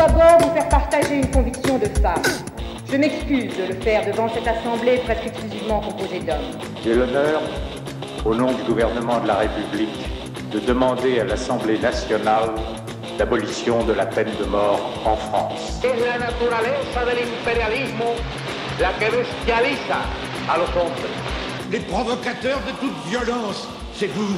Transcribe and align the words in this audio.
d'abord 0.00 0.38
vous 0.40 0.54
faire 0.54 0.68
partager 0.70 1.16
une 1.16 1.30
conviction 1.30 1.76
de 1.78 1.84
femme. 2.00 2.22
Je 2.90 2.96
m'excuse 2.96 3.52
de 3.58 3.74
le 3.74 3.80
faire 3.80 4.06
devant 4.06 4.28
cette 4.32 4.48
assemblée 4.48 4.96
presque 5.04 5.26
exclusivement 5.26 5.80
composée 5.80 6.20
d'hommes. 6.20 6.56
J'ai 6.82 6.94
l'honneur, 6.94 7.42
au 8.24 8.34
nom 8.34 8.50
du 8.52 8.62
gouvernement 8.62 9.20
de 9.20 9.28
la 9.28 9.34
République, 9.34 9.98
de 10.52 10.58
demander 10.60 11.20
à 11.20 11.24
l'Assemblée 11.24 11.78
nationale 11.78 12.48
l'abolition 13.18 13.84
de 13.84 13.92
la 13.92 14.06
peine 14.06 14.30
de 14.40 14.46
mort 14.46 14.80
en 15.04 15.16
France. 15.16 15.80
Es 15.84 16.00
la 16.00 16.18
naturaleza 16.18 17.04
del 17.04 17.18
imperialismo 17.28 18.14
la 18.80 18.92
que 18.98 19.10
bestializa 19.10 20.00
a 20.48 20.56
los 20.56 20.70
hombres. 20.80 21.10
Les 21.70 21.80
provocateurs 21.80 22.60
de 22.66 22.72
toute 22.80 22.96
violence, 23.06 23.68
c'est 23.94 24.10
vous. 24.10 24.34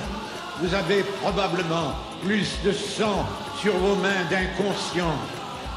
Vous 0.61 0.75
avez 0.75 1.05
probablement 1.23 1.95
plus 2.25 2.51
de 2.65 2.73
sang 2.73 3.25
sur 3.61 3.75
vos 3.75 3.95
mains 3.95 4.25
d'inconscients 4.29 5.19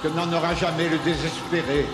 que 0.06 0.16
n'en 0.16 0.32
aura 0.38 0.54
jamais 0.54 0.88
le 0.88 0.98
désespéré. 1.04 1.86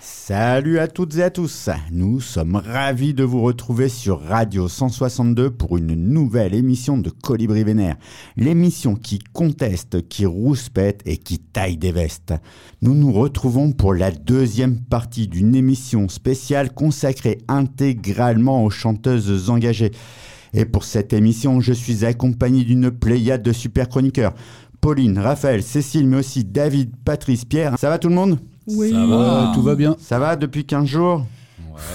Salut 0.00 0.78
à 0.78 0.88
toutes 0.88 1.16
et 1.16 1.22
à 1.22 1.30
tous, 1.30 1.68
nous 1.92 2.20
sommes 2.20 2.56
ravis 2.56 3.12
de 3.12 3.24
vous 3.24 3.42
retrouver 3.42 3.90
sur 3.90 4.22
Radio 4.22 4.68
162 4.68 5.50
pour 5.50 5.76
une 5.76 5.94
nouvelle 5.94 6.54
émission 6.54 6.96
de 6.98 7.10
Colibri 7.10 7.62
Vénère, 7.62 7.96
l'émission 8.36 8.94
qui 8.94 9.18
conteste, 9.18 10.08
qui 10.08 10.24
rouspète 10.24 11.02
et 11.04 11.18
qui 11.18 11.38
taille 11.38 11.76
des 11.76 11.92
vestes. 11.92 12.34
Nous 12.80 12.94
nous 12.94 13.12
retrouvons 13.12 13.72
pour 13.72 13.94
la 13.94 14.10
deuxième 14.10 14.80
partie 14.80 15.28
d'une 15.28 15.54
émission 15.54 16.08
spéciale 16.08 16.72
consacrée 16.72 17.38
intégralement 17.48 18.64
aux 18.64 18.70
chanteuses 18.70 19.50
engagées. 19.50 19.92
Et 20.54 20.64
pour 20.64 20.84
cette 20.84 21.12
émission, 21.12 21.60
je 21.60 21.72
suis 21.72 22.04
accompagné 22.04 22.64
d'une 22.64 22.90
pléiade 22.90 23.42
de 23.42 23.52
super 23.52 23.88
chroniqueurs. 23.88 24.32
Pauline, 24.80 25.18
Raphaël, 25.18 25.62
Cécile, 25.62 26.06
mais 26.06 26.18
aussi 26.18 26.44
David, 26.44 26.92
Patrice, 27.04 27.44
Pierre. 27.44 27.76
Ça 27.78 27.88
va 27.88 27.98
tout 27.98 28.08
le 28.08 28.14
monde? 28.14 28.38
Oui. 28.66 28.90
Ça 28.92 29.06
va, 29.06 29.52
tout 29.54 29.62
va 29.62 29.74
bien. 29.74 29.96
Ça 29.98 30.18
va 30.18 30.36
depuis 30.36 30.64
15 30.64 30.86
jours? 30.86 31.26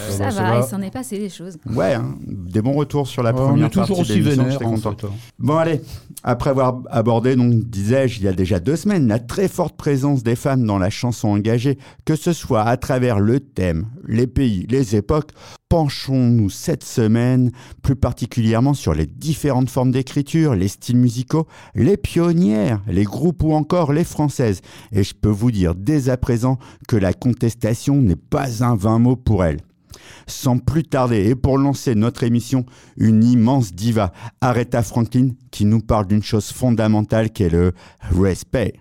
Ça, 0.10 0.26
va, 0.26 0.32
ça 0.32 0.42
va, 0.44 0.50
va. 0.60 0.66
il 0.66 0.70
s'en 0.70 0.82
est 0.82 0.92
passé 0.92 1.18
des 1.18 1.30
choses. 1.30 1.58
Ouais, 1.66 1.94
hein, 1.94 2.18
des 2.28 2.62
bons 2.62 2.74
retours 2.74 3.08
sur 3.08 3.24
la 3.24 3.32
Ouais, 3.34 3.40
on 3.40 3.48
première 3.50 3.68
est 3.68 3.70
toujours 3.70 3.98
partie 3.98 4.12
aussi 4.12 4.20
vénère. 4.20 4.60
content. 4.60 4.92
fait, 5.00 5.06
hein. 5.08 5.12
Bon 5.40 5.56
allez, 5.56 5.80
après 6.22 6.50
avoir 6.50 6.82
abordé, 6.90 7.38
donc 7.38 7.54
disais-je, 7.64 8.20
il 8.20 8.26
y 8.26 8.28
a 8.28 8.34
déjà 8.34 8.60
deux 8.60 8.76
semaines, 8.76 9.08
la 9.08 9.20
très 9.20 9.48
forte 9.48 9.78
présence 9.78 10.22
des 10.22 10.36
femmes 10.36 10.66
dans 10.66 10.80
la 10.80 10.90
chanson 10.90 11.30
engagée, 11.30 11.78
que 12.04 12.18
ce 12.18 12.34
soit 12.34 12.64
à 12.64 12.76
travers 12.76 13.22
le 13.22 13.40
thème, 13.40 13.86
les 14.06 14.28
pays, 14.28 14.68
les 14.70 14.98
époques, 14.98 15.30
penchons-nous 15.70 16.50
cette 16.50 16.84
semaine 16.84 17.52
plus 17.84 17.96
particulièrement 17.96 18.74
sur 18.74 18.96
les 18.96 19.06
différentes 19.06 19.70
formes 19.70 19.92
d'écriture, 19.92 20.56
les 20.56 20.68
styles 20.68 20.98
musicaux, 20.98 21.48
les 21.76 21.96
pionnières, 21.96 22.82
les 22.88 23.04
groupes 23.04 23.44
ou 23.44 23.54
encore 23.54 23.94
les 23.94 24.04
françaises. 24.04 24.62
Et 24.92 25.04
je 25.04 25.14
peux 25.14 25.30
vous 25.30 25.52
dire 25.52 25.76
dès 25.76 26.10
à 26.10 26.18
présent 26.18 26.58
que 26.88 26.96
la 26.96 27.14
contestation 27.14 27.96
n'est 27.96 28.16
pas 28.16 28.64
un 28.64 28.76
vain 28.76 28.98
mot 28.98 29.16
pour 29.16 29.46
elles. 29.46 29.60
Sans 30.26 30.58
plus 30.58 30.84
tarder, 30.84 31.30
et 31.30 31.36
pour 31.36 31.58
lancer 31.58 31.94
notre 31.94 32.24
émission, 32.24 32.66
une 32.98 33.24
immense 33.24 33.74
diva, 33.74 34.12
Aretha 34.42 34.82
Franklin, 34.82 35.30
qui 35.52 35.66
nous 35.66 35.82
parle 35.82 36.08
d'une 36.08 36.24
chose 36.24 36.52
fondamentale 36.52 37.30
qu'est 37.32 37.50
le 37.50 37.74
respect. 38.02 38.74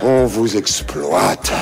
On 0.00 0.24
vous 0.24 0.56
exploite. 0.56 1.52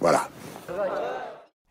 Voilà. 0.00 0.30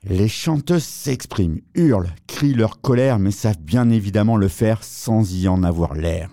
Les 0.03 0.27
chanteuses 0.27 0.83
s'expriment, 0.83 1.61
hurlent, 1.73 2.13
crient 2.27 2.53
leur 2.53 2.79
colère, 2.79 3.17
mais 3.17 3.31
savent 3.31 3.57
bien 3.57 3.89
évidemment 3.89 4.37
le 4.37 4.49
faire 4.49 4.83
sans 4.83 5.33
y 5.33 5.47
en 5.47 5.63
avoir 5.63 5.95
l'air. 5.95 6.29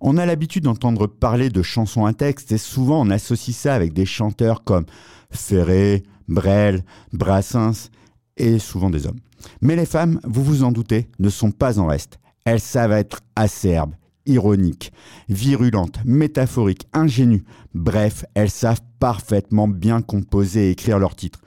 On 0.00 0.16
a 0.16 0.26
l'habitude 0.26 0.64
d'entendre 0.64 1.06
parler 1.06 1.50
de 1.50 1.62
chansons 1.62 2.04
à 2.04 2.14
texte 2.14 2.50
et 2.50 2.58
souvent 2.58 3.00
on 3.00 3.10
associe 3.10 3.56
ça 3.56 3.74
avec 3.74 3.92
des 3.92 4.06
chanteurs 4.06 4.64
comme 4.64 4.86
Ferré, 5.30 6.02
Brel, 6.28 6.84
Brassens 7.12 7.90
et 8.36 8.58
souvent 8.58 8.90
des 8.90 9.06
hommes. 9.06 9.20
Mais 9.60 9.76
les 9.76 9.86
femmes, 9.86 10.20
vous 10.24 10.44
vous 10.44 10.62
en 10.62 10.72
doutez, 10.72 11.08
ne 11.18 11.28
sont 11.28 11.50
pas 11.50 11.78
en 11.78 11.86
reste. 11.86 12.18
Elles 12.44 12.60
savent 12.60 12.92
être 12.92 13.20
acerbes, 13.36 13.94
ironiques, 14.26 14.92
virulentes, 15.28 15.98
métaphoriques, 16.04 16.86
ingénues. 16.92 17.44
Bref, 17.74 18.24
elles 18.34 18.50
savent 18.50 18.82
parfaitement 18.98 19.68
bien 19.68 20.02
composer 20.02 20.68
et 20.68 20.70
écrire 20.70 20.98
leurs 20.98 21.16
titres. 21.16 21.40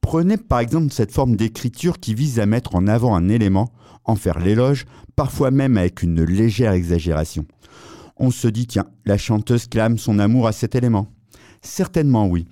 Prenez 0.00 0.36
par 0.36 0.58
exemple 0.58 0.92
cette 0.92 1.12
forme 1.12 1.36
d'écriture 1.36 1.98
qui 1.98 2.14
vise 2.14 2.38
à 2.38 2.46
mettre 2.46 2.74
en 2.74 2.86
avant 2.86 3.16
un 3.16 3.28
élément, 3.28 3.72
en 4.04 4.16
faire 4.16 4.38
l'éloge, 4.38 4.84
parfois 5.16 5.50
même 5.50 5.78
avec 5.78 6.02
une 6.02 6.22
légère 6.22 6.72
exagération. 6.72 7.46
On 8.16 8.30
se 8.30 8.46
dit, 8.46 8.66
tiens, 8.66 8.86
la 9.06 9.18
chanteuse 9.18 9.66
clame 9.66 9.98
son 9.98 10.18
amour 10.18 10.46
à 10.46 10.52
cet 10.52 10.74
élément. 10.74 11.08
Certainement 11.62 12.26
oui, 12.26 12.46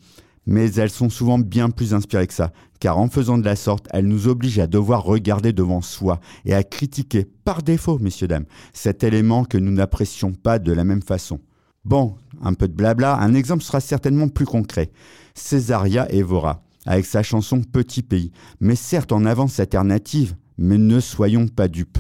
mais 0.47 0.73
elles 0.75 0.91
sont 0.91 1.11
souvent 1.11 1.39
bien 1.39 1.71
plus 1.71 1.95
inspirées 1.95 2.27
que 2.27 2.35
ça, 2.35 2.53
car 2.81 2.99
en 2.99 3.09
faisant 3.09 3.39
de 3.39 3.45
la 3.45 3.57
sorte, 3.57 3.87
elles 3.91 4.07
nous 4.07 4.29
obligent 4.29 4.61
à 4.61 4.67
devoir 4.67 5.05
regarder 5.05 5.53
devant 5.53 5.83
soi 5.83 6.21
et 6.45 6.55
à 6.55 6.65
critiquer, 6.65 7.27
par 7.45 7.63
défaut, 7.63 7.99
messieurs, 7.99 8.29
dames, 8.29 8.47
cet 8.73 9.05
élément 9.05 9.45
que 9.45 9.59
nous 9.59 9.73
n'apprécions 9.73 10.33
pas 10.33 10.59
de 10.59 10.73
la 10.73 10.85
même 10.85 11.03
façon. 11.03 11.41
Bon, 11.85 12.15
un 12.43 12.55
peu 12.55 12.69
de 12.69 12.75
blabla, 12.75 13.17
un 13.19 13.35
exemple 13.35 13.63
sera 13.63 13.81
certainement 13.81 14.29
plus 14.29 14.47
concret. 14.47 14.91
Césaria 15.35 16.11
Evora, 16.13 16.63
avec 16.87 17.07
sa 17.07 17.23
chanson 17.23 17.63
Petit 17.63 18.03
pays, 18.03 18.33
mais 18.61 18.77
certes 18.77 19.13
en 19.13 19.25
avance 19.25 19.61
alternative, 19.61 20.37
mais 20.59 20.79
ne 20.79 21.01
soyons 21.01 21.49
pas 21.49 21.69
dupes. 21.69 21.99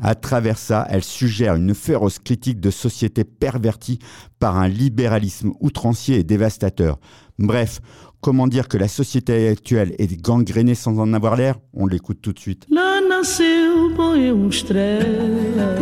À 0.00 0.14
travers 0.14 0.58
ça, 0.58 0.86
elle 0.90 1.04
suggère 1.04 1.54
une 1.54 1.74
féroce 1.74 2.18
critique 2.18 2.58
de 2.58 2.70
société 2.70 3.22
pervertie 3.22 3.98
par 4.40 4.56
un 4.56 4.66
libéralisme 4.66 5.52
outrancier 5.60 6.18
et 6.18 6.24
dévastateur. 6.24 6.98
Bref, 7.42 7.80
comment 8.20 8.46
dire 8.46 8.68
que 8.68 8.78
la 8.78 8.86
société 8.86 9.48
actuelle 9.48 9.96
est 9.98 10.16
gangrénée 10.22 10.76
sans 10.76 10.96
en 11.00 11.12
avoir 11.12 11.34
l'air? 11.34 11.56
On 11.74 11.88
l'écoute 11.88 12.20
tout 12.22 12.32
de 12.32 12.38
suite. 12.38 12.66
Lá 12.70 13.00
nasceu 13.00 13.90
boi 13.96 14.30
uma 14.30 14.48
estrela 14.48 15.74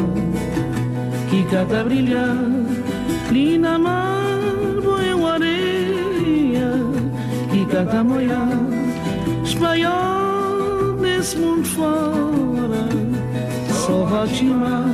que 1.31 1.43
cata 1.51 1.85
brilhar, 1.85 2.35
linda 3.31 3.79
mar, 3.79 4.41
boi 4.83 5.13
uma 5.13 5.35
areia 5.35 6.73
que 7.53 7.67
cata 7.67 8.03
moiar, 8.03 8.49
espanhol 9.45 10.97
desse 11.03 11.37
mundo 11.37 11.67
fora, 11.67 12.89
só 13.69 14.05
vai 14.07 14.29
te 14.29 14.45
mar, 14.45 14.89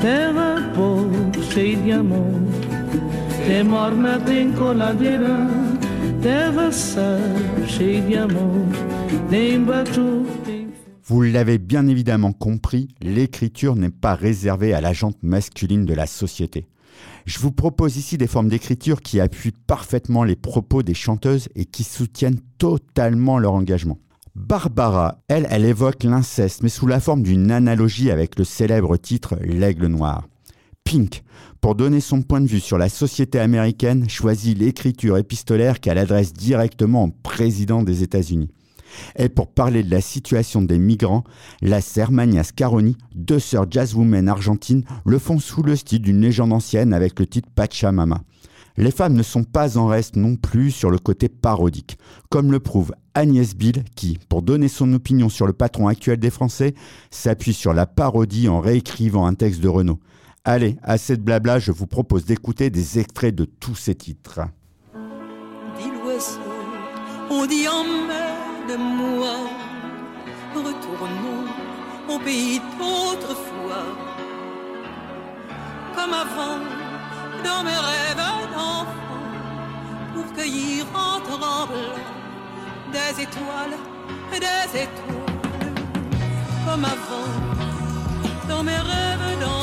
terra 0.00 0.70
pobre, 0.76 1.42
cheia 1.52 1.76
de 1.76 1.90
amor, 1.90 2.40
tem 3.44 3.64
morna, 3.64 4.20
tem 4.20 4.52
coladeira, 4.52 5.36
Vous 11.04 11.22
l'avez 11.22 11.58
bien 11.58 11.86
évidemment 11.86 12.32
compris, 12.32 12.88
l'écriture 13.00 13.76
n'est 13.76 13.90
pas 13.90 14.16
réservée 14.16 14.74
à 14.74 14.80
la 14.80 14.92
jante 14.92 15.22
masculine 15.22 15.84
de 15.84 15.94
la 15.94 16.08
société. 16.08 16.66
Je 17.24 17.38
vous 17.38 17.52
propose 17.52 17.96
ici 17.96 18.18
des 18.18 18.26
formes 18.26 18.48
d'écriture 18.48 19.00
qui 19.00 19.20
appuient 19.20 19.54
parfaitement 19.68 20.24
les 20.24 20.34
propos 20.34 20.82
des 20.82 20.94
chanteuses 20.94 21.48
et 21.54 21.64
qui 21.64 21.84
soutiennent 21.84 22.40
totalement 22.58 23.38
leur 23.38 23.52
engagement. 23.52 23.98
Barbara, 24.34 25.20
elle, 25.28 25.46
elle 25.50 25.64
évoque 25.64 26.02
l'inceste, 26.02 26.64
mais 26.64 26.68
sous 26.68 26.88
la 26.88 26.98
forme 26.98 27.22
d'une 27.22 27.52
analogie 27.52 28.10
avec 28.10 28.36
le 28.38 28.44
célèbre 28.44 28.96
titre 28.96 29.36
L'Aigle 29.40 29.86
Noir. 29.86 30.26
Pink, 30.82 31.22
pour 31.60 31.74
donner 31.74 32.00
son 32.00 32.22
point 32.22 32.40
de 32.40 32.46
vue 32.46 32.60
sur 32.60 32.78
la 32.78 32.88
société 32.88 33.38
américaine, 33.38 34.08
choisit 34.08 34.56
l'écriture 34.56 35.16
épistolaire 35.16 35.80
qu'elle 35.80 35.98
adresse 35.98 36.32
directement 36.32 37.04
au 37.04 37.10
président 37.22 37.82
des 37.82 38.02
États-Unis. 38.02 38.50
Et 39.16 39.28
pour 39.28 39.48
parler 39.48 39.82
de 39.82 39.90
la 39.90 40.00
situation 40.00 40.62
des 40.62 40.78
migrants, 40.78 41.24
la 41.60 41.80
Sermania 41.80 42.44
Scaroni, 42.44 42.96
deux 43.14 43.38
sœurs 43.38 43.66
jazzwomen 43.70 44.28
argentines, 44.28 44.84
le 45.04 45.18
font 45.18 45.38
sous 45.38 45.62
le 45.62 45.76
style 45.76 46.02
d'une 46.02 46.20
légende 46.20 46.52
ancienne 46.52 46.94
avec 46.94 47.18
le 47.18 47.26
titre 47.26 47.48
Pachamama. 47.54 48.22
Les 48.76 48.92
femmes 48.92 49.14
ne 49.14 49.24
sont 49.24 49.42
pas 49.42 49.76
en 49.76 49.88
reste 49.88 50.14
non 50.14 50.36
plus 50.36 50.70
sur 50.70 50.90
le 50.90 50.98
côté 50.98 51.28
parodique, 51.28 51.98
comme 52.30 52.52
le 52.52 52.60
prouve 52.60 52.92
Agnès 53.12 53.56
Bill 53.56 53.82
qui, 53.96 54.20
pour 54.28 54.42
donner 54.42 54.68
son 54.68 54.92
opinion 54.92 55.28
sur 55.28 55.48
le 55.48 55.52
patron 55.52 55.88
actuel 55.88 56.18
des 56.18 56.30
Français, 56.30 56.74
s'appuie 57.10 57.54
sur 57.54 57.74
la 57.74 57.86
parodie 57.86 58.48
en 58.48 58.60
réécrivant 58.60 59.26
un 59.26 59.34
texte 59.34 59.60
de 59.60 59.68
Renaud. 59.68 59.98
Allez, 60.50 60.78
assez 60.82 61.14
de 61.18 61.20
blabla, 61.20 61.58
je 61.58 61.72
vous 61.72 61.86
propose 61.86 62.24
d'écouter 62.24 62.70
des 62.70 62.98
extraits 62.98 63.34
de 63.34 63.44
tous 63.44 63.74
ces 63.74 63.94
titres. 63.94 64.40
dit 65.78 65.90
l'oiseau, 65.90 66.40
on 67.28 67.44
dit 67.44 67.68
emmène-moi, 67.68 69.34
retournons 70.54 71.44
au 72.08 72.18
pays 72.20 72.62
d'autrefois, 72.78 73.84
comme 75.94 76.14
avant, 76.14 76.60
dans 77.44 77.62
mes 77.62 77.76
rêves 77.76 78.16
d'enfant, 78.16 78.86
pour 80.14 80.32
cueillir 80.32 80.86
en 80.94 81.20
tremblant 81.20 81.68
des 82.90 83.22
étoiles, 83.22 83.76
des 84.32 84.80
étoiles, 84.80 85.74
comme 86.64 86.86
avant, 86.86 87.28
dans 88.48 88.62
mes 88.62 88.78
rêves 88.78 89.40
d'enfant, 89.40 89.57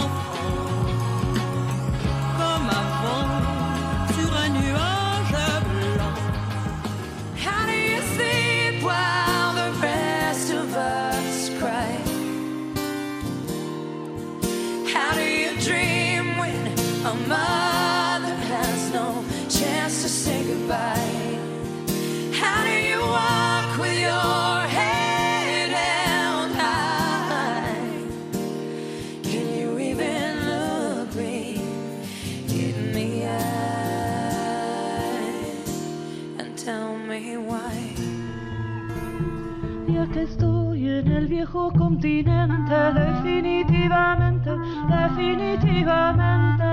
Estoy 40.13 40.87
en 40.87 41.07
el 41.11 41.27
viejo 41.27 41.71
continente, 41.71 42.75
definitivamente, 42.93 44.51
definitivamente. 44.87 46.65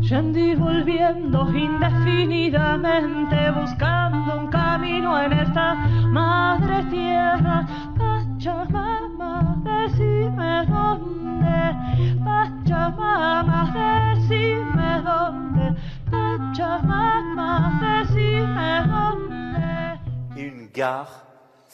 Yendo 0.00 0.38
y 0.38 0.54
volviendo 0.54 1.54
indefinidamente, 1.56 3.50
buscando 3.50 4.38
un 4.40 4.46
camino 4.48 5.20
en 5.20 5.32
esta 5.32 5.74
madre 6.10 6.82
tierra. 6.84 7.66
Pachamama, 7.98 9.56
decime 9.64 10.64
dónde. 10.66 11.76
Pachamama, 12.24 13.72
decime 13.74 15.02
dónde. 15.02 15.74
Pachamama, 16.10 17.80
decime 17.80 18.82
dónde. 18.86 20.00
Une 20.36 20.68
gare, 20.72 21.25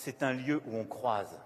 c'est 0.05 0.25
un 0.25 0.33
lieu 0.33 0.61
où 0.67 0.77
on 0.77 0.85
croise 0.85 1.39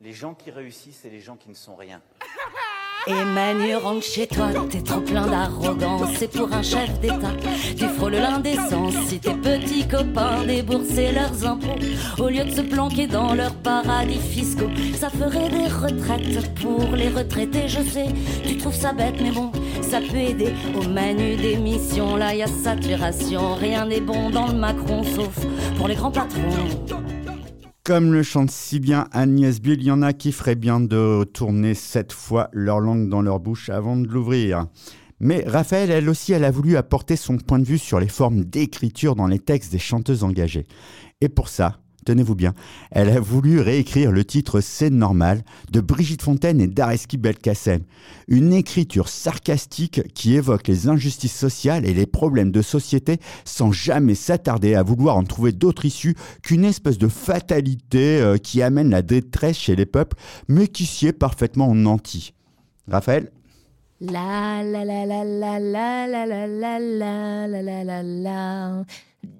les 0.00 0.12
gens 0.12 0.34
qui 0.34 0.50
réussissent 0.50 1.04
et 1.04 1.10
les 1.10 1.20
gens 1.20 1.36
qui 1.36 1.48
ne 1.48 1.54
sont 1.54 1.76
rien. 1.76 2.02
Emmanuel, 3.06 3.76
rentre 3.76 4.02
chez 4.04 4.26
toi, 4.26 4.48
t'es 4.68 4.82
trop 4.82 5.00
plein 5.00 5.24
d'arrogance. 5.24 6.10
C'est 6.16 6.32
pour 6.32 6.52
un 6.52 6.62
chef 6.62 6.98
d'État, 6.98 7.32
tu 7.76 7.86
frôles 7.90 8.14
l'indécence. 8.14 8.92
Si 9.06 9.20
tes 9.20 9.34
petits 9.34 9.86
copains 9.86 10.44
déboursaient 10.44 11.12
leurs 11.12 11.46
impôts, 11.46 11.78
au 12.18 12.28
lieu 12.28 12.44
de 12.44 12.50
se 12.50 12.60
planquer 12.60 13.06
dans 13.06 13.34
leurs 13.34 13.54
paradis 13.54 14.18
fiscaux, 14.18 14.70
ça 14.98 15.08
ferait 15.08 15.48
des 15.48 15.68
retraites 15.68 16.54
pour 16.56 16.96
les 16.96 17.08
retraités. 17.08 17.68
Je 17.68 17.82
sais, 17.82 18.06
tu 18.44 18.56
trouves 18.56 18.74
ça 18.74 18.92
bête, 18.92 19.20
mais 19.22 19.30
bon, 19.30 19.52
ça 19.80 20.00
peut 20.00 20.16
aider 20.16 20.52
au 20.76 20.82
manu 20.82 21.36
d'émission. 21.36 22.16
Là, 22.16 22.34
y 22.34 22.42
a 22.42 22.48
saturation, 22.48 23.54
rien 23.54 23.86
n'est 23.86 24.00
bon 24.00 24.28
dans 24.28 24.48
le 24.48 24.54
Macron, 24.54 25.04
sauf 25.04 25.38
pour 25.76 25.86
les 25.86 25.94
grands 25.94 26.10
patrons. 26.10 27.17
Comme 27.88 28.12
le 28.12 28.22
chante 28.22 28.50
si 28.50 28.80
bien 28.80 29.08
Agnès 29.12 29.62
Bill, 29.62 29.80
il 29.80 29.86
y 29.86 29.90
en 29.90 30.02
a 30.02 30.12
qui 30.12 30.30
feraient 30.30 30.56
bien 30.56 30.78
de 30.78 31.24
tourner 31.24 31.72
cette 31.72 32.12
fois 32.12 32.50
leur 32.52 32.80
langue 32.80 33.08
dans 33.08 33.22
leur 33.22 33.40
bouche 33.40 33.70
avant 33.70 33.96
de 33.96 34.06
l'ouvrir. 34.06 34.66
Mais 35.20 35.42
Raphaël, 35.46 35.90
elle 35.90 36.10
aussi, 36.10 36.34
elle 36.34 36.44
a 36.44 36.50
voulu 36.50 36.76
apporter 36.76 37.16
son 37.16 37.38
point 37.38 37.58
de 37.58 37.64
vue 37.64 37.78
sur 37.78 37.98
les 37.98 38.08
formes 38.08 38.44
d'écriture 38.44 39.16
dans 39.16 39.26
les 39.26 39.38
textes 39.38 39.72
des 39.72 39.78
chanteuses 39.78 40.22
engagées. 40.22 40.66
Et 41.22 41.30
pour 41.30 41.48
ça, 41.48 41.78
tenez-vous 42.08 42.34
bien, 42.34 42.54
elle 42.90 43.10
a 43.10 43.20
voulu 43.20 43.60
réécrire 43.60 44.12
le 44.12 44.24
titre 44.24 44.62
C'est 44.62 44.88
normal 44.88 45.42
de 45.70 45.82
Brigitte 45.82 46.22
Fontaine 46.22 46.58
et 46.58 46.66
d'Areski 46.66 47.18
Belkacem. 47.18 47.82
Une 48.28 48.54
écriture 48.54 49.10
sarcastique 49.10 50.00
qui 50.14 50.34
évoque 50.34 50.68
les 50.68 50.88
injustices 50.88 51.36
sociales 51.36 51.84
et 51.84 51.92
les 51.92 52.06
problèmes 52.06 52.50
de 52.50 52.62
société 52.62 53.18
sans 53.44 53.72
jamais 53.72 54.14
s'attarder 54.14 54.74
à 54.74 54.82
vouloir 54.82 55.18
en 55.18 55.24
trouver 55.24 55.52
d'autres 55.52 55.84
issues 55.84 56.16
qu'une 56.42 56.64
espèce 56.64 56.96
de 56.96 57.08
fatalité 57.08 58.22
euh, 58.22 58.38
qui 58.38 58.62
amène 58.62 58.88
la 58.88 59.02
détresse 59.02 59.58
chez 59.58 59.76
les 59.76 59.84
peuples, 59.84 60.16
mais 60.48 60.66
qui 60.66 60.86
sied 60.86 61.12
parfaitement 61.12 61.68
en 61.68 61.84
anti. 61.84 62.32
Raphaël 62.90 63.30
La 64.00 64.62
la 64.62 64.82
la 64.82 65.04
la 65.04 65.24
la 65.24 65.58
la 65.58 66.06
la 66.06 66.26
la 66.26 66.46
la 66.46 66.78
la 66.78 67.46
la 67.48 67.62
la 67.62 67.84
la 67.84 68.02
la. 68.02 68.84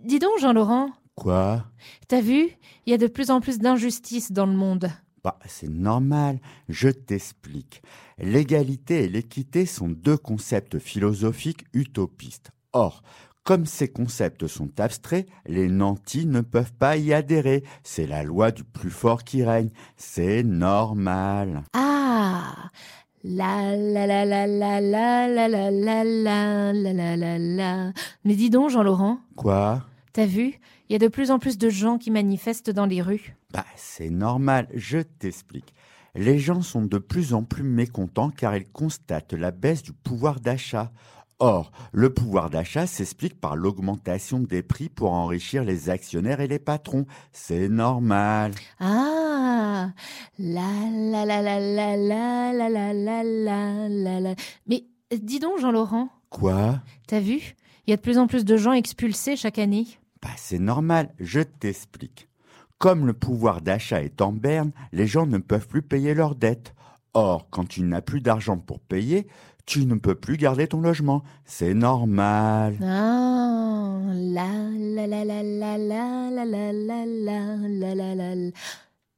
Dis 0.04 0.18
donc, 0.18 0.38
Jean-Laurent, 0.40 0.90
Quoi 1.18 1.64
T'as 2.06 2.20
vu 2.20 2.48
Il 2.86 2.90
y 2.90 2.94
a 2.94 2.98
de 2.98 3.08
plus 3.08 3.30
en 3.30 3.40
plus 3.40 3.58
d'injustices 3.58 4.30
dans 4.30 4.46
le 4.46 4.52
monde. 4.52 4.88
Bah, 5.24 5.36
c'est 5.46 5.68
normal, 5.68 6.38
je 6.68 6.88
t'explique. 6.88 7.82
L'égalité 8.18 9.02
et 9.02 9.08
l'équité 9.08 9.66
sont 9.66 9.88
deux 9.88 10.16
concepts 10.16 10.78
philosophiques 10.78 11.64
utopistes. 11.72 12.52
Or, 12.72 13.02
comme 13.42 13.66
ces 13.66 13.88
concepts 13.88 14.46
sont 14.46 14.78
abstraits, 14.78 15.26
les 15.46 15.68
nantis 15.68 16.26
ne 16.26 16.40
peuvent 16.40 16.72
pas 16.72 16.96
y 16.96 17.12
adhérer. 17.12 17.64
C'est 17.82 18.06
la 18.06 18.22
loi 18.22 18.52
du 18.52 18.62
plus 18.62 18.90
fort 18.90 19.24
qui 19.24 19.42
règne. 19.42 19.70
C'est 19.96 20.44
normal. 20.44 21.64
Ah 21.72 22.70
La 23.24 23.74
la 23.76 24.06
la 24.06 24.24
la 24.24 24.46
la 24.46 24.80
la 24.80 25.26
la 25.26 25.48
la 25.48 25.70
la 25.70 26.04
la 26.04 26.72
la 26.72 26.92
la 26.92 27.16
la 27.16 27.38
la. 27.38 27.92
Mais 28.24 28.36
dis 28.36 28.50
donc, 28.50 28.70
Jean-Laurent, 28.70 29.18
Quoi 29.34 29.82
t'as 30.18 30.26
vu 30.26 30.58
Il 30.88 30.92
y 30.92 30.96
a 30.96 30.98
de 30.98 31.06
plus 31.06 31.30
en 31.30 31.38
plus 31.38 31.58
de 31.58 31.70
gens 31.70 31.96
qui 31.96 32.10
manifestent 32.10 32.70
dans 32.70 32.86
les 32.86 33.02
rues. 33.02 33.36
Bah, 33.52 33.64
c'est 33.76 34.10
normal, 34.10 34.66
je 34.74 34.98
t'explique. 34.98 35.72
Les 36.16 36.40
gens 36.40 36.60
sont 36.60 36.82
de 36.82 36.98
plus 36.98 37.34
en 37.34 37.44
plus 37.44 37.62
mécontents 37.62 38.30
car 38.30 38.56
ils 38.56 38.68
constatent 38.68 39.32
la 39.32 39.52
baisse 39.52 39.84
du 39.84 39.92
pouvoir 39.92 40.40
d'achat. 40.40 40.90
Or, 41.38 41.70
le 41.92 42.12
pouvoir 42.12 42.50
d'achat 42.50 42.88
s'explique 42.88 43.40
par 43.40 43.54
l'augmentation 43.54 44.40
des 44.40 44.64
prix 44.64 44.88
pour 44.88 45.12
enrichir 45.12 45.62
les 45.62 45.88
actionnaires 45.88 46.40
et 46.40 46.48
les 46.48 46.58
patrons. 46.58 47.06
C'est 47.30 47.68
normal. 47.68 48.50
Ah 48.80 49.92
La 50.36 50.72
la 50.90 51.24
la 51.26 51.42
la 51.42 51.60
la 51.60 51.96
la 51.96 52.52
la 52.52 52.68
la 52.68 52.92
la 52.92 53.22
la 53.22 53.88
la 53.88 54.20
la. 54.20 54.34
Mais 54.66 54.82
euh, 55.12 55.16
dis 55.22 55.38
donc, 55.38 55.60
Jean-Laurent, 55.60 56.08
Quoi 56.28 56.80
t'as 57.06 57.20
vu 57.20 57.54
Il 57.86 57.90
y 57.90 57.92
a 57.92 57.96
de 57.96 58.02
plus 58.02 58.18
en 58.18 58.26
plus 58.26 58.44
de 58.44 58.56
gens 58.56 58.72
expulsés 58.72 59.36
chaque 59.36 59.60
année. 59.60 59.86
Bah, 60.28 60.34
c'est 60.36 60.58
normal, 60.58 61.14
je 61.18 61.40
t'explique. 61.40 62.28
Comme 62.76 63.06
le 63.06 63.14
pouvoir 63.14 63.62
d'achat 63.62 64.02
est 64.02 64.20
en 64.20 64.30
berne, 64.30 64.72
les 64.92 65.06
gens 65.06 65.24
ne 65.24 65.38
peuvent 65.38 65.66
plus 65.66 65.80
payer 65.80 66.12
leurs 66.12 66.34
dettes. 66.34 66.74
Or, 67.14 67.48
quand 67.48 67.66
tu 67.66 67.80
n'as 67.80 68.02
plus 68.02 68.20
d'argent 68.20 68.58
pour 68.58 68.78
payer, 68.78 69.26
tu 69.64 69.86
ne 69.86 69.94
peux 69.94 70.14
plus 70.14 70.36
garder 70.36 70.66
ton 70.66 70.82
logement. 70.82 71.22
C'est 71.46 71.72
normal. 71.72 72.76
Ah, 72.82 74.00
la 74.12 74.50
la 74.76 75.06
la 75.06 75.24
la 75.24 75.42
la 75.42 75.78
la 75.78 76.44
la 76.44 76.44
la 76.44 77.06
la 77.06 77.94
la 77.94 77.94
la 77.94 78.34
la. 78.34 78.50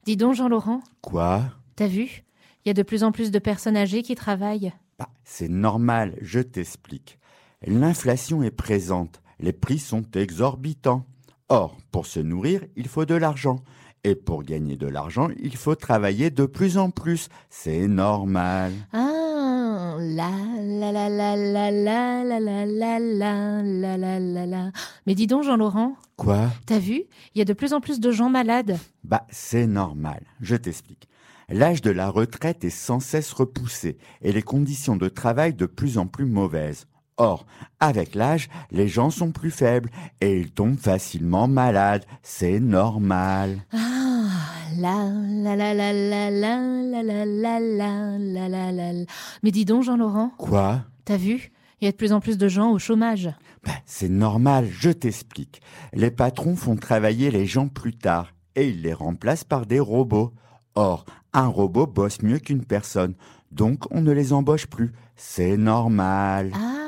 Dis 0.05 0.17
donc, 0.17 0.37
Jean-Laurent, 0.37 0.81
Quoi 1.01 1.43
t'as 1.75 1.89
vu 1.89 2.23
Il 2.65 2.69
y 2.69 2.71
a 2.71 2.75
de 2.75 2.85
plus 2.85 3.03
en 3.03 3.11
plus 3.11 3.33
de 3.33 3.41
personnes 3.41 3.77
âgées 3.77 4.03
qui 4.03 4.15
travaillent. 4.15 4.73
Bah, 4.97 5.09
c'est 5.25 5.49
normal, 5.49 6.17
je 6.21 6.39
t'explique. 6.39 7.19
L'inflation 7.67 8.45
est 8.45 8.53
présente, 8.53 9.21
les 9.41 9.53
prix 9.53 9.79
sont 9.79 10.05
exorbitants. 10.15 11.07
Or, 11.49 11.77
pour 11.91 12.07
se 12.07 12.21
nourrir, 12.21 12.63
il 12.77 12.89
faut 12.89 13.05
de 13.05 13.15
l'argent. 13.15 13.61
Et 14.05 14.15
pour 14.15 14.45
gagner 14.45 14.77
de 14.77 14.87
l'argent, 14.87 15.29
il 15.43 15.57
faut 15.57 15.75
travailler 15.75 16.31
de 16.31 16.47
plus 16.47 16.79
en 16.79 16.91
plus. 16.91 17.29
C'est 17.51 17.87
normal. 17.87 18.73
Ah, 18.93 19.97
la 19.99 20.31
la 20.59 20.93
la 20.93 21.09
la 21.11 21.37
la 21.37 21.71
la 21.71 22.23
la 22.23 22.67
la 22.67 22.99
la 22.99 23.97
la 23.97 24.19
la 24.19 24.47
la. 24.47 24.73
Mais 25.07 25.15
dis 25.15 25.27
donc, 25.27 25.45
Jean-Laurent, 25.45 25.97
Quoi 26.17 26.51
t'as 26.67 26.79
vu 26.79 27.03
Il 27.35 27.39
y 27.39 27.43
a 27.43 27.45
de 27.45 27.53
plus 27.53 27.73
en 27.75 27.81
plus 27.81 28.01
de 28.01 28.11
gens 28.11 28.31
malades. 28.31 28.79
Bah, 29.05 29.27
c'est 29.31 29.67
normal, 29.67 30.23
je 30.41 30.57
t'explique. 30.57 31.09
L'âge 31.51 31.83
de 31.83 31.91
la 31.91 32.09
retraite 32.09 32.65
est 32.65 32.71
sans 32.71 33.01
cesse 33.01 33.33
repoussé 33.33 33.99
et 34.23 34.33
les 34.33 34.43
conditions 34.43 34.97
de 34.97 35.09
travail 35.09 35.53
de 35.53 35.67
plus 35.67 35.99
en 35.99 36.07
plus 36.07 36.27
mauvaises. 36.27 36.87
Or, 37.21 37.45
avec 37.81 38.15
l'âge, 38.15 38.49
les 38.71 38.89
gens 38.89 39.11
sont 39.11 39.31
plus 39.31 39.51
faibles 39.51 39.91
et 40.23 40.41
ils 40.41 40.51
tombent 40.51 40.79
facilement 40.79 41.49
malades. 41.49 42.07
C'est 42.23 42.61
normal. 42.61 43.59
Ah, 43.75 44.31
la 44.79 45.05
la 45.29 45.55
la 45.55 45.75
la 45.75 45.93
la 45.93 46.31
la 46.31 47.03
la 47.03 47.61
la 47.61 48.19
la 48.19 48.49
la 48.49 48.73
la. 48.73 49.05
Mais 49.43 49.51
dis 49.51 49.67
donc, 49.67 49.83
Jean-Laurent, 49.83 50.33
Quoi 50.39 50.87
t'as 51.05 51.19
vu 51.19 51.53
Il 51.83 51.85
y 51.85 51.89
a 51.89 51.91
de 51.91 51.97
plus 51.99 52.15
en 52.15 52.21
plus 52.21 52.39
de 52.39 52.49
gens 52.49 52.71
au 52.71 52.79
chômage. 52.79 53.29
Bah, 53.67 53.73
c'est 53.85 54.09
normal, 54.09 54.67
je 54.71 54.89
t'explique. 54.89 55.61
Les 55.93 56.11
patrons 56.11 56.57
font 56.57 56.77
travailler 56.77 57.31
les 57.31 57.45
gens 57.45 57.69
plus 57.69 57.95
tard 57.95 58.33
et 58.57 58.71
ils 58.71 58.81
les 58.81 58.95
remplacent 58.95 59.45
par 59.45 59.67
des 59.67 59.81
robots. 59.81 60.33
Or, 60.75 61.05
un 61.35 61.49
robot 61.49 61.87
bosse 61.87 62.23
mieux 62.23 62.39
qu'une 62.39 62.65
personne, 62.65 63.15
donc 63.53 63.85
on 63.91 64.01
ne 64.01 64.13
les 64.13 64.33
embauche 64.33 64.69
plus. 64.69 64.93
C'est 65.17 65.59
normal. 65.59 66.53
Ah, 66.55 66.80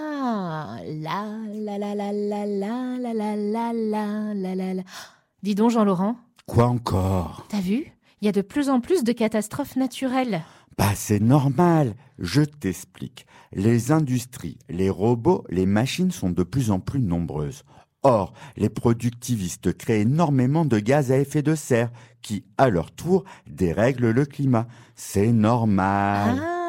la 0.86 1.24
la 1.52 1.78
la 1.78 1.94
la 1.94 2.12
la 2.12 2.46
la 2.46 2.98
la 2.98 3.12
la 3.14 3.36
la 3.36 3.72
la 3.72 4.34
la 4.34 4.54
la 4.54 4.74
la. 4.74 4.82
Dis 5.42 5.54
donc, 5.54 5.70
Jean-Laurent, 5.70 6.16
Quoi 6.46 6.66
encore 6.66 7.46
t'as 7.48 7.60
vu 7.60 7.86
Il 8.20 8.26
y 8.26 8.28
a 8.28 8.32
de 8.32 8.42
plus 8.42 8.68
en 8.68 8.80
plus 8.80 9.04
de 9.04 9.12
catastrophes 9.12 9.76
naturelles. 9.76 10.42
Bah, 10.78 10.92
c'est 10.94 11.20
normal, 11.20 11.94
je 12.18 12.42
t'explique. 12.42 13.26
Les 13.52 13.92
industries, 13.92 14.58
les 14.68 14.90
robots, 14.90 15.44
les 15.50 15.66
machines 15.66 16.10
sont 16.10 16.30
de 16.30 16.42
plus 16.42 16.70
en 16.70 16.80
plus 16.80 17.00
nombreuses. 17.00 17.64
Or, 18.02 18.32
les 18.56 18.68
productivistes 18.68 19.76
créent 19.76 20.00
énormément 20.00 20.64
de 20.64 20.78
gaz 20.78 21.12
à 21.12 21.18
effet 21.18 21.42
de 21.42 21.54
serre 21.54 21.90
qui, 22.20 22.44
à 22.58 22.68
leur 22.68 22.90
tour, 22.90 23.24
dérèglent 23.46 24.10
le 24.10 24.24
climat. 24.24 24.66
C'est 24.96 25.32
normal. 25.32 26.40
Ah, 26.40 26.44
la 26.44 26.61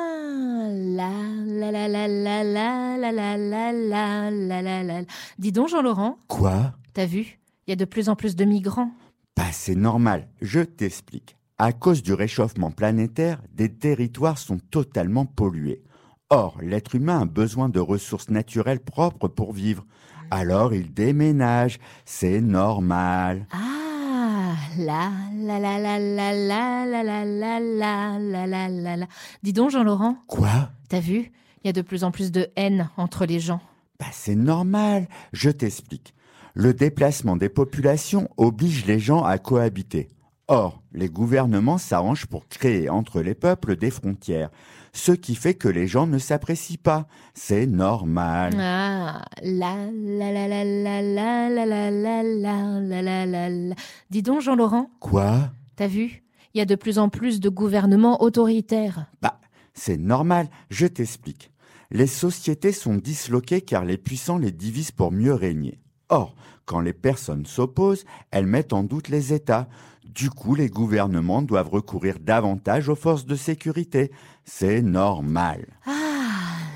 Dis 5.39 5.51
donc, 5.51 5.69
Jean-Laurent, 5.69 6.17
Quoi 6.27 6.73
t'as 6.93 7.05
vu 7.05 7.39
Il 7.67 7.71
y 7.71 7.73
a 7.73 7.75
de 7.75 7.85
plus 7.85 8.09
en 8.09 8.15
plus 8.15 8.35
de 8.35 8.45
migrants. 8.45 8.91
Bah, 9.35 9.51
c'est 9.51 9.75
normal, 9.75 10.27
je 10.41 10.61
t'explique. 10.61 11.35
À 11.57 11.71
cause 11.71 12.03
du 12.03 12.13
réchauffement 12.13 12.71
planétaire, 12.71 13.41
des 13.53 13.69
territoires 13.73 14.37
sont 14.37 14.59
totalement 14.59 15.25
pollués. 15.25 15.83
Or, 16.29 16.57
l'être 16.61 16.95
humain 16.95 17.21
a 17.21 17.25
besoin 17.25 17.69
de 17.69 17.79
ressources 17.79 18.29
naturelles 18.29 18.79
propres 18.79 19.27
pour 19.27 19.53
vivre. 19.53 19.85
Alors 20.31 20.73
il 20.73 20.93
déménage, 20.93 21.79
c'est 22.05 22.41
normal. 22.41 23.47
Ah, 23.51 24.55
la 24.77 25.11
la 25.35 25.59
la 25.59 25.79
la 25.79 25.99
la 25.99 26.33
la 26.33 27.03
la 27.03 27.23
la 27.59 28.47
la 28.47 28.69
la 28.69 28.97
la. 28.97 29.05
Dis 29.43 29.53
donc, 29.53 29.69
Jean-Laurent, 29.69 30.17
Quoi 30.27 30.71
t'as 30.89 30.99
vu 30.99 31.31
Il 31.63 31.67
y 31.67 31.69
a 31.69 31.73
de 31.73 31.81
plus 31.81 32.03
en 32.03 32.11
plus 32.11 32.31
de 32.31 32.49
haine 32.55 32.89
entre 32.97 33.25
les 33.25 33.39
gens. 33.39 33.61
Bah, 33.99 34.05
c'est 34.11 34.35
normal, 34.35 35.07
je 35.31 35.49
t'explique. 35.49 36.13
Le 36.55 36.73
déplacement 36.73 37.35
des 37.35 37.49
populations 37.49 38.29
oblige 38.37 38.85
les 38.85 38.99
gens 38.99 39.23
à 39.23 39.37
cohabiter. 39.37 40.09
Or, 40.49 40.83
les 40.91 41.07
gouvernements 41.07 41.77
s'arrangent 41.77 42.25
pour 42.25 42.47
créer 42.49 42.89
entre 42.89 43.21
les 43.21 43.33
peuples 43.33 43.77
des 43.77 43.89
frontières, 43.89 44.49
ce 44.91 45.13
qui 45.13 45.35
fait 45.35 45.53
que 45.53 45.69
les 45.69 45.87
gens 45.87 46.05
ne 46.05 46.17
s'apprécient 46.17 46.77
pas. 46.83 47.07
C'est 47.33 47.65
normal. 47.65 48.53
Ah, 48.59 49.23
la 49.41 49.75
la 49.91 50.31
la 50.33 50.47
la 50.47 50.63
la 50.65 51.01
la 51.01 51.49
la 51.49 51.65
la 51.65 51.91
la 51.91 52.23
la 52.23 52.79
la 52.81 53.01
la 53.01 53.25
la 53.25 53.49
la. 53.49 53.75
Dis 54.09 54.21
donc, 54.21 54.41
Jean-Laurent, 54.41 54.91
Quoi 54.99 55.53
t'as 55.77 55.87
vu 55.87 56.23
Il 56.53 56.59
y 56.59 56.61
a 56.61 56.65
de 56.65 56.75
plus 56.75 56.99
en 56.99 57.07
plus 57.07 57.39
de 57.39 57.47
gouvernements 57.47 58.21
autoritaires. 58.21 59.05
Bah, 59.21 59.39
c'est 59.73 59.97
normal, 59.97 60.49
je 60.69 60.87
t'explique. 60.87 61.52
Les 61.91 62.07
sociétés 62.07 62.71
sont 62.71 62.95
disloquées 62.95 63.61
car 63.61 63.85
les 63.85 63.97
puissants 63.97 64.37
les 64.37 64.51
divisent 64.51 64.91
pour 64.91 65.11
mieux 65.11 65.33
régner. 65.33 65.79
Or, 66.09 66.35
quand 66.65 66.79
les 66.79 66.93
personnes 66.93 67.45
s'opposent, 67.45 68.05
elles 68.31 68.47
mettent 68.47 68.73
en 68.73 68.83
doute 68.83 69.09
les 69.09 69.33
États. 69.33 69.67
Du 70.05 70.29
coup, 70.29 70.55
les 70.55 70.69
gouvernements 70.69 71.41
doivent 71.41 71.69
recourir 71.69 72.19
davantage 72.19 72.89
aux 72.89 72.95
forces 72.95 73.25
de 73.25 73.35
sécurité. 73.35 74.11
C'est 74.45 74.81
normal. 74.81 75.65
Ah, 75.85 75.91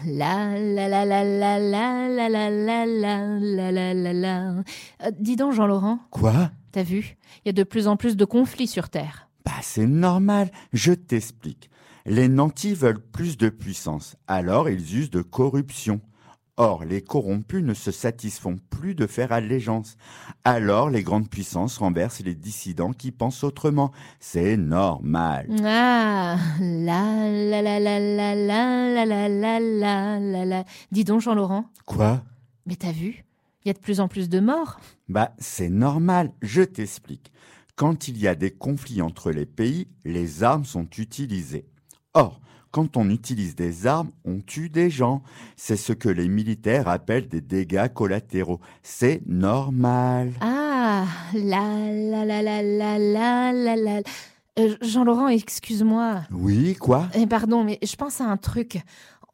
la 0.05 0.57
la 0.57 0.87
la 0.87 1.05
la 1.05 1.23
la 1.23 1.59
la 1.59 2.09
la 2.09 2.49
la 2.49 2.85
la 2.85 3.71
la 3.71 3.93
la 3.93 4.13
la. 4.13 4.49
Euh, 4.49 5.11
dis 5.19 5.35
donc, 5.35 5.53
Jean-Laurent, 5.53 5.99
Quoi 6.11 6.51
t'as 6.71 6.83
vu 6.83 7.17
Il 7.43 7.47
y 7.47 7.49
a 7.49 7.53
de 7.53 7.63
plus 7.63 7.87
en 7.87 7.97
plus 7.97 8.15
de 8.15 8.25
conflits 8.25 8.67
sur 8.67 8.89
Terre. 8.89 9.29
Bah, 9.45 9.51
c'est 9.61 9.87
normal, 9.87 10.51
je 10.73 10.93
t'explique. 10.93 11.69
Les 12.09 12.29
nantis 12.29 12.73
veulent 12.73 13.01
plus 13.01 13.35
de 13.35 13.49
puissance, 13.49 14.15
alors 14.27 14.69
ils 14.69 14.97
usent 14.97 15.09
de 15.09 15.21
corruption. 15.21 15.99
Or, 16.55 16.85
les 16.85 17.01
corrompus 17.01 17.61
ne 17.61 17.73
se 17.73 17.91
satisfont 17.91 18.55
plus 18.69 18.95
de 18.95 19.07
faire 19.07 19.33
allégeance. 19.33 19.97
Alors, 20.45 20.89
les 20.89 21.03
grandes 21.03 21.29
puissances 21.29 21.77
renversent 21.77 22.21
les 22.21 22.33
dissidents 22.33 22.93
qui 22.93 23.11
pensent 23.11 23.43
autrement. 23.43 23.91
C'est 24.21 24.55
normal. 24.55 25.49
Ah, 25.65 26.37
la 26.61 27.29
la 27.29 27.61
la 27.61 27.79
la 27.79 27.99
la 27.99 28.35
la 28.35 29.05
la 29.05 29.05
la 29.05 29.29
la 29.29 29.59
la 29.59 30.19
la 30.19 30.45
la. 30.45 30.65
Dis 30.93 31.03
donc, 31.03 31.19
Jean-Laurent, 31.19 31.65
Quoi 31.85 32.23
mais 32.65 32.77
t'as 32.77 32.93
vu 32.93 33.25
Il 33.65 33.67
y 33.67 33.71
a 33.71 33.73
de 33.73 33.79
plus 33.79 33.99
en 33.99 34.07
plus 34.07 34.29
de 34.29 34.39
morts. 34.39 34.79
Bah, 35.09 35.33
c'est 35.39 35.69
normal, 35.69 36.31
je 36.41 36.61
t'explique. 36.61 37.33
Quand 37.75 38.07
il 38.07 38.17
y 38.17 38.29
a 38.29 38.35
des 38.35 38.51
conflits 38.51 39.01
entre 39.01 39.31
les 39.31 39.45
pays, 39.45 39.89
les 40.05 40.43
armes 40.43 40.65
sont 40.65 40.87
utilisées. 40.97 41.65
Or, 42.17 42.41
quand 42.71 42.97
on 42.97 43.11
utilise 43.11 43.53
des 43.53 43.85
armes, 43.85 44.09
on 44.25 44.39
tue 44.39 44.69
des 44.69 44.89
gens. 44.89 45.21
C'est 45.55 45.77
ce 45.77 45.93
que 45.93 46.09
les 46.09 46.27
militaires 46.27 46.87
appellent 46.87 47.27
des 47.27 47.41
dégâts 47.41 47.93
collatéraux. 47.93 48.59
C'est 48.81 49.21
normal. 49.27 50.33
Ah, 50.41 51.05
la 51.35 51.91
la 51.91 52.25
la 52.25 52.41
la 52.41 52.63
la 52.63 52.97
la 52.97 53.51
la 53.53 53.75
la. 53.75 54.01
Euh, 54.57 54.75
Jean-Laurent, 54.81 55.27
excuse-moi. 55.27 56.23
Oui, 56.31 56.75
quoi? 56.75 57.07
Eh, 57.13 57.27
pardon, 57.27 57.63
mais 57.63 57.77
je 57.83 57.95
pense 57.95 58.19
à 58.19 58.23
un 58.23 58.37
truc. 58.37 58.81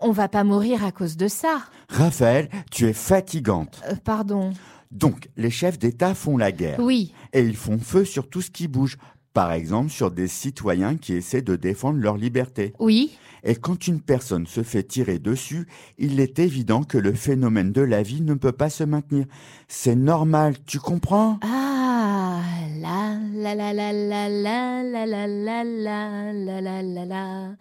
On 0.02 0.12
va 0.12 0.28
pas 0.28 0.44
mourir 0.44 0.84
à 0.84 0.92
cause 0.92 1.16
de 1.16 1.30
ça. 1.30 1.62
Raphaël, 1.88 2.50
tu 2.70 2.88
es 2.88 2.94
fatigante. 2.94 3.82
Euh, 3.90 3.96
pardon. 4.04 4.52
Donc, 4.92 5.30
les 5.38 5.50
chefs 5.50 5.80
d'État 5.80 6.14
font 6.14 6.38
la 6.38 6.52
guerre. 6.52 6.80
Oui. 6.80 7.14
Et 7.32 7.40
ils 7.40 7.56
font 7.56 7.80
feu 7.80 8.04
sur 8.04 8.30
tout 8.30 8.42
ce 8.42 8.52
qui 8.52 8.68
bouge. 8.68 8.98
Par 9.34 9.52
exemple, 9.52 9.90
sur 9.90 10.12
des 10.12 10.28
citoyens 10.28 10.96
qui 10.96 11.14
essaient 11.14 11.42
de 11.42 11.56
défendre 11.56 12.00
leur 12.00 12.18
liberté. 12.18 12.74
Oui. 12.80 13.18
Et 13.44 13.56
quand 13.56 13.88
une 13.88 14.00
personne 14.00 14.46
se 14.48 14.64
fait 14.64 14.84
tirer 14.84 15.20
dessus, 15.20 15.68
il 15.98 16.20
est 16.20 16.40
évident 16.40 16.84
que 16.84 16.98
le 16.98 17.14
phénomène 17.14 17.72
de 17.72 17.82
la 17.82 18.04
vie 18.04 18.22
ne 18.22 18.36
peut 18.36 18.52
pas 18.52 18.70
se 18.70 18.84
maintenir. 18.84 19.26
C'est 19.68 19.96
normal, 19.96 20.56
tu 20.66 20.80
comprends 20.80 21.40
Ah, 21.42 22.42
la 22.80 23.18
la 23.34 23.56
la 23.56 23.74
la 23.74 23.92
la 23.92 24.30
la 24.30 25.06
la 25.06 25.06
la 25.06 25.28
la 25.28 25.64
la 25.64 26.32
la 26.34 26.62
la 26.62 26.82
la 26.84 27.06
la. 27.06 27.56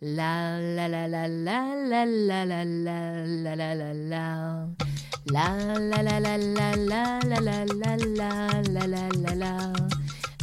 La 0.00 0.60
la 0.60 0.88
la 0.88 1.08
la 1.08 1.28
la 1.28 1.62
la 1.86 2.04
la 2.04 2.44
la 2.44 2.64
la 2.64 2.64
la 2.64 3.56
la 3.56 3.74
la 3.74 3.94
la. 3.94 4.68
La 5.32 5.56
la 5.80 6.02
la 6.02 6.20
la 6.20 6.38
la 6.38 6.76
la 6.76 7.20
la 7.24 7.40
la 7.40 7.66
la 8.62 8.86
la 8.86 9.34
la 9.34 9.72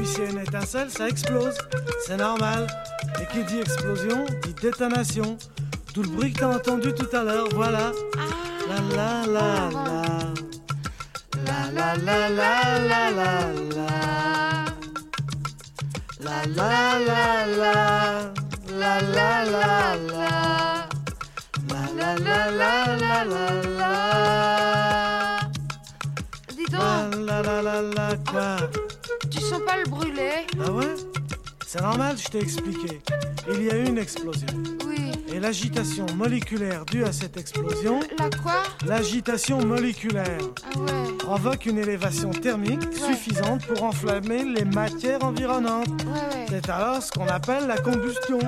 Puis, 0.00 0.08
s'il 0.08 0.24
y 0.24 0.26
a 0.28 0.30
une 0.30 0.38
étincelle, 0.38 0.90
ça 0.90 1.10
explose. 1.10 1.58
C'est 2.06 2.16
normal. 2.16 2.66
Et 3.20 3.26
qui 3.26 3.44
dit 3.44 3.60
explosion, 3.60 4.24
dit 4.42 4.54
détonation. 4.54 5.36
Tout 5.92 6.02
le 6.02 6.08
bruit 6.08 6.32
que 6.32 6.38
t'as 6.38 6.56
entendu 6.56 6.94
tout 6.94 7.14
à 7.14 7.22
l'heure, 7.22 7.48
voilà. 7.52 7.92
La 8.66 8.80
la 8.96 9.26
la 9.26 9.68
la. 9.70 10.02
La 11.44 11.70
la 11.70 11.96
la 11.96 12.30
la 12.30 12.78
la 12.80 13.10
la 13.10 13.52
la. 13.76 13.90
La 16.18 16.46
la 16.46 16.98
la 16.98 17.46
la. 17.58 18.32
La 18.78 19.00
la 19.02 19.44
la 19.44 19.96
la. 20.08 20.30
La 21.68 21.82
la 21.94 22.10
la 22.16 22.50
la 22.50 22.96
la 22.96 23.24
la 23.24 23.44
la. 23.78 23.90
Dis 26.56 26.68
donc, 26.70 26.80
La 27.26 27.42
la 27.42 27.60
la 27.60 27.82
la 27.82 28.16
quoi 28.30 28.56
tu 29.50 29.56
sens 29.56 29.64
pas 29.66 29.76
le 29.84 29.90
brûler 29.90 30.46
Ah 30.64 30.70
ouais? 30.70 30.94
C'est 31.66 31.80
normal, 31.82 32.16
je 32.16 32.28
t'ai 32.28 32.38
expliqué. 32.38 33.00
Il 33.52 33.62
y 33.64 33.70
a 33.70 33.76
eu 33.76 33.84
une 33.86 33.98
explosion. 33.98 34.46
Oui. 34.86 35.10
Et 35.32 35.40
l'agitation 35.40 36.06
moléculaire 36.16 36.84
due 36.84 37.04
à 37.04 37.12
cette 37.12 37.36
explosion, 37.36 38.00
La 38.18 38.28
quoi? 38.42 38.62
l'agitation 38.86 39.64
moléculaire, 39.64 40.38
Ah 40.74 40.78
ouais. 40.78 41.16
provoque 41.18 41.66
une 41.66 41.78
élévation 41.78 42.30
thermique 42.30 42.92
suffisante 42.92 43.66
pour 43.66 43.82
enflammer 43.84 44.44
les 44.44 44.64
matières 44.64 45.24
environnantes. 45.24 45.88
Ouais, 45.88 46.36
ouais. 46.38 46.46
C'est 46.48 46.68
alors 46.70 47.02
ce 47.02 47.10
qu'on 47.12 47.26
appelle 47.26 47.66
la 47.66 47.78
combustion. 47.78 48.38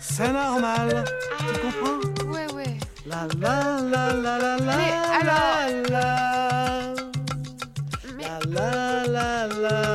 C'est 0.00 0.32
normal. 0.32 1.04
Tu 1.38 1.60
comprends? 1.60 2.30
Ouais, 2.32 2.46
ouais. 2.54 2.76
La 3.06 3.26
la 3.38 3.80
la 3.80 4.12
la 4.12 4.38
la 4.38 4.56
la 4.58 4.76
Mais 4.76 4.92
alors- 5.20 5.90
la 5.90 5.90
la 5.90 6.94
la 8.18 8.40
la 8.46 9.06
la 9.06 9.06
la 9.06 9.46
La 9.48 9.85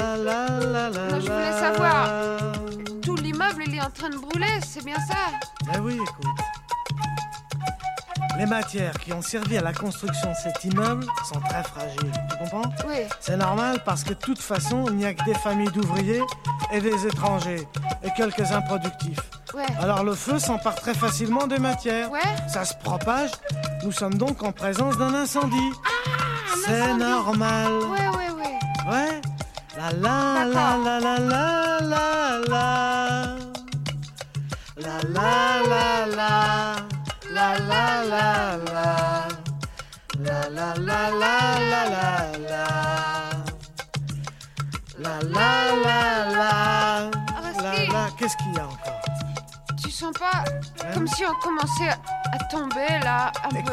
La 0.00 0.16
la 0.16 0.48
la 0.48 0.58
la 0.60 0.90
la 0.90 1.08
Moi, 1.10 1.20
je 1.20 1.26
voulais 1.30 1.50
la. 1.50 1.60
savoir. 1.60 2.08
Tout 3.02 3.16
l'immeuble, 3.16 3.64
il 3.66 3.74
est 3.74 3.80
en 3.82 3.90
train 3.90 4.08
de 4.08 4.16
brûler, 4.16 4.60
c'est 4.66 4.84
bien 4.84 4.96
ça 4.96 5.16
Eh 5.74 5.78
oui, 5.78 5.94
écoute. 5.94 6.26
Les 8.38 8.46
matières 8.46 8.94
qui 9.00 9.12
ont 9.12 9.20
servi 9.20 9.58
à 9.58 9.60
la 9.60 9.74
construction 9.74 10.30
de 10.30 10.36
cet 10.42 10.64
immeuble 10.64 11.04
sont 11.30 11.40
très 11.40 11.62
fragiles. 11.62 12.12
Tu 12.30 12.38
comprends? 12.38 12.70
Oui. 12.88 13.00
C'est 13.20 13.36
normal 13.36 13.82
parce 13.84 14.02
que 14.02 14.10
de 14.10 14.14
toute 14.18 14.38
façon, 14.40 14.86
il 14.88 14.96
n'y 14.96 15.04
a 15.04 15.12
que 15.12 15.24
des 15.24 15.34
familles 15.34 15.70
d'ouvriers 15.72 16.22
et 16.72 16.80
des 16.80 17.06
étrangers 17.06 17.68
et 18.02 18.10
quelques 18.16 18.50
improductifs. 18.52 19.18
Ouais. 19.52 19.66
Alors 19.82 20.04
le 20.04 20.14
feu 20.14 20.38
s'empare 20.38 20.76
très 20.76 20.94
facilement 20.94 21.46
des 21.46 21.58
matières. 21.58 22.10
Ouais. 22.10 22.20
Ça 22.48 22.64
se 22.64 22.72
propage. 22.82 23.30
Nous 23.84 23.92
sommes 23.92 24.14
donc 24.14 24.42
en 24.42 24.52
présence 24.52 24.96
d'un 24.96 25.12
incendie. 25.12 25.72
C'est 26.64 26.80
incendie. 26.80 26.98
normal. 27.04 27.72
Ouais, 27.72 28.08
ouais, 28.08 28.30
ouais. 28.38 28.90
Ouais? 28.90 29.20
La 29.80 29.88
la 29.92 30.44
la 30.44 30.76
la 30.76 30.98
la 31.00 31.16
la 31.20 31.54
la 31.80 32.38
la. 32.52 32.66
La 34.76 34.96
la 35.16 35.32
la 35.70 36.06
la. 36.18 36.30
La 37.32 37.48
la 37.70 38.04
la 38.12 38.24
la. 38.72 38.88
La 40.18 40.40
la 40.50 40.74
la 40.74 41.00
la 41.22 41.34
la 41.70 41.82
la 41.94 42.06
la. 42.50 42.66
La 44.98 45.14
la 45.34 45.50
la 45.84 46.00
la. 46.36 46.50
La 47.62 47.72
la. 47.88 48.10
Qu'est-ce 48.18 48.36
qu'il 48.36 48.52
y 48.52 48.58
a 48.58 48.66
encore 48.66 49.00
Tu 49.82 49.90
sens 49.90 50.12
pas 50.12 50.44
comme 50.92 51.06
si 51.06 51.24
on 51.24 51.34
commençait 51.36 51.96
à 52.34 52.38
tomber 52.50 52.98
là, 53.02 53.32
un 53.44 53.62
peu 53.62 53.72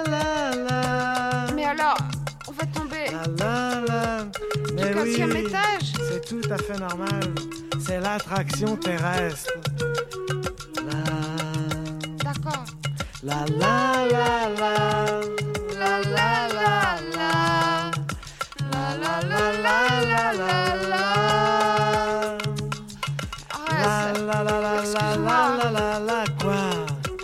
La 3.37 3.81
la. 3.87 4.25
Mais 4.73 4.93
quatrième 4.93 5.31
oui, 5.31 5.39
étage 5.39 5.93
C'est 6.09 6.25
tout 6.25 6.41
à 6.49 6.57
fait 6.57 6.77
normal. 6.77 7.21
C'est 7.79 7.99
l'attraction 7.99 8.75
terrestre. 8.77 9.51
D'accord. 12.23 12.65
La 13.23 13.45
la 13.59 14.07
la 14.09 14.49
la. 14.59 14.73
La 15.79 16.01
la 16.01 16.47
la 16.57 16.97
la. 17.15 17.91
La 18.71 18.85
la 19.01 19.15
la 19.27 19.43
la 19.65 19.77
la 20.03 20.33
la 20.33 20.53
la. 20.89 21.03
La 23.81 24.11
la 24.13 24.43
la 24.43 24.43
la 24.43 24.73
la 24.83 25.05
la 25.17 25.39
la 25.57 25.71
la 25.71 25.99
la. 25.99 26.23
Quoi? 26.41 26.63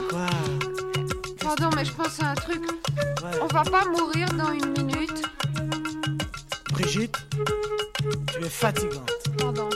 Quoi? 0.10 0.30
Pardon, 1.42 1.70
mais 1.76 1.86
je 1.86 1.92
pense 1.92 2.20
à 2.22 2.32
un 2.32 2.36
truc. 2.36 2.62
On 3.42 3.48
va 3.48 3.64
pas 3.64 3.86
mourir 3.86 4.28
dans 4.34 4.52
une 4.52 4.72
minute. 4.72 4.87
Fatigante. 8.50 9.12
Pardon. 9.38 9.70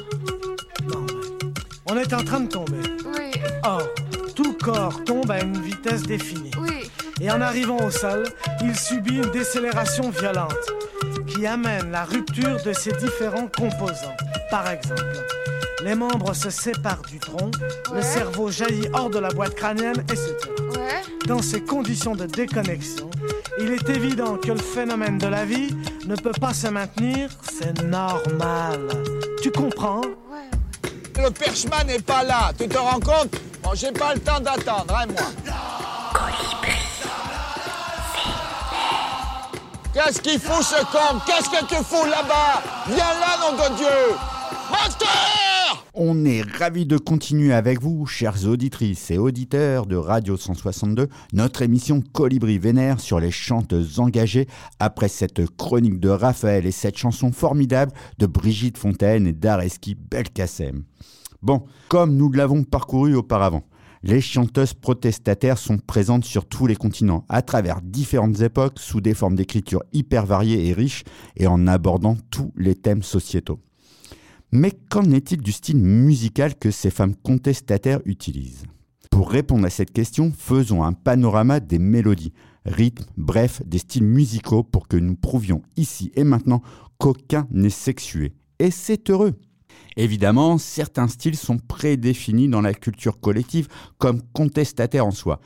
On 1.89 1.97
est 1.97 2.13
en 2.13 2.23
train 2.23 2.41
de 2.41 2.47
tomber. 2.47 2.81
Oui. 3.05 3.31
Or, 3.63 3.83
tout 4.35 4.53
corps 4.53 5.03
tombe 5.03 5.29
à 5.29 5.41
une 5.41 5.59
vitesse 5.61 6.03
définie. 6.03 6.51
Oui. 6.59 6.89
Et 7.19 7.29
en 7.29 7.41
arrivant 7.41 7.77
au 7.85 7.91
sol, 7.91 8.23
il 8.63 8.75
subit 8.75 9.17
une 9.17 9.31
décélération 9.31 10.09
violente 10.09 10.55
qui 11.27 11.45
amène 11.45 11.91
la 11.91 12.03
rupture 12.03 12.61
de 12.63 12.73
ses 12.73 12.91
différents 12.93 13.47
composants. 13.47 14.15
Par 14.49 14.69
exemple, 14.69 15.03
les 15.83 15.95
membres 15.95 16.33
se 16.33 16.49
séparent 16.49 17.01
du 17.09 17.19
tronc, 17.19 17.51
le 17.93 18.01
cerveau 18.01 18.51
jaillit 18.51 18.87
hors 18.93 19.09
de 19.09 19.19
la 19.19 19.29
boîte 19.29 19.55
crânienne, 19.55 19.99
etc. 20.09 20.35
Ouais. 20.75 21.01
Dans 21.27 21.41
ces 21.41 21.61
conditions 21.61 22.15
de 22.15 22.25
déconnexion, 22.25 23.09
il 23.59 23.71
est 23.71 23.89
évident 23.89 24.37
que 24.37 24.51
le 24.51 24.59
phénomène 24.59 25.17
de 25.17 25.27
la 25.27 25.45
vie 25.45 25.75
ne 26.07 26.15
peut 26.15 26.33
pas 26.39 26.53
se 26.53 26.67
maintenir, 26.67 27.29
c'est 27.61 27.83
normal. 27.83 28.87
Tu 29.41 29.51
comprends? 29.51 30.01
Le 31.17 31.29
perchman 31.29 31.85
n'est 31.85 31.99
pas 31.99 32.23
là. 32.23 32.51
Tu 32.57 32.67
te 32.67 32.77
rends 32.77 32.99
compte? 32.99 33.35
Bon, 33.63 33.71
j'ai 33.75 33.91
pas 33.91 34.13
le 34.15 34.19
temps 34.19 34.39
d'attendre, 34.39 34.95
hein, 34.95 35.05
moi. 35.07 35.27
Qu'est-ce 39.93 40.21
qu'il 40.21 40.39
fout 40.39 40.63
ce 40.63 40.81
con? 40.85 41.19
Qu'est-ce 41.25 41.49
que 41.49 41.65
tu 41.65 41.75
fous 41.83 42.05
là-bas? 42.05 42.61
Viens 42.87 43.13
là, 43.19 43.37
nom 43.41 43.51
de 43.57 43.75
Dieu 43.75 44.15
On 46.03 46.25
est 46.25 46.41
ravis 46.41 46.87
de 46.87 46.97
continuer 46.97 47.53
avec 47.53 47.79
vous, 47.79 48.07
chères 48.07 48.47
auditrices 48.47 49.11
et 49.11 49.19
auditeurs 49.19 49.85
de 49.85 49.95
Radio 49.95 50.35
162, 50.35 51.07
notre 51.31 51.61
émission 51.61 52.01
Colibri 52.01 52.57
Vénère 52.57 52.99
sur 52.99 53.19
les 53.19 53.29
chanteuses 53.29 53.99
engagées 53.99 54.47
après 54.79 55.09
cette 55.09 55.45
chronique 55.57 55.99
de 55.99 56.09
Raphaël 56.09 56.65
et 56.65 56.71
cette 56.71 56.97
chanson 56.97 57.31
formidable 57.31 57.91
de 58.17 58.25
Brigitte 58.25 58.79
Fontaine 58.79 59.27
et 59.27 59.31
d'Areski 59.31 59.93
Belkacem. 59.93 60.85
Bon, 61.43 61.65
comme 61.87 62.15
nous 62.15 62.31
l'avons 62.31 62.63
parcouru 62.63 63.13
auparavant, 63.13 63.61
les 64.01 64.21
chanteuses 64.21 64.73
protestataires 64.73 65.59
sont 65.59 65.77
présentes 65.77 66.25
sur 66.25 66.47
tous 66.47 66.65
les 66.65 66.75
continents, 66.75 67.25
à 67.29 67.43
travers 67.43 67.79
différentes 67.79 68.41
époques, 68.41 68.79
sous 68.79 69.01
des 69.01 69.13
formes 69.13 69.35
d'écriture 69.35 69.83
hyper 69.93 70.25
variées 70.25 70.67
et 70.67 70.73
riches, 70.73 71.03
et 71.37 71.45
en 71.45 71.67
abordant 71.67 72.17
tous 72.31 72.51
les 72.55 72.73
thèmes 72.73 73.03
sociétaux. 73.03 73.59
Mais 74.53 74.71
qu'en 74.89 75.09
est-il 75.11 75.41
du 75.41 75.53
style 75.53 75.77
musical 75.77 76.55
que 76.55 76.71
ces 76.71 76.91
femmes 76.91 77.15
contestataires 77.15 78.01
utilisent? 78.03 78.65
Pour 79.09 79.29
répondre 79.29 79.65
à 79.65 79.69
cette 79.69 79.91
question, 79.91 80.33
faisons 80.37 80.83
un 80.83 80.91
panorama 80.91 81.61
des 81.61 81.79
mélodies, 81.79 82.33
rythmes, 82.65 83.05
bref, 83.15 83.61
des 83.65 83.77
styles 83.77 84.03
musicaux 84.03 84.63
pour 84.63 84.89
que 84.89 84.97
nous 84.97 85.15
prouvions 85.15 85.61
ici 85.77 86.11
et 86.15 86.25
maintenant 86.25 86.61
qu'aucun 86.97 87.47
n'est 87.49 87.69
sexué. 87.69 88.33
Et 88.59 88.71
c'est 88.71 89.09
heureux 89.09 89.39
Évidemment, 89.95 90.57
certains 90.57 91.07
styles 91.07 91.37
sont 91.37 91.57
prédéfinis 91.57 92.49
dans 92.49 92.61
la 92.61 92.73
culture 92.73 93.21
collective 93.21 93.69
comme 93.99 94.21
contestataires 94.33 95.05
en 95.05 95.11
soi. 95.11 95.39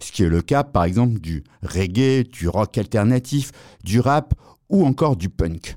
Ce 0.00 0.12
qui 0.12 0.22
est 0.22 0.28
le 0.28 0.42
cas 0.42 0.64
par 0.64 0.84
exemple 0.84 1.18
du 1.18 1.44
reggae, 1.62 2.24
du 2.24 2.46
rock 2.48 2.76
alternatif, 2.76 3.52
du 3.84 4.00
rap 4.00 4.34
ou 4.68 4.84
encore 4.84 5.16
du 5.16 5.30
punk. 5.30 5.76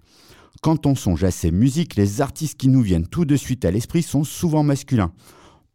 Quand 0.63 0.85
on 0.85 0.95
songe 0.95 1.25
à 1.25 1.31
ces 1.31 1.51
musiques, 1.51 1.97
les 1.97 2.21
artistes 2.21 2.57
qui 2.57 2.69
nous 2.69 2.81
viennent 2.81 3.05
tout 3.05 3.25
de 3.25 3.35
suite 3.35 3.65
à 3.65 3.71
l'esprit 3.71 4.01
sont 4.01 4.23
souvent 4.23 4.63
masculins. 4.63 5.11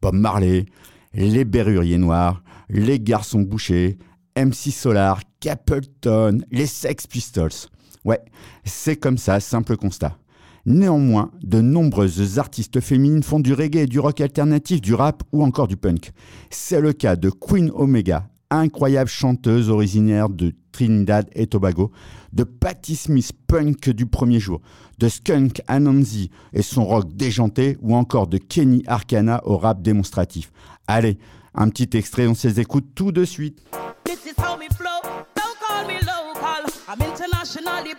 Bob 0.01 0.15
Marley, 0.15 0.65
les 1.13 1.45
Berruriers 1.45 1.99
Noirs, 1.99 2.43
les 2.71 2.99
Garçons 2.99 3.43
Bouchés, 3.43 3.99
MC 4.35 4.71
Solar, 4.73 5.21
Capleton, 5.41 6.39
les 6.51 6.65
Sex 6.65 7.07
Pistols. 7.07 7.69
Ouais, 8.07 8.23
c'est 8.65 8.97
comme 8.97 9.19
ça, 9.19 9.41
simple 9.41 9.77
constat. 9.77 10.17
Néanmoins, 10.65 11.33
de 11.43 11.61
nombreuses 11.61 12.39
artistes 12.39 12.81
féminines 12.81 13.23
font 13.23 13.41
du 13.41 13.53
reggae, 13.53 13.85
du 13.85 14.01
rock 14.01 14.23
alternatif, 14.23 14.81
du 14.81 14.95
rap 14.95 15.23
ou 15.33 15.43
encore 15.45 15.69
du 15.69 15.77
punk. 15.77 16.13
C'est 16.49 16.81
le 16.81 16.95
cas 16.95 17.17
de 17.17 17.29
Queen 17.29 17.71
Omega, 17.75 18.31
incroyable 18.51 19.11
chanteuse 19.11 19.71
originaire 19.71 20.29
de 20.29 20.55
Trinidad 20.73 21.29
et 21.33 21.47
Tobago, 21.47 21.91
de 22.33 22.45
Patti 22.45 22.97
Smith, 22.97 23.33
punk 23.47 23.91
du 23.91 24.07
premier 24.07 24.41
jour, 24.41 24.61
de 24.99 25.09
Skunk 25.09 25.63
Anansi 25.67 26.31
et 26.53 26.63
son 26.63 26.85
rock 26.85 27.13
déjanté, 27.15 27.79
ou 27.81 27.95
encore 27.95 28.27
de 28.27 28.39
Kenny 28.39 28.83
Arcana 28.87 29.41
au 29.45 29.57
rap 29.57 29.83
démonstratif. 29.83 30.53
Allez, 30.87 31.19
un 31.55 31.69
petit 31.69 31.97
extrait, 31.97 32.27
on 32.27 32.35
se 32.35 32.49
les 32.49 32.61
écoute 32.61 32.87
tout 32.95 33.13
de 33.13 33.25
suite. 33.25 33.63
This 34.05 34.25
is 34.27 34.35
how 34.39 34.57
flow. 34.77 35.03
Don't 35.35 35.59
call 35.61 35.87
me 35.87 35.99
local. 36.01 36.65
I'm 36.89 37.03
internationally. 37.03 37.95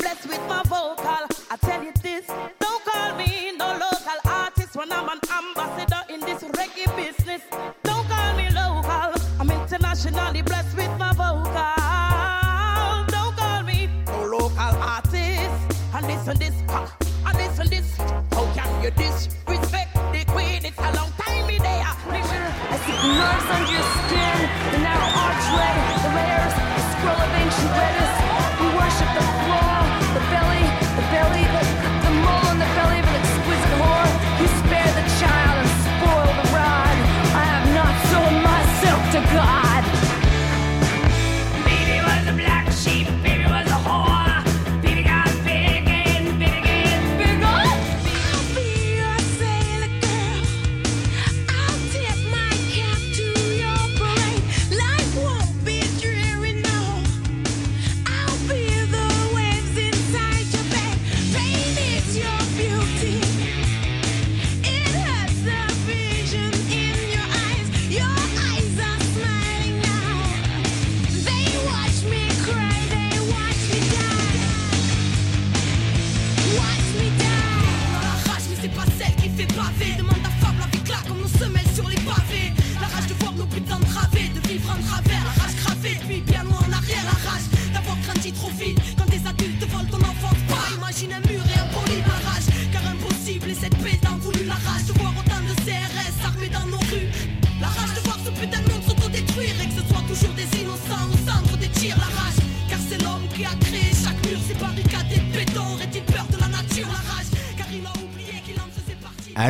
You 18.84 18.92
disrespect 18.92 19.94
the 20.14 20.24
queen? 20.28 20.64
It's 20.64 20.78
a 20.78 20.92
long 20.96 21.12
time 21.18 21.48
me 21.48 21.58
there. 21.58 21.84
Sure 22.10 22.50
I 22.72 22.78
see 22.86 22.96
nerves 23.20 23.48
under 23.56 23.72
your 23.72 23.88
skin, 24.00 24.38
the 24.72 24.80
narrow 24.80 25.10
archway, 25.26 25.76
the 26.04 26.12
layers, 26.16 26.54
the 26.54 26.84
scroll 26.92 27.20
of 27.20 27.32
ancient 27.36 27.72
letters. 27.76 28.29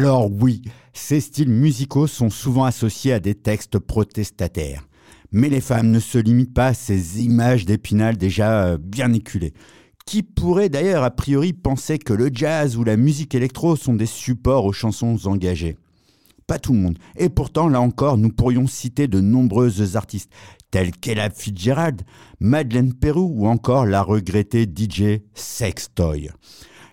Alors 0.02 0.32
oui, 0.32 0.62
ces 0.94 1.20
styles 1.20 1.50
musicaux 1.50 2.08
sont 2.08 2.30
souvent 2.30 2.64
associés 2.64 3.12
à 3.12 3.20
des 3.20 3.36
textes 3.36 3.80
protestataires. 3.80 4.88
Mais 5.34 5.50
les 5.50 5.60
femmes 5.60 5.92
ne 5.92 6.00
se 6.00 6.18
limitent 6.18 6.54
pas 6.54 6.68
à 6.68 6.74
ces 6.74 7.22
images 7.22 7.66
d'épinal 7.66 8.16
déjà 8.16 8.64
euh, 8.64 8.78
bien 8.78 9.12
éculées. 9.12 9.54
Qui 10.06 10.24
pourrait 10.24 10.70
d'ailleurs 10.70 11.04
a 11.04 11.12
priori 11.12 11.52
penser 11.52 11.98
que 11.98 12.14
le 12.14 12.30
jazz 12.34 12.78
ou 12.78 12.86
la 12.86 12.96
musique 12.96 13.36
électro 13.36 13.76
sont 13.76 13.94
des 13.94 14.06
supports 14.06 14.64
aux 14.64 14.72
chansons 14.72 15.18
engagées? 15.26 15.76
Pas 16.48 16.60
tout 16.60 16.72
le 16.72 16.80
monde. 16.80 16.98
Et 17.18 17.28
pourtant, 17.28 17.68
là 17.68 17.82
encore, 17.82 18.18
nous 18.18 18.30
pourrions 18.30 18.68
citer 18.68 19.10
de 19.10 19.20
nombreuses 19.20 19.98
artistes, 19.98 20.32
tels 20.72 20.92
qu'Ella 20.92 21.30
Fitzgerald, 21.30 22.04
Madeleine 22.40 22.94
Perrou 22.94 23.34
ou 23.36 23.48
encore 23.48 23.86
la 23.86 24.02
regrettée 24.02 24.64
DJ 24.64 25.20
Sextoy. 25.34 26.30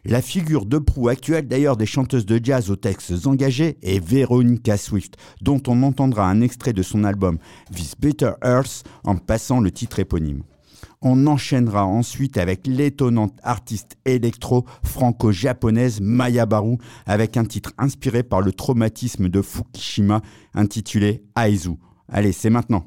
La 0.08 0.22
figure 0.22 0.66
de 0.66 0.78
proue 0.78 1.08
actuelle 1.08 1.48
d'ailleurs 1.48 1.76
des 1.76 1.84
chanteuses 1.84 2.26
de 2.26 2.38
jazz 2.40 2.70
aux 2.70 2.76
textes 2.76 3.26
engagés 3.26 3.76
est 3.82 3.98
Veronica 3.98 4.76
Swift, 4.76 5.16
dont 5.42 5.60
on 5.66 5.82
entendra 5.82 6.28
un 6.28 6.42
extrait 6.42 6.72
de 6.72 6.82
son 6.82 7.02
album 7.02 7.38
This 7.74 7.96
Better 7.98 8.30
Earth 8.44 8.84
en 9.02 9.16
passant 9.16 9.58
le 9.58 9.72
titre 9.72 9.98
éponyme. 9.98 10.44
On 11.02 11.26
enchaînera 11.26 11.84
ensuite 11.84 12.38
avec 12.38 12.68
l'étonnante 12.68 13.36
artiste 13.42 13.96
électro 14.04 14.64
franco-japonaise 14.84 16.00
Maya 16.00 16.46
Baru 16.46 16.76
avec 17.04 17.36
un 17.36 17.44
titre 17.44 17.72
inspiré 17.76 18.22
par 18.22 18.42
le 18.42 18.52
traumatisme 18.52 19.28
de 19.28 19.42
Fukushima 19.42 20.22
intitulé 20.54 21.24
Aizu. 21.36 21.78
Allez, 22.08 22.30
c'est 22.30 22.50
maintenant. 22.50 22.86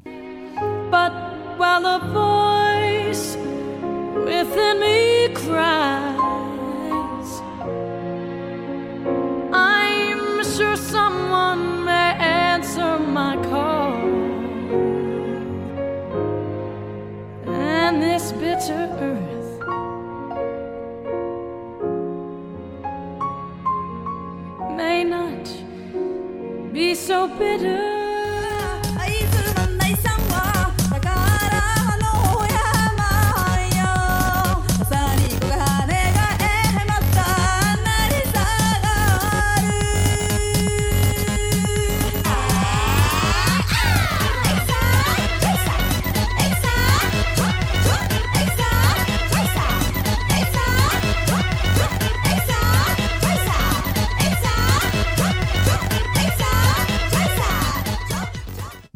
This 18.30 18.68
bitter 18.68 18.88
earth 19.00 19.58
may 24.76 25.04
not 25.04 25.44
be 26.72 26.94
so 26.94 27.26
bitter. 27.38 27.99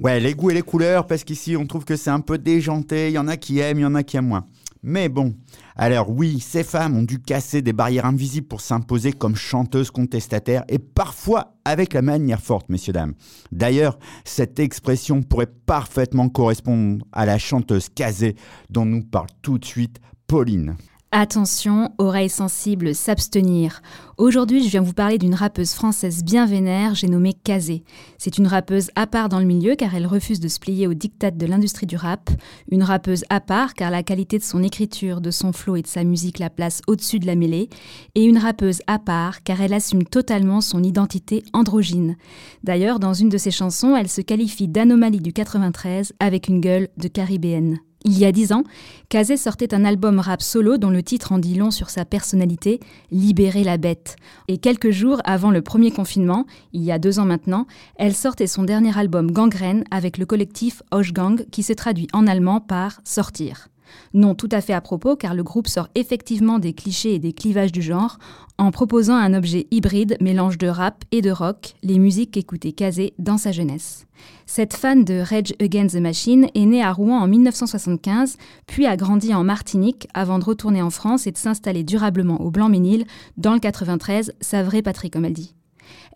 Ouais, 0.04 0.20
les 0.20 0.34
goûts 0.34 0.50
et 0.50 0.54
les 0.54 0.60
couleurs, 0.60 1.06
parce 1.06 1.24
qu'ici 1.24 1.56
on 1.56 1.64
trouve 1.64 1.86
que 1.86 1.96
c'est 1.96 2.10
un 2.10 2.20
peu 2.20 2.36
déjanté, 2.36 3.08
il 3.08 3.14
y 3.14 3.18
en 3.18 3.26
a 3.26 3.38
qui 3.38 3.60
aiment, 3.60 3.78
il 3.78 3.82
y 3.84 3.86
en 3.86 3.94
a 3.94 4.02
qui 4.02 4.18
aiment 4.18 4.26
moins. 4.26 4.44
Mais 4.82 5.08
bon, 5.08 5.34
alors 5.76 6.10
oui, 6.10 6.40
ces 6.40 6.62
femmes 6.62 6.98
ont 6.98 7.04
dû 7.04 7.22
casser 7.22 7.62
des 7.62 7.72
barrières 7.72 8.04
invisibles 8.04 8.46
pour 8.46 8.60
s'imposer 8.60 9.14
comme 9.14 9.34
chanteuses 9.34 9.90
contestataires 9.90 10.62
et 10.68 10.78
parfois 10.78 11.54
avec 11.64 11.94
la 11.94 12.02
manière 12.02 12.42
forte, 12.42 12.68
messieurs, 12.68 12.92
dames. 12.92 13.14
D'ailleurs, 13.50 13.98
cette 14.26 14.58
expression 14.58 15.22
pourrait 15.22 15.46
parfaitement 15.46 16.28
correspondre 16.28 17.06
à 17.12 17.24
la 17.24 17.38
chanteuse 17.38 17.88
casée 17.88 18.36
dont 18.68 18.84
nous 18.84 19.04
parle 19.04 19.28
tout 19.40 19.56
de 19.56 19.64
suite 19.64 20.00
Pauline. 20.26 20.76
Attention, 21.16 21.92
oreilles 21.98 22.28
sensibles, 22.28 22.92
s'abstenir. 22.92 23.82
Aujourd'hui, 24.18 24.64
je 24.64 24.68
viens 24.68 24.80
vous 24.80 24.94
parler 24.94 25.16
d'une 25.16 25.36
rappeuse 25.36 25.72
française 25.72 26.24
bien 26.24 26.44
vénère, 26.44 26.96
j'ai 26.96 27.06
nommé 27.06 27.34
Kazé. 27.34 27.84
C'est 28.18 28.36
une 28.36 28.48
rappeuse 28.48 28.90
à 28.96 29.06
part 29.06 29.28
dans 29.28 29.38
le 29.38 29.44
milieu 29.44 29.76
car 29.76 29.94
elle 29.94 30.08
refuse 30.08 30.40
de 30.40 30.48
se 30.48 30.58
plier 30.58 30.88
aux 30.88 30.94
dictats 30.94 31.30
de 31.30 31.46
l'industrie 31.46 31.86
du 31.86 31.94
rap. 31.94 32.30
Une 32.68 32.82
rappeuse 32.82 33.22
à 33.30 33.38
part 33.38 33.74
car 33.74 33.92
la 33.92 34.02
qualité 34.02 34.38
de 34.38 34.42
son 34.42 34.64
écriture, 34.64 35.20
de 35.20 35.30
son 35.30 35.52
flow 35.52 35.76
et 35.76 35.82
de 35.82 35.86
sa 35.86 36.02
musique 36.02 36.40
la 36.40 36.50
place 36.50 36.82
au-dessus 36.88 37.20
de 37.20 37.26
la 37.26 37.36
mêlée. 37.36 37.70
Et 38.16 38.24
une 38.24 38.38
rappeuse 38.38 38.80
à 38.88 38.98
part 38.98 39.44
car 39.44 39.60
elle 39.60 39.72
assume 39.72 40.02
totalement 40.02 40.60
son 40.60 40.82
identité 40.82 41.44
androgyne. 41.52 42.16
D'ailleurs, 42.64 42.98
dans 42.98 43.14
une 43.14 43.28
de 43.28 43.38
ses 43.38 43.52
chansons, 43.52 43.94
elle 43.94 44.08
se 44.08 44.20
qualifie 44.20 44.66
d'anomalie 44.66 45.20
du 45.20 45.32
93 45.32 46.12
avec 46.18 46.48
une 46.48 46.60
gueule 46.60 46.88
de 46.96 47.06
caribéenne. 47.06 47.78
Il 48.06 48.18
y 48.18 48.26
a 48.26 48.32
dix 48.32 48.52
ans, 48.52 48.64
Kazé 49.08 49.38
sortait 49.38 49.72
un 49.72 49.82
album 49.82 50.18
rap 50.18 50.42
solo 50.42 50.76
dont 50.76 50.90
le 50.90 51.02
titre 51.02 51.32
en 51.32 51.38
dit 51.38 51.54
long 51.54 51.70
sur 51.70 51.88
sa 51.88 52.04
personnalité, 52.04 52.78
Libérer 53.10 53.64
la 53.64 53.78
bête. 53.78 54.16
Et 54.46 54.58
quelques 54.58 54.90
jours 54.90 55.22
avant 55.24 55.50
le 55.50 55.62
premier 55.62 55.90
confinement, 55.90 56.44
il 56.74 56.82
y 56.82 56.92
a 56.92 56.98
deux 56.98 57.18
ans 57.18 57.24
maintenant, 57.24 57.66
elle 57.96 58.14
sortait 58.14 58.46
son 58.46 58.62
dernier 58.62 58.96
album 58.98 59.30
Gangrène 59.30 59.84
avec 59.90 60.18
le 60.18 60.26
collectif 60.26 60.82
Hochgang 60.90 61.46
qui 61.50 61.62
se 61.62 61.72
traduit 61.72 62.08
en 62.12 62.26
allemand 62.26 62.60
par 62.60 63.00
Sortir. 63.04 63.68
Non 64.12 64.34
tout 64.34 64.48
à 64.52 64.60
fait 64.60 64.72
à 64.72 64.80
propos 64.80 65.16
car 65.16 65.34
le 65.34 65.42
groupe 65.42 65.68
sort 65.68 65.88
effectivement 65.94 66.58
des 66.58 66.72
clichés 66.72 67.14
et 67.14 67.18
des 67.18 67.32
clivages 67.32 67.72
du 67.72 67.82
genre 67.82 68.18
en 68.58 68.70
proposant 68.70 69.16
un 69.16 69.34
objet 69.34 69.66
hybride 69.70 70.16
mélange 70.20 70.58
de 70.58 70.68
rap 70.68 71.04
et 71.10 71.22
de 71.22 71.30
rock, 71.30 71.74
les 71.82 71.98
musiques 71.98 72.30
qu'écoutait 72.32 72.72
Kazé 72.72 73.14
dans 73.18 73.38
sa 73.38 73.50
jeunesse. 73.50 74.06
Cette 74.46 74.74
fan 74.74 75.04
de 75.04 75.18
Rage 75.18 75.54
Against 75.60 75.96
the 75.96 76.00
Machine 76.00 76.46
est 76.54 76.66
née 76.66 76.82
à 76.82 76.92
Rouen 76.92 77.18
en 77.18 77.26
1975, 77.26 78.36
puis 78.66 78.86
a 78.86 78.96
grandi 78.96 79.34
en 79.34 79.42
Martinique 79.42 80.06
avant 80.14 80.38
de 80.38 80.44
retourner 80.44 80.82
en 80.82 80.90
France 80.90 81.26
et 81.26 81.32
de 81.32 81.36
s'installer 81.36 81.82
durablement 81.82 82.40
au 82.40 82.50
Blanc-Ménil, 82.50 83.06
dans 83.36 83.54
le 83.54 83.60
93, 83.60 84.32
sa 84.40 84.62
vraie 84.62 84.82
patrie 84.82 85.10
comme 85.10 85.24
elle 85.24 85.32
dit. 85.32 85.54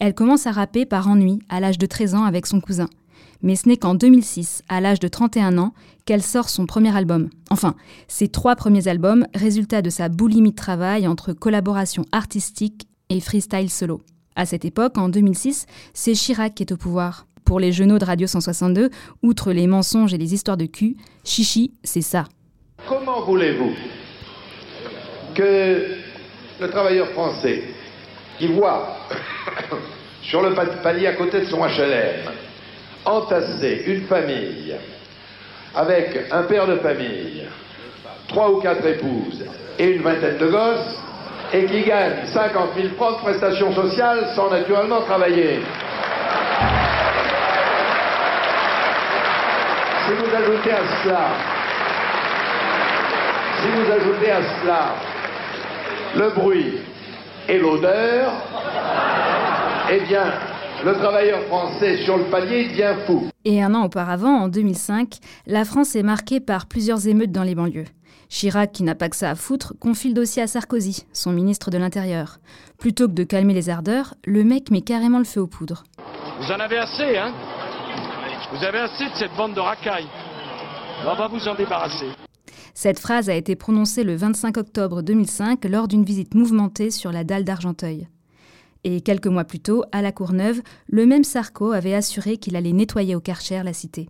Elle 0.00 0.14
commence 0.14 0.46
à 0.46 0.52
rapper 0.52 0.86
par 0.86 1.08
ennui 1.08 1.40
à 1.48 1.60
l'âge 1.60 1.78
de 1.78 1.86
13 1.86 2.14
ans 2.14 2.24
avec 2.24 2.46
son 2.46 2.60
cousin. 2.60 2.88
Mais 3.42 3.54
ce 3.56 3.68
n'est 3.68 3.76
qu'en 3.76 3.94
2006, 3.94 4.62
à 4.68 4.80
l'âge 4.80 4.98
de 5.00 5.08
31 5.08 5.58
ans, 5.58 5.72
qu'elle 6.04 6.22
sort 6.22 6.48
son 6.48 6.66
premier 6.66 6.94
album. 6.96 7.28
Enfin, 7.50 7.74
ses 8.08 8.28
trois 8.28 8.56
premiers 8.56 8.88
albums, 8.88 9.26
résultat 9.34 9.82
de 9.82 9.90
sa 9.90 10.08
boulimie 10.08 10.50
de 10.50 10.56
travail 10.56 11.06
entre 11.06 11.32
collaboration 11.32 12.04
artistique 12.12 12.88
et 13.10 13.20
freestyle 13.20 13.70
solo. 13.70 14.00
À 14.36 14.46
cette 14.46 14.64
époque, 14.64 14.98
en 14.98 15.08
2006, 15.08 15.66
c'est 15.94 16.14
Chirac 16.14 16.54
qui 16.54 16.62
est 16.64 16.72
au 16.72 16.76
pouvoir. 16.76 17.26
Pour 17.44 17.60
les 17.60 17.72
genoux 17.72 17.98
de 17.98 18.04
Radio 18.04 18.26
162, 18.26 18.90
outre 19.22 19.52
les 19.52 19.66
mensonges 19.66 20.12
et 20.14 20.18
les 20.18 20.34
histoires 20.34 20.56
de 20.56 20.66
cul, 20.66 20.96
chichi, 21.24 21.72
c'est 21.82 22.02
ça. 22.02 22.24
Comment 22.88 23.22
voulez-vous 23.24 23.70
que 25.34 25.82
le 26.60 26.70
travailleur 26.70 27.08
français 27.12 27.62
qui 28.38 28.48
voit 28.48 28.96
sur 30.22 30.42
le 30.42 30.54
pa- 30.54 30.66
palier 30.66 31.06
à 31.06 31.14
côté 31.14 31.40
de 31.40 31.46
son 31.46 31.58
HLM 31.58 32.30
entasser 33.04 33.84
une 33.86 34.06
famille 34.06 34.74
avec 35.74 36.26
un 36.30 36.42
père 36.42 36.66
de 36.66 36.76
famille, 36.76 37.44
trois 38.28 38.50
ou 38.50 38.60
quatre 38.60 38.86
épouses 38.86 39.44
et 39.78 39.86
une 39.86 40.02
vingtaine 40.02 40.38
de 40.38 40.46
gosses 40.46 40.98
et 41.52 41.64
qui 41.64 41.82
gagne 41.82 42.26
50 42.26 42.70
000 42.76 42.88
francs 42.96 43.18
de 43.18 43.22
prestations 43.22 43.72
sociales 43.74 44.28
sans 44.34 44.50
naturellement 44.50 45.00
travailler. 45.02 45.60
Si 50.06 50.14
vous 50.14 50.34
ajoutez 50.34 50.72
à 50.72 51.02
cela 51.02 51.28
si 53.60 53.68
vous 53.70 53.90
ajoutez 53.90 54.30
à 54.30 54.40
cela 54.60 54.94
le 56.16 56.30
bruit 56.30 56.78
et 57.48 57.58
l'odeur, 57.58 58.30
eh 59.90 60.00
bien, 60.00 60.24
le 60.84 60.94
travailleur 60.94 61.42
français 61.46 62.04
sur 62.04 62.16
le 62.16 62.24
palier 62.24 62.68
devient 62.68 62.94
fou. 63.06 63.28
Et 63.44 63.62
un 63.62 63.74
an 63.74 63.84
auparavant, 63.84 64.42
en 64.42 64.48
2005, 64.48 65.18
la 65.46 65.64
France 65.64 65.96
est 65.96 66.02
marquée 66.02 66.40
par 66.40 66.66
plusieurs 66.66 67.06
émeutes 67.08 67.32
dans 67.32 67.42
les 67.42 67.54
banlieues. 67.54 67.86
Chirac, 68.28 68.72
qui 68.72 68.82
n'a 68.82 68.94
pas 68.94 69.08
que 69.08 69.16
ça 69.16 69.30
à 69.30 69.34
foutre, 69.34 69.74
confie 69.80 70.08
le 70.08 70.14
dossier 70.14 70.42
à 70.42 70.46
Sarkozy, 70.46 71.06
son 71.12 71.32
ministre 71.32 71.70
de 71.70 71.78
l'Intérieur. 71.78 72.38
Plutôt 72.78 73.08
que 73.08 73.14
de 73.14 73.24
calmer 73.24 73.54
les 73.54 73.70
ardeurs, 73.70 74.14
le 74.26 74.44
mec 74.44 74.70
met 74.70 74.82
carrément 74.82 75.18
le 75.18 75.24
feu 75.24 75.40
aux 75.40 75.46
poudres. 75.46 75.84
Vous 76.40 76.52
en 76.52 76.60
avez 76.60 76.78
assez, 76.78 77.16
hein? 77.16 77.32
Vous 78.52 78.64
avez 78.64 78.78
assez 78.78 79.04
de 79.04 79.14
cette 79.18 79.34
bande 79.36 79.54
de 79.54 79.60
racailles. 79.60 80.08
On 81.06 81.14
va 81.14 81.26
vous 81.28 81.48
en 81.48 81.54
débarrasser. 81.54 82.06
Cette 82.74 82.98
phrase 82.98 83.28
a 83.28 83.34
été 83.34 83.56
prononcée 83.56 84.04
le 84.04 84.14
25 84.14 84.56
octobre 84.56 85.02
2005 85.02 85.64
lors 85.64 85.88
d'une 85.88 86.04
visite 86.04 86.34
mouvementée 86.34 86.90
sur 86.90 87.10
la 87.10 87.24
dalle 87.24 87.44
d'Argenteuil. 87.44 88.08
Et 88.84 89.00
quelques 89.00 89.26
mois 89.26 89.44
plus 89.44 89.60
tôt, 89.60 89.84
à 89.92 90.02
la 90.02 90.12
Courneuve, 90.12 90.62
le 90.86 91.06
même 91.06 91.24
Sarko 91.24 91.72
avait 91.72 91.94
assuré 91.94 92.36
qu'il 92.36 92.56
allait 92.56 92.72
nettoyer 92.72 93.14
au 93.14 93.20
Karcher 93.20 93.62
la 93.64 93.72
cité. 93.72 94.08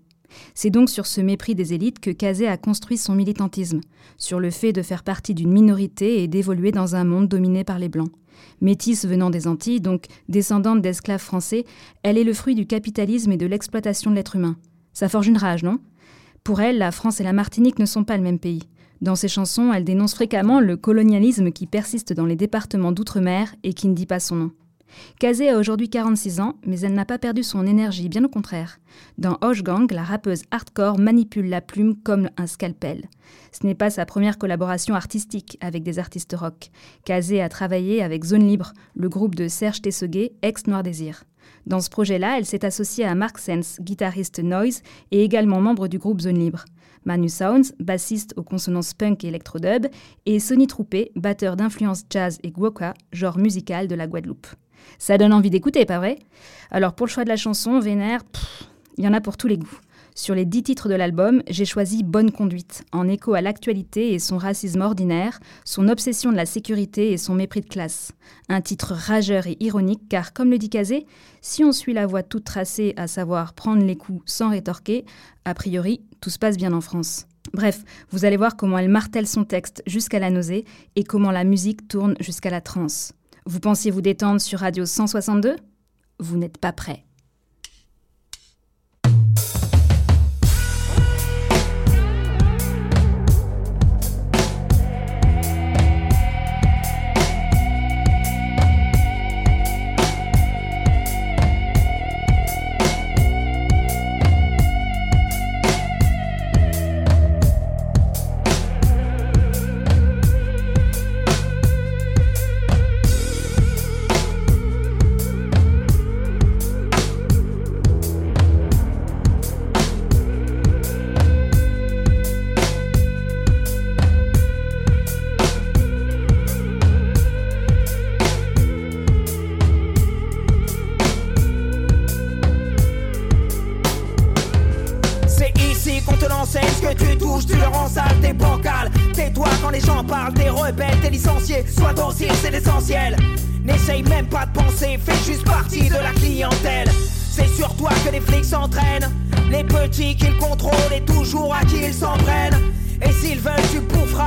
C'est 0.54 0.70
donc 0.70 0.90
sur 0.90 1.06
ce 1.06 1.20
mépris 1.20 1.54
des 1.54 1.72
élites 1.72 2.00
que 2.00 2.10
Kazé 2.10 2.46
a 2.46 2.58
construit 2.58 2.98
son 2.98 3.14
militantisme, 3.14 3.80
sur 4.18 4.40
le 4.40 4.50
fait 4.50 4.72
de 4.72 4.82
faire 4.82 5.02
partie 5.02 5.34
d'une 5.34 5.52
minorité 5.52 6.22
et 6.22 6.28
d'évoluer 6.28 6.70
dans 6.70 6.96
un 6.96 7.04
monde 7.04 7.28
dominé 7.28 7.64
par 7.64 7.78
les 7.78 7.88
Blancs. 7.88 8.12
Métisse 8.60 9.06
venant 9.06 9.30
des 9.30 9.48
Antilles, 9.48 9.80
donc 9.80 10.04
descendante 10.28 10.82
d'esclaves 10.82 11.20
français, 11.20 11.64
elle 12.02 12.18
est 12.18 12.24
le 12.24 12.34
fruit 12.34 12.54
du 12.54 12.66
capitalisme 12.66 13.32
et 13.32 13.36
de 13.36 13.46
l'exploitation 13.46 14.10
de 14.10 14.16
l'être 14.16 14.36
humain. 14.36 14.56
Ça 14.92 15.08
forge 15.08 15.28
une 15.28 15.38
rage, 15.38 15.62
non? 15.62 15.78
Pour 16.44 16.60
elle, 16.60 16.78
la 16.78 16.92
France 16.92 17.20
et 17.20 17.24
la 17.24 17.32
Martinique 17.32 17.78
ne 17.78 17.86
sont 17.86 18.04
pas 18.04 18.16
le 18.16 18.22
même 18.22 18.38
pays. 18.38 18.62
Dans 19.00 19.14
ses 19.14 19.28
chansons, 19.28 19.72
elle 19.72 19.84
dénonce 19.84 20.14
fréquemment 20.14 20.60
le 20.60 20.76
colonialisme 20.76 21.52
qui 21.52 21.66
persiste 21.66 22.12
dans 22.12 22.26
les 22.26 22.36
départements 22.36 22.92
d'outre-mer 22.92 23.54
et 23.62 23.72
qui 23.72 23.88
ne 23.88 23.94
dit 23.94 24.06
pas 24.06 24.20
son 24.20 24.36
nom. 24.36 24.50
Kazé 25.20 25.50
a 25.50 25.58
aujourd'hui 25.58 25.90
46 25.90 26.40
ans, 26.40 26.54
mais 26.66 26.80
elle 26.80 26.94
n'a 26.94 27.04
pas 27.04 27.18
perdu 27.18 27.42
son 27.42 27.66
énergie, 27.66 28.08
bien 28.08 28.24
au 28.24 28.28
contraire. 28.28 28.78
Dans 29.18 29.38
Hochgang, 29.42 29.86
la 29.90 30.02
rappeuse 30.02 30.42
hardcore 30.50 30.98
manipule 30.98 31.48
la 31.48 31.60
plume 31.60 31.94
comme 31.96 32.30
un 32.36 32.46
scalpel. 32.46 33.08
Ce 33.52 33.66
n'est 33.66 33.74
pas 33.74 33.90
sa 33.90 34.06
première 34.06 34.38
collaboration 34.38 34.94
artistique 34.94 35.58
avec 35.60 35.82
des 35.82 35.98
artistes 35.98 36.34
rock. 36.36 36.70
Kazé 37.04 37.40
a 37.40 37.48
travaillé 37.48 38.02
avec 38.02 38.24
Zone 38.24 38.46
Libre, 38.46 38.72
le 38.94 39.08
groupe 39.08 39.34
de 39.34 39.46
Serge 39.48 39.82
Tessoguet, 39.82 40.32
ex-Noir 40.42 40.82
Désir. 40.82 41.24
Dans 41.66 41.80
ce 41.80 41.90
projet-là, 41.90 42.38
elle 42.38 42.46
s'est 42.46 42.64
associée 42.64 43.04
à 43.04 43.14
Mark 43.14 43.38
Sense, 43.38 43.78
guitariste 43.80 44.42
noise 44.42 44.82
et 45.10 45.22
également 45.22 45.60
membre 45.60 45.88
du 45.88 45.98
groupe 45.98 46.20
Zone 46.20 46.38
Libre. 46.38 46.64
Manu 47.08 47.30
Sounds, 47.30 47.72
bassiste 47.80 48.34
aux 48.36 48.42
consonances 48.42 48.92
punk 48.92 49.24
et 49.24 49.28
electro-dub, 49.28 49.86
et 50.26 50.38
Sonny 50.38 50.66
Troupé, 50.66 51.10
batteur 51.16 51.56
d'influence 51.56 52.04
jazz 52.10 52.38
et 52.42 52.50
guoka, 52.50 52.92
genre 53.14 53.38
musical 53.38 53.88
de 53.88 53.94
la 53.94 54.06
Guadeloupe. 54.06 54.46
Ça 54.98 55.16
donne 55.16 55.32
envie 55.32 55.48
d'écouter, 55.48 55.86
pas 55.86 55.96
vrai? 55.96 56.18
Alors 56.70 56.92
pour 56.92 57.06
le 57.06 57.10
choix 57.10 57.24
de 57.24 57.30
la 57.30 57.38
chanson, 57.38 57.80
Vénère, 57.80 58.20
il 58.98 59.04
y 59.04 59.08
en 59.08 59.14
a 59.14 59.22
pour 59.22 59.38
tous 59.38 59.48
les 59.48 59.56
goûts. 59.56 59.80
Sur 60.18 60.34
les 60.34 60.44
dix 60.44 60.64
titres 60.64 60.88
de 60.88 60.94
l'album, 60.94 61.44
j'ai 61.48 61.64
choisi 61.64 62.02
Bonne 62.02 62.32
conduite, 62.32 62.82
en 62.90 63.06
écho 63.06 63.34
à 63.34 63.40
l'actualité 63.40 64.14
et 64.14 64.18
son 64.18 64.36
racisme 64.36 64.80
ordinaire, 64.80 65.38
son 65.64 65.86
obsession 65.86 66.32
de 66.32 66.36
la 66.36 66.44
sécurité 66.44 67.12
et 67.12 67.16
son 67.16 67.34
mépris 67.34 67.60
de 67.60 67.68
classe. 67.68 68.10
Un 68.48 68.60
titre 68.60 68.94
rageur 68.94 69.46
et 69.46 69.56
ironique 69.60 70.08
car, 70.08 70.32
comme 70.32 70.50
le 70.50 70.58
dit 70.58 70.70
Kazé, 70.70 71.06
si 71.40 71.62
on 71.62 71.70
suit 71.70 71.92
la 71.92 72.04
voie 72.04 72.24
toute 72.24 72.42
tracée, 72.42 72.94
à 72.96 73.06
savoir 73.06 73.54
prendre 73.54 73.84
les 73.84 73.94
coups 73.94 74.20
sans 74.26 74.50
rétorquer, 74.50 75.04
a 75.44 75.54
priori, 75.54 76.02
tout 76.20 76.30
se 76.30 76.40
passe 76.40 76.56
bien 76.56 76.72
en 76.72 76.80
France. 76.80 77.28
Bref, 77.52 77.84
vous 78.10 78.24
allez 78.24 78.36
voir 78.36 78.56
comment 78.56 78.78
elle 78.78 78.88
martèle 78.88 79.28
son 79.28 79.44
texte 79.44 79.84
jusqu'à 79.86 80.18
la 80.18 80.30
nausée 80.30 80.64
et 80.96 81.04
comment 81.04 81.30
la 81.30 81.44
musique 81.44 81.86
tourne 81.86 82.16
jusqu'à 82.18 82.50
la 82.50 82.60
transe. 82.60 83.12
Vous 83.46 83.60
pensiez 83.60 83.92
vous 83.92 84.02
détendre 84.02 84.40
sur 84.40 84.58
Radio 84.58 84.84
162 84.84 85.54
Vous 86.18 86.36
n'êtes 86.36 86.58
pas 86.58 86.72
prêt. 86.72 87.04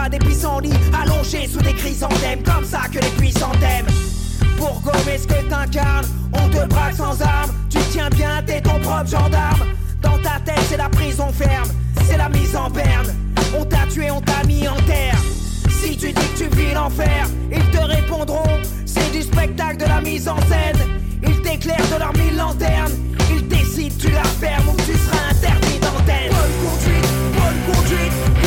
Boufferas 0.02 0.10
des 0.10 0.20
pissenlits 0.20 0.74
allongés 0.94 1.48
sous 1.48 1.62
des 1.62 1.74
chrysanthèmes. 1.74 2.44
Comme 2.44 2.66
ça 2.66 2.82
que 2.92 3.00
les 3.00 3.12
puissants 3.18 3.52
t'aiment. 3.60 3.88
Pour 4.58 4.82
gommer 4.82 5.18
ce 5.18 5.28
que 5.28 5.50
t'incarnes, 5.50 6.06
on 6.34 6.50
te 6.50 6.66
braque 6.68 6.96
sans 6.96 7.22
armes. 7.22 7.52
Tu 7.70 7.80
tiens 7.92 8.10
bien, 8.10 8.42
t'es 8.46 8.62
ton 8.62 8.80
propre 8.80 9.10
gendarme. 9.10 9.62
Dans 10.02 10.18
ta 10.18 10.40
tête, 10.44 10.62
c'est 10.70 10.78
la 10.78 10.90
prison 10.90 11.32
ferme, 11.32 11.70
c'est 12.06 12.18
la 12.18 12.30
mise 12.30 12.56
en 12.56 12.70
berne. 12.70 13.08
On 13.58 13.66
t'a 13.66 13.86
tué, 13.92 14.12
on 14.12 14.22
t'a 14.22 14.44
mis 14.46 14.68
en 14.68 14.76
terre. 14.88 15.18
Si 15.70 15.98
tu 15.98 16.08
dis 16.08 16.14
que 16.14 16.38
tu 16.38 16.56
vis 16.56 16.74
l'enfer, 16.74 17.28
ils 17.52 17.72
te 17.72 17.84
répondront 17.84 18.60
c'est 18.86 19.12
du 19.12 19.22
spectacle 19.22 19.78
de 19.78 19.86
la 19.86 20.02
mise 20.02 20.28
en 20.28 20.38
scène. 20.42 20.78
Ils 21.24 21.42
t'éclairent 21.42 21.90
de 21.94 22.00
leurs 22.00 22.14
mille 22.14 22.38
lanternes. 22.38 22.92
Ils 23.32 23.48
décident, 23.48 23.96
tu 24.00 24.10
la 24.10 24.24
fermes 24.24 24.70
ou 24.70 24.76
tu 24.78 24.98
seras 24.98 25.30
interdit 25.32 25.80
d'antenne. 25.80 26.32
Bonne 26.32 26.56
conduite, 26.66 27.08
bonne 27.34 27.76
conduite, 27.76 28.41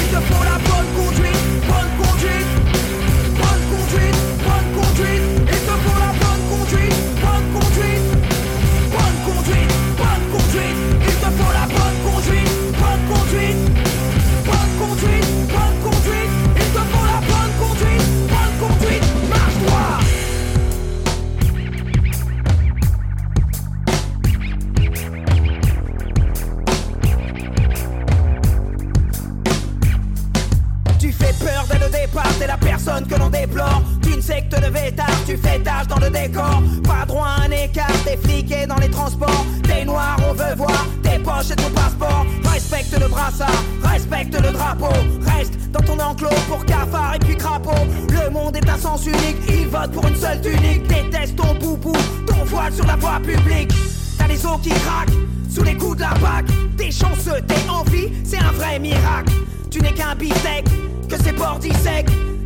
que 32.85 33.19
l'on 33.19 33.31
déplore. 33.31 33.83
D'une 34.03 34.21
secte 34.21 34.53
de 34.53 34.67
vétard, 34.67 35.17
tu 35.27 35.37
fais 35.39 35.59
tâche 35.61 35.87
dans 35.89 35.99
le 35.99 36.11
décor. 36.11 36.63
Pas 36.83 37.07
droit 37.07 37.27
à 37.27 37.43
un 37.45 37.51
écart, 37.51 37.91
t'es 38.05 38.17
fliqué 38.17 38.67
dans 38.67 38.77
les 38.77 38.91
transports. 38.91 39.47
T'es 39.63 39.85
noir, 39.85 40.17
on 40.29 40.35
veut 40.35 40.55
voir 40.57 40.87
tes 41.03 41.19
poches 41.19 41.51
et 41.51 41.57
ton 41.57 41.71
passeport. 41.71 42.27
Respecte 42.45 42.93
le 43.01 43.09
brassard, 43.09 43.65
respecte 43.83 44.35
le 44.35 44.53
drapeau. 44.53 44.93
Reste 45.27 45.55
dans 45.71 45.81
ton 45.81 45.99
enclos 45.99 46.29
pour 46.47 46.65
cafard 46.67 47.15
et 47.15 47.19
puis 47.21 47.37
crapaud. 47.37 47.71
Le 48.11 48.31
monde 48.31 48.57
est 48.57 48.69
un 48.69 48.79
sens 48.79 49.07
unique, 49.07 49.39
il 49.49 49.67
vote 49.69 49.91
pour 49.93 50.07
une 50.07 50.17
seule 50.17 50.41
tunique. 50.43 50.87
Déteste 50.87 51.37
ton 51.37 51.55
boubou, 51.55 51.97
ton 52.27 52.45
voile 52.45 52.73
sur 52.73 52.87
la 52.87 52.97
voie 52.97 53.19
publique. 53.21 53.73
T'as 54.19 54.27
les 54.27 54.45
os 54.45 54.61
qui 54.63 54.71
craquent 54.71 55.17
sous 55.49 55.63
les 55.63 55.75
coups 55.75 55.97
de 55.97 56.03
la 56.03 56.15
bague. 56.15 56.51
T'es 56.77 56.91
chanceux, 56.91 57.41
t'es 57.47 57.69
en 57.71 57.83
vie, 57.85 58.11
c'est 58.25 58.39
un 58.39 58.53
vrai 58.53 58.79
miracle. 58.79 59.33
Tu 59.71 59.81
n'es 59.81 59.93
qu'un 59.93 60.15
bistec, 60.15 60.67
que 61.09 61.17
c'est 61.17 61.33
bordi 61.33 61.73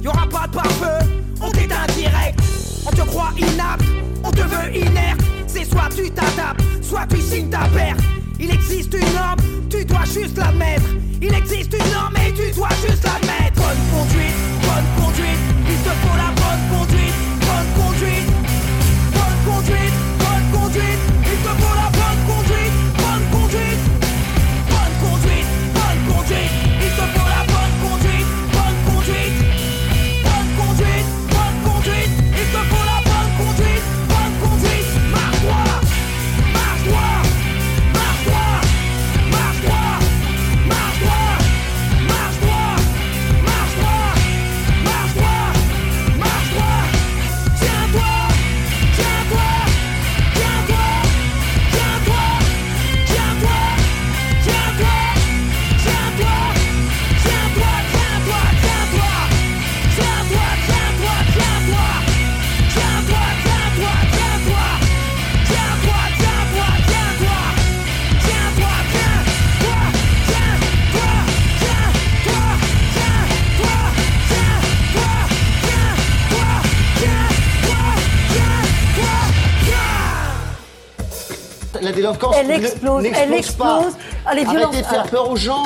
Y'aura 0.03 0.27
pas 0.29 0.47
de 0.47 0.53
pare-feu, 0.53 1.09
on 1.41 1.51
t'éteint 1.51 1.87
direct. 1.97 2.41
On 2.87 2.91
te 2.91 3.03
croit 3.03 3.33
inapte, 3.37 3.85
on 4.25 4.31
te 4.31 4.41
veut 4.41 4.77
inerte. 4.77 5.21
C'est 5.47 5.65
soit 5.65 5.89
tu 5.95 6.11
t'adaptes, 6.11 6.63
soit 6.83 7.07
tu 7.07 7.21
signes 7.21 7.51
ta 7.51 7.67
perte. 7.75 8.01
Il 8.39 8.51
existe 8.51 8.95
une 8.95 9.13
norme, 9.15 9.41
tu 9.69 9.85
dois 9.85 10.05
juste 10.05 10.37
l'admettre. 10.37 10.87
Délinquance 82.12 82.37
Elle 82.38 82.47
ne- 82.49 82.53
explose, 82.55 83.05
elle 83.05 83.31
n'explose 83.31 83.57
pas. 83.66 83.79
explose. 83.81 83.97
Ah, 84.27 84.35
les 84.35 84.44
Arrêtez 84.44 84.79
de 84.83 84.87
faire 84.87 85.07
peur 85.11 85.31
aux 85.31 85.37
gens. 85.37 85.64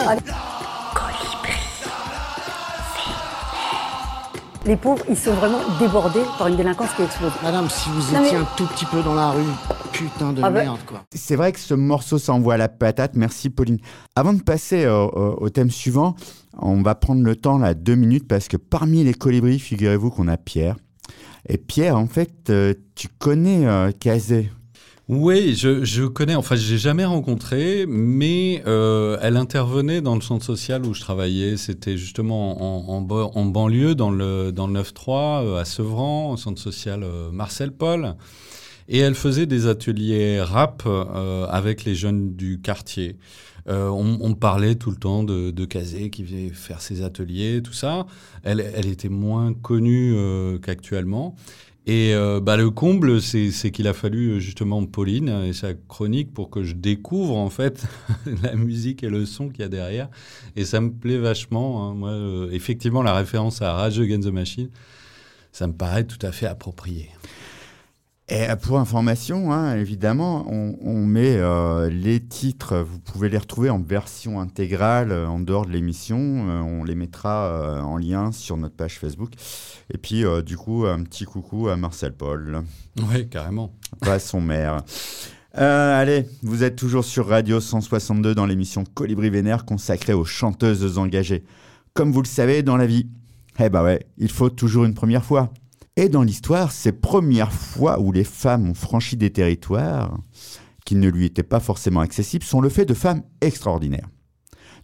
Les 4.65 4.77
pauvres, 4.77 5.05
ils 5.11 5.17
sont 5.17 5.33
vraiment 5.33 5.59
débordés 5.81 6.23
par 6.39 6.47
une 6.47 6.55
délinquance 6.57 6.91
qui 6.97 7.03
explose. 7.03 7.33
Madame, 7.43 7.69
si 7.69 7.89
vous 7.89 8.13
mais- 8.17 8.27
étiez 8.27 8.39
un 8.39 8.47
tout 8.57 8.67
petit 8.67 8.85
peu 8.85 9.03
dans 9.03 9.15
la 9.15 9.31
rue, 9.31 9.43
putain 9.93 10.33
de 10.33 10.41
Ah 10.41 10.51
bah- 10.51 10.63
merde, 10.63 10.79
quoi. 10.87 11.03
C'est 11.13 11.35
vrai 11.35 11.51
que 11.51 11.59
ce 11.59 11.75
morceau 11.75 12.17
s'envoie 12.19 12.57
la 12.57 12.69
patate. 12.69 13.13
Merci 13.17 13.51
Pauline. 13.51 13.79
Avant 14.15 14.33
de 14.33 14.41
passer 14.41 14.87
au, 14.87 15.09
au- 15.09 15.37
au 15.45 15.49
thème 15.51 15.71
suivant, 15.73 16.15
on 16.61 16.81
va 16.81 16.95
prendre 16.95 17.25
le 17.25 17.35
temps 17.35 17.59
là 17.59 17.75
deux 17.75 17.97
minutes 17.97 18.29
parce 18.29 18.47
que 18.47 18.57
parmi 18.57 19.03
les 19.03 19.15
colibris, 19.15 19.59
figurez-vous 19.59 20.11
qu'on 20.11 20.29
a 20.29 20.37
Pierre. 20.37 20.77
Et 21.49 21.59
Pierre, 21.59 21.99
en 21.99 22.07
fait, 22.07 22.51
euh, 22.51 22.73
tu 22.95 23.09
connais 23.09 23.67
euh, 23.67 23.91
Kazé? 23.99 24.53
Oui, 25.15 25.55
je, 25.55 25.85
je 25.85 26.05
connais, 26.05 26.35
enfin, 26.35 26.57
je 26.57 26.73
l'ai 26.73 26.79
jamais 26.79 27.05
rencontré, 27.05 27.85
mais 27.87 28.63
euh, 28.67 29.19
elle 29.21 29.37
intervenait 29.37 30.01
dans 30.01 30.15
le 30.15 30.23
centre 30.23 30.43
social 30.43 30.87
où 30.87 30.95
je 30.95 31.03
travaillais. 31.03 31.59
C'était 31.59 31.99
justement 31.99 32.63
en, 32.63 32.95
en, 32.95 33.03
ba- 33.03 33.29
en 33.35 33.45
banlieue, 33.45 33.95
dans 33.95 34.11
le, 34.11 34.53
dans 34.53 34.67
le 34.67 34.81
9-3, 34.81 35.45
euh, 35.45 35.61
à 35.61 35.67
Sevran, 35.67 36.33
au 36.33 36.39
centre 36.39 36.63
social 36.63 37.03
euh, 37.03 37.31
Marcel 37.31 37.73
Paul. 37.73 38.15
Et 38.89 39.01
elle 39.01 39.15
faisait 39.15 39.45
des 39.45 39.67
ateliers 39.67 40.41
rap 40.41 40.89
avec 41.51 41.85
les 41.85 41.95
jeunes 41.95 42.35
du 42.35 42.61
quartier. 42.61 43.17
On, 43.67 44.35
parlait 44.35 44.75
tout 44.75 44.91
le 44.91 44.97
temps 44.97 45.23
de, 45.23 45.51
de 45.53 45.65
Kazé 45.65 46.11
qui 46.11 46.25
venait 46.25 46.49
faire 46.49 46.81
ses 46.81 47.03
ateliers, 47.03 47.61
tout 47.63 47.73
ça. 47.73 48.07
Elle, 48.43 48.61
elle 48.75 48.87
était 48.87 49.09
moins 49.09 49.55
connue 49.55 50.17
qu'actuellement. 50.63 51.37
Et 51.87 52.15
euh, 52.15 52.41
bah, 52.41 52.57
le 52.57 52.71
comble, 52.71 53.21
c'est 53.21 53.71
qu'il 53.73 53.89
a 53.89 53.93
fallu 53.93 54.31
euh, 54.31 54.39
justement 54.39 54.85
Pauline 54.87 55.29
et 55.45 55.53
sa 55.53 55.75
chronique 55.75 56.33
pour 56.33 56.49
que 56.49 56.63
je 56.63 56.75
découvre 56.75 57.37
en 57.37 57.51
fait 57.51 57.85
la 58.43 58.55
musique 58.55 59.03
et 59.03 59.09
le 59.09 59.27
son 59.27 59.49
qu'il 59.49 59.63
y 59.63 59.65
a 59.65 59.69
derrière. 59.69 60.09
Et 60.55 60.65
ça 60.65 60.81
me 60.81 60.93
plaît 60.93 61.19
vachement. 61.19 61.89
hein. 61.89 61.95
Moi, 61.95 62.11
euh, 62.11 62.51
effectivement, 62.53 63.03
la 63.03 63.15
référence 63.15 63.63
à 63.63 63.73
Rage 63.73 63.99
Against 63.99 64.29
the 64.29 64.33
Machine, 64.33 64.69
ça 65.51 65.67
me 65.67 65.73
paraît 65.73 66.05
tout 66.05 66.25
à 66.25 66.31
fait 66.31 66.47
approprié. 66.47 67.11
Et 68.33 68.49
euh, 68.49 68.57
pour 68.57 68.79
information, 68.79 69.53
hein, 69.53 69.77
évidemment, 69.77 70.47
on, 70.49 70.75
on 70.81 71.05
met 71.05 71.37
euh, 71.37 71.91
les 71.91 72.19
titres, 72.19 72.79
vous 72.79 72.99
pouvez 72.99 73.29
les 73.29 73.37
retrouver 73.37 73.69
en 73.69 73.79
version 73.79 74.41
intégrale 74.41 75.13
euh, 75.13 75.27
en 75.27 75.39
dehors 75.39 75.67
de 75.67 75.71
l'émission. 75.71 76.17
Euh, 76.19 76.61
on 76.61 76.83
les 76.83 76.95
mettra 76.95 77.45
euh, 77.49 77.81
en 77.83 77.99
lien 77.99 78.33
sur 78.33 78.57
notre 78.57 78.75
page 78.75 78.99
Facebook. 78.99 79.33
Et 79.93 79.99
puis, 79.99 80.25
du 80.47 80.57
coup, 80.57 80.87
un 80.87 81.03
petit 81.03 81.27
coucou 81.27 81.69
à 81.69 81.77
Marcel 81.77 82.15
Paul. 82.15 82.63
Oui, 82.97 83.29
carrément. 83.29 83.75
Pas 84.01 84.19
son 84.19 84.41
maire. 84.41 84.83
Allez, 85.53 86.25
vous 86.43 86.65
êtes 86.65 86.77
toujours 86.77 87.05
sur 87.05 87.29
Radio 87.29 87.61
162 87.61 88.35
dans 88.35 88.47
l'émission 88.47 88.85
Colibri 88.95 89.29
Vénère 89.29 89.67
consacrée 89.67 90.15
aux 90.15 90.25
chanteuses 90.25 90.97
engagées. 90.97 91.45
Comme 91.93 92.11
vous 92.11 92.23
le 92.23 92.27
savez, 92.27 92.63
dans 92.63 92.79
la 92.79 92.87
vie, 92.87 93.09
eh 93.59 93.69
ben 93.69 93.85
ouais, 93.85 94.07
il 94.17 94.31
faut 94.31 94.49
toujours 94.49 94.87
une 94.87 94.95
première 94.95 95.27
fois. 95.27 95.53
Et 95.97 96.09
dans 96.09 96.23
l'histoire, 96.23 96.73
ces 96.73 96.93
premières 96.93 97.53
fois 97.53 98.01
où 98.01 98.13
les 98.13 98.25
femmes 98.25 98.67
ont 98.71 98.75
franchi 98.75 99.19
des 99.19 99.31
territoires 99.31 100.19
qui 100.87 100.95
ne 100.95 101.09
lui 101.09 101.27
étaient 101.27 101.43
pas 101.43 101.61
forcément 101.61 102.01
accessibles 102.01 102.45
sont 102.45 102.63
le 102.63 102.71
fait 102.71 102.87
de 102.87 102.95
femmes 102.95 103.23
extraordinaires. 103.43 104.09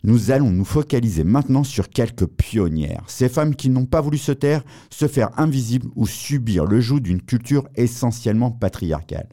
Nous 0.04 0.30
allons 0.30 0.50
nous 0.50 0.66
focaliser 0.66 1.24
maintenant 1.24 1.64
sur 1.64 1.88
quelques 1.88 2.26
pionnières, 2.26 3.04
ces 3.08 3.30
femmes 3.30 3.56
qui 3.56 3.70
n'ont 3.70 3.86
pas 3.86 4.02
voulu 4.02 4.18
se 4.18 4.32
taire, 4.32 4.62
se 4.90 5.08
faire 5.08 5.30
invisibles 5.38 5.88
ou 5.96 6.06
subir 6.06 6.66
le 6.66 6.80
joug 6.80 7.00
d'une 7.00 7.22
culture 7.22 7.66
essentiellement 7.74 8.50
patriarcale. 8.50 9.28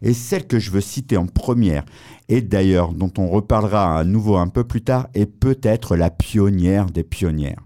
Et 0.00 0.14
celle 0.14 0.46
que 0.46 0.58
je 0.58 0.70
veux 0.70 0.80
citer 0.80 1.18
en 1.18 1.26
première, 1.26 1.84
et 2.28 2.40
d'ailleurs 2.40 2.92
dont 2.92 3.12
on 3.18 3.28
reparlera 3.28 3.98
à 3.98 4.04
nouveau 4.04 4.36
un 4.36 4.48
peu 4.48 4.64
plus 4.64 4.82
tard, 4.82 5.08
est 5.14 5.26
peut-être 5.26 5.96
la 5.96 6.10
pionnière 6.10 6.86
des 6.86 7.04
pionnières. 7.04 7.60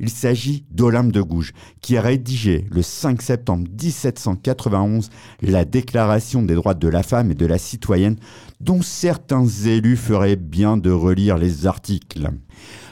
Il 0.00 0.08
s'agit 0.08 0.64
d'Olympe 0.70 1.12
de 1.12 1.20
Gouges, 1.20 1.52
qui 1.82 1.98
a 1.98 2.00
rédigé 2.00 2.66
le 2.70 2.80
5 2.80 3.20
septembre 3.20 3.68
1791 3.70 5.10
la 5.42 5.66
Déclaration 5.66 6.42
des 6.42 6.54
droits 6.54 6.72
de 6.72 6.88
la 6.88 7.02
femme 7.02 7.30
et 7.30 7.34
de 7.34 7.44
la 7.44 7.58
citoyenne, 7.58 8.16
dont 8.60 8.80
certains 8.80 9.46
élus 9.46 9.98
feraient 9.98 10.36
bien 10.36 10.78
de 10.78 10.90
relire 10.90 11.36
les 11.36 11.66
articles. 11.66 12.30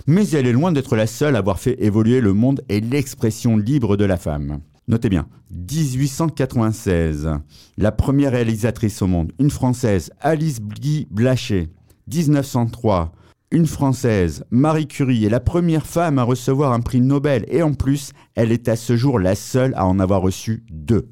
Mais 0.07 0.29
elle 0.29 0.47
est 0.47 0.53
loin 0.53 0.71
d'être 0.71 0.97
la 0.97 1.07
seule 1.07 1.35
à 1.35 1.39
avoir 1.39 1.59
fait 1.59 1.83
évoluer 1.83 2.21
le 2.21 2.35
monde 2.35 2.63
et 2.69 2.81
l'expression 2.81 3.57
libre 3.57 3.97
de 3.97 4.05
la 4.05 4.19
femme. 4.19 4.61
Notez 4.87 5.09
bien, 5.09 5.27
1896, 5.51 7.31
la 7.79 7.93
première 7.93 8.33
réalisatrice 8.33 9.01
au 9.01 9.07
monde, 9.07 9.33
une 9.39 9.51
Française, 9.51 10.11
Alice 10.21 10.61
Guy 10.61 11.07
Blaché. 11.11 11.71
1903, 12.13 13.13
une 13.51 13.67
Française, 13.67 14.45
Marie 14.51 14.87
Curie, 14.87 15.25
est 15.25 15.31
la 15.31 15.41
première 15.41 15.87
femme 15.87 16.19
à 16.19 16.23
recevoir 16.23 16.73
un 16.73 16.81
prix 16.81 17.01
Nobel 17.01 17.47
et 17.49 17.63
en 17.63 17.73
plus, 17.73 18.13
elle 18.35 18.53
est 18.53 18.69
à 18.69 18.77
ce 18.77 18.97
jour 18.97 19.19
la 19.19 19.35
seule 19.35 19.73
à 19.75 19.87
en 19.87 19.99
avoir 19.99 20.21
reçu 20.21 20.65
deux. 20.71 21.09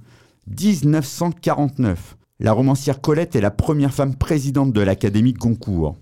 1949, 0.47 2.17
la 2.41 2.53
romancière 2.53 3.01
Colette 3.01 3.37
est 3.37 3.41
la 3.41 3.51
première 3.51 3.95
femme 3.95 4.15
présidente 4.17 4.73
de 4.73 4.83
l'Académie 4.83 5.33
Goncourt. 5.33 5.97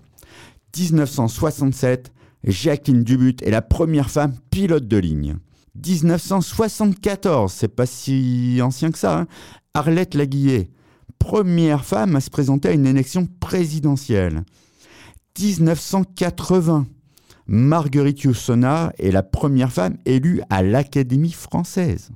1967, 0.77 2.11
Jacqueline 2.43 3.03
Dubut 3.03 3.37
est 3.41 3.51
la 3.51 3.61
première 3.61 4.09
femme 4.09 4.35
pilote 4.51 4.89
de 4.89 4.97
ligne. 4.97 5.37
1974, 5.75 7.51
c'est 7.51 7.69
pas 7.69 7.85
si 7.85 8.59
ancien 8.61 8.91
que 8.91 8.97
ça, 8.97 9.19
hein. 9.19 9.27
Arlette 9.73 10.15
Laguillet, 10.15 10.69
première 11.17 11.85
femme 11.85 12.15
à 12.17 12.21
se 12.21 12.29
présenter 12.29 12.69
à 12.69 12.73
une 12.73 12.85
élection 12.85 13.27
présidentielle. 13.39 14.43
1980, 15.37 16.87
Marguerite 17.47 18.21
Yourcenar 18.21 18.93
est 18.97 19.11
la 19.11 19.21
première 19.21 19.71
femme 19.71 19.97
élue 20.05 20.41
à 20.49 20.63
l'Académie 20.63 21.31
française. 21.31 22.11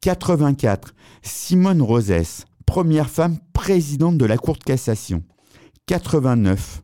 84, 0.00 0.94
Simone 1.22 1.82
Rosès, 1.82 2.46
première 2.64 3.10
femme 3.10 3.38
présidente 3.52 4.16
de 4.16 4.24
la 4.24 4.38
Cour 4.38 4.56
de 4.56 4.64
cassation. 4.64 5.22
89, 5.86 6.80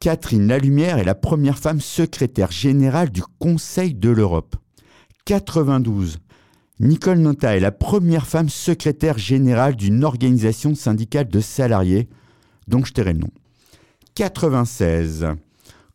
Catherine 0.00 0.48
Lalumière 0.48 0.98
est 0.98 1.04
la 1.04 1.14
première 1.14 1.58
femme 1.58 1.80
secrétaire 1.80 2.50
générale 2.50 3.10
du 3.10 3.22
Conseil 3.38 3.94
de 3.94 4.10
l'Europe. 4.10 4.56
92, 5.26 6.18
Nicole 6.80 7.18
Nota 7.18 7.56
est 7.56 7.60
la 7.60 7.72
première 7.72 8.26
femme 8.26 8.48
secrétaire 8.48 9.18
générale 9.18 9.76
d'une 9.76 10.02
organisation 10.02 10.74
syndicale 10.74 11.28
de 11.28 11.40
salariés, 11.40 12.08
dont 12.66 12.84
je 12.84 12.92
tairai 12.92 13.12
le 13.12 13.20
nom. 13.20 13.30
96, 14.16 15.26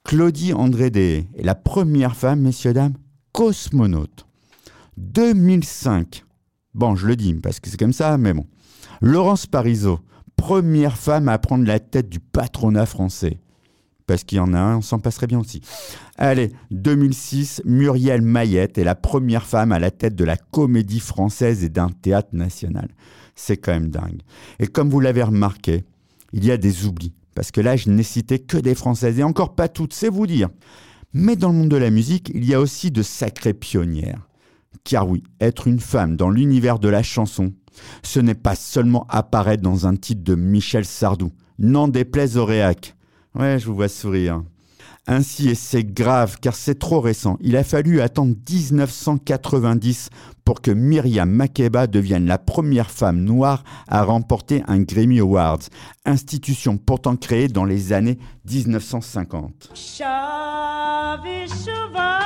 Claudie 0.03 0.53
Andrédé 0.53 1.25
est 1.35 1.43
la 1.43 1.55
première 1.55 2.15
femme, 2.15 2.41
messieurs, 2.41 2.71
dames, 2.71 2.93
cosmonaute. 3.31 4.27
2005, 4.97 6.23
bon, 6.75 6.95
je 6.95 7.07
le 7.07 7.15
dis 7.15 7.33
parce 7.33 7.59
que 7.59 7.67
c'est 7.67 7.79
comme 7.79 7.93
ça, 7.93 8.19
mais 8.19 8.35
bon. 8.35 8.45
Laurence 9.01 9.47
Parisot, 9.47 10.01
première 10.35 10.99
femme 10.99 11.29
à 11.29 11.39
prendre 11.39 11.65
la 11.65 11.79
tête 11.79 12.09
du 12.09 12.19
patronat 12.19 12.85
français. 12.85 13.39
Parce 14.05 14.23
qu'il 14.23 14.37
y 14.37 14.41
en 14.41 14.53
a 14.53 14.59
un, 14.59 14.77
on 14.77 14.81
s'en 14.81 14.99
passerait 14.99 15.25
bien 15.25 15.39
aussi. 15.39 15.61
Allez, 16.15 16.51
2006, 16.69 17.63
Muriel 17.65 18.21
Mayette 18.21 18.77
est 18.77 18.83
la 18.83 18.93
première 18.93 19.47
femme 19.47 19.71
à 19.71 19.79
la 19.79 19.89
tête 19.89 20.13
de 20.13 20.25
la 20.25 20.37
comédie 20.37 20.99
française 20.99 21.63
et 21.63 21.69
d'un 21.69 21.89
théâtre 21.89 22.29
national. 22.33 22.89
C'est 23.33 23.57
quand 23.57 23.71
même 23.71 23.89
dingue. 23.89 24.21
Et 24.59 24.67
comme 24.67 24.91
vous 24.91 24.99
l'avez 24.99 25.23
remarqué, 25.23 25.85
il 26.33 26.45
y 26.45 26.51
a 26.51 26.57
des 26.57 26.85
oublis. 26.85 27.15
Parce 27.35 27.51
que 27.51 27.61
là, 27.61 27.75
je 27.75 27.89
n'ai 27.89 28.03
cité 28.03 28.39
que 28.39 28.57
des 28.57 28.75
Françaises, 28.75 29.19
et 29.19 29.23
encore 29.23 29.55
pas 29.55 29.69
toutes, 29.69 29.93
c'est 29.93 30.09
vous 30.09 30.27
dire. 30.27 30.49
Mais 31.13 31.35
dans 31.35 31.49
le 31.49 31.55
monde 31.55 31.69
de 31.69 31.77
la 31.77 31.89
musique, 31.89 32.31
il 32.33 32.45
y 32.45 32.53
a 32.53 32.59
aussi 32.59 32.91
de 32.91 33.03
sacrées 33.03 33.53
pionnières. 33.53 34.27
Car 34.83 35.07
oui, 35.07 35.23
être 35.39 35.67
une 35.67 35.79
femme 35.79 36.15
dans 36.15 36.29
l'univers 36.29 36.79
de 36.79 36.89
la 36.89 37.03
chanson, 37.03 37.53
ce 38.03 38.19
n'est 38.19 38.35
pas 38.35 38.55
seulement 38.55 39.05
apparaître 39.09 39.63
dans 39.63 39.87
un 39.87 39.95
titre 39.95 40.23
de 40.23 40.35
Michel 40.35 40.85
Sardou. 40.85 41.31
N'en 41.59 41.87
déplaise 41.87 42.37
au 42.37 42.45
réac. 42.45 42.95
Ouais, 43.35 43.59
je 43.59 43.67
vous 43.67 43.75
vois 43.75 43.87
sourire. 43.87 44.43
Ainsi, 45.07 45.49
et 45.49 45.55
c'est 45.55 45.83
grave 45.83 46.37
car 46.39 46.55
c'est 46.55 46.77
trop 46.77 47.01
récent, 47.01 47.37
il 47.41 47.57
a 47.57 47.63
fallu 47.63 48.01
attendre 48.01 48.35
1990 48.47 50.09
pour 50.45 50.61
que 50.61 50.69
Myriam 50.69 51.29
Makeba 51.29 51.87
devienne 51.87 52.27
la 52.27 52.37
première 52.37 52.91
femme 52.91 53.23
noire 53.23 53.63
à 53.87 54.03
remporter 54.03 54.63
un 54.67 54.79
Grammy 54.81 55.19
Awards, 55.19 55.61
institution 56.05 56.77
pourtant 56.77 57.15
créée 57.15 57.47
dans 57.47 57.65
les 57.65 57.93
années 57.93 58.19
1950. 58.45 59.71
Chave 59.73 61.19
chuva, 61.47 62.19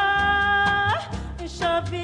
chave 1.47 1.95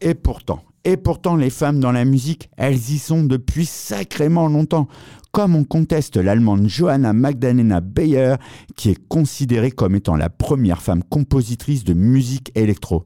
Et 0.00 0.14
pourtant, 0.14 0.62
et 0.84 0.96
pourtant, 0.96 1.34
les 1.34 1.50
femmes 1.50 1.80
dans 1.80 1.90
la 1.90 2.04
musique, 2.04 2.48
elles 2.56 2.76
y 2.76 2.98
sont 2.98 3.24
depuis 3.24 3.66
sacrément 3.66 4.46
longtemps. 4.46 4.86
Comme 5.32 5.56
on 5.56 5.64
conteste 5.64 6.16
l'allemande 6.16 6.68
Johanna 6.68 7.12
Magdalena 7.12 7.80
Beyer, 7.80 8.36
qui 8.76 8.90
est 8.90 9.08
considérée 9.08 9.72
comme 9.72 9.96
étant 9.96 10.14
la 10.14 10.30
première 10.30 10.80
femme 10.80 11.02
compositrice 11.02 11.82
de 11.82 11.92
musique 11.92 12.52
électro. 12.54 13.04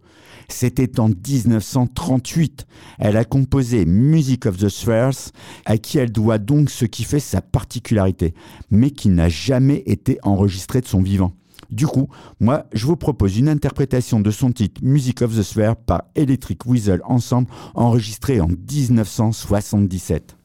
C'était 0.53 1.01
en 1.01 1.09
1938. 1.09 2.67
Elle 2.99 3.17
a 3.17 3.25
composé 3.25 3.85
Music 3.85 4.47
of 4.47 4.59
the 4.59 4.69
Spheres, 4.69 5.31
à 5.65 5.79
qui 5.79 5.99
elle 5.99 6.13
doit 6.13 6.39
donc 6.39 6.71
ce 6.71 6.85
qui 6.85 7.05
fait 7.05 7.21
sa 7.21 7.41
particularité, 7.41 8.35
mais 8.71 8.91
qui 8.91 9.09
n'a 9.09 9.29
jamais 9.29 9.83
été 9.87 10.19
enregistré 10.23 10.81
de 10.81 10.87
son 10.87 11.03
vivant. 11.03 11.33
Du 11.71 11.87
coup, 11.87 12.09
moi, 12.41 12.67
je 12.73 12.87
vous 12.87 12.97
propose 12.97 13.39
une 13.39 13.49
interprétation 13.49 14.21
de 14.21 14.31
son 14.31 14.51
titre 14.51 14.81
Music 14.83 15.23
of 15.23 15.37
the 15.37 15.43
Sphere 15.43 15.77
par 15.77 16.03
Electric 16.17 16.67
Weasel 16.67 17.01
Ensemble, 17.05 17.49
enregistré 17.75 18.41
en 18.41 18.49
1977. 18.49 20.40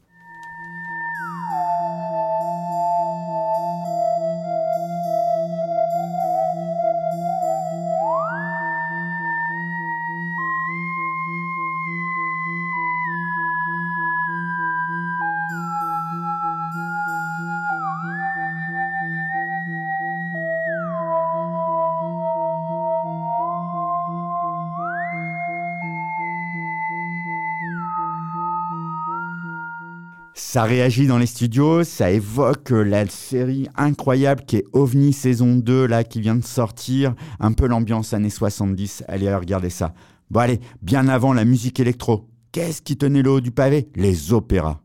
Ça 30.56 30.62
réagit 30.62 31.06
dans 31.06 31.18
les 31.18 31.26
studios, 31.26 31.84
ça 31.84 32.10
évoque 32.10 32.72
euh, 32.72 32.82
la 32.82 33.06
série 33.08 33.68
incroyable 33.76 34.42
qui 34.46 34.56
est 34.56 34.64
OVNI 34.72 35.12
saison 35.12 35.56
2, 35.56 35.84
là, 35.84 36.02
qui 36.02 36.22
vient 36.22 36.34
de 36.34 36.42
sortir. 36.42 37.14
Un 37.40 37.52
peu 37.52 37.66
l'ambiance 37.66 38.14
années 38.14 38.30
70. 38.30 39.04
Allez, 39.06 39.34
regardez 39.34 39.68
ça. 39.68 39.92
Bon, 40.30 40.40
allez, 40.40 40.60
bien 40.80 41.08
avant 41.08 41.34
la 41.34 41.44
musique 41.44 41.78
électro. 41.78 42.30
Qu'est-ce 42.52 42.80
qui 42.80 42.96
tenait 42.96 43.20
le 43.20 43.32
haut 43.32 43.40
du 43.42 43.50
pavé? 43.50 43.90
Les 43.96 44.32
opéras. 44.32 44.80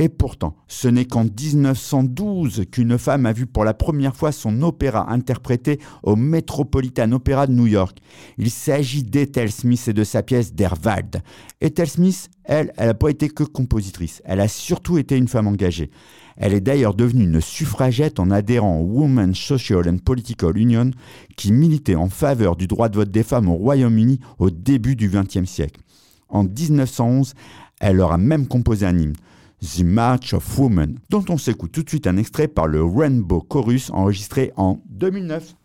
Et 0.00 0.08
pourtant, 0.08 0.54
ce 0.68 0.86
n'est 0.86 1.06
qu'en 1.06 1.24
1912 1.24 2.66
qu'une 2.70 2.98
femme 2.98 3.26
a 3.26 3.32
vu 3.32 3.46
pour 3.46 3.64
la 3.64 3.74
première 3.74 4.14
fois 4.14 4.30
son 4.30 4.62
opéra 4.62 5.12
interprété 5.12 5.80
au 6.04 6.14
Metropolitan 6.14 7.10
Opera 7.10 7.48
de 7.48 7.52
New 7.52 7.66
York. 7.66 7.98
Il 8.38 8.50
s'agit 8.50 9.02
d'Ethel 9.02 9.50
Smith 9.50 9.88
et 9.88 9.92
de 9.92 10.04
sa 10.04 10.22
pièce 10.22 10.54
d'Erwald. 10.54 11.20
Ethel 11.60 11.88
Smith, 11.88 12.30
elle, 12.44 12.72
elle 12.76 12.86
n'a 12.86 12.94
pas 12.94 13.10
été 13.10 13.28
que 13.28 13.42
compositrice, 13.42 14.22
elle 14.24 14.40
a 14.40 14.46
surtout 14.46 14.98
été 14.98 15.16
une 15.16 15.26
femme 15.26 15.48
engagée. 15.48 15.90
Elle 16.36 16.54
est 16.54 16.60
d'ailleurs 16.60 16.94
devenue 16.94 17.24
une 17.24 17.40
suffragette 17.40 18.20
en 18.20 18.30
adhérant 18.30 18.78
au 18.78 18.84
Women's 18.84 19.36
Social 19.36 19.88
and 19.88 19.98
Political 19.98 20.56
Union 20.56 20.92
qui 21.36 21.50
militait 21.50 21.96
en 21.96 22.08
faveur 22.08 22.54
du 22.54 22.68
droit 22.68 22.88
de 22.88 22.94
vote 22.94 23.10
des 23.10 23.24
femmes 23.24 23.48
au 23.48 23.54
Royaume-Uni 23.54 24.20
au 24.38 24.50
début 24.50 24.94
du 24.94 25.08
XXe 25.08 25.50
siècle. 25.50 25.80
En 26.28 26.44
1911, 26.44 27.34
elle 27.80 27.96
leur 27.96 28.12
a 28.12 28.18
même 28.18 28.46
composé 28.46 28.86
un 28.86 28.96
hymne, 28.96 29.16
The 29.60 29.82
March 29.82 30.34
of 30.34 30.58
Women, 30.58 31.00
dont 31.10 31.24
on 31.28 31.36
s'écoute 31.36 31.72
tout 31.72 31.82
de 31.82 31.88
suite 31.88 32.06
un 32.06 32.16
extrait 32.16 32.46
par 32.46 32.68
le 32.68 32.84
Rainbow 32.84 33.40
Chorus 33.40 33.90
enregistré 33.90 34.52
en 34.56 34.80
2009. 34.88 35.56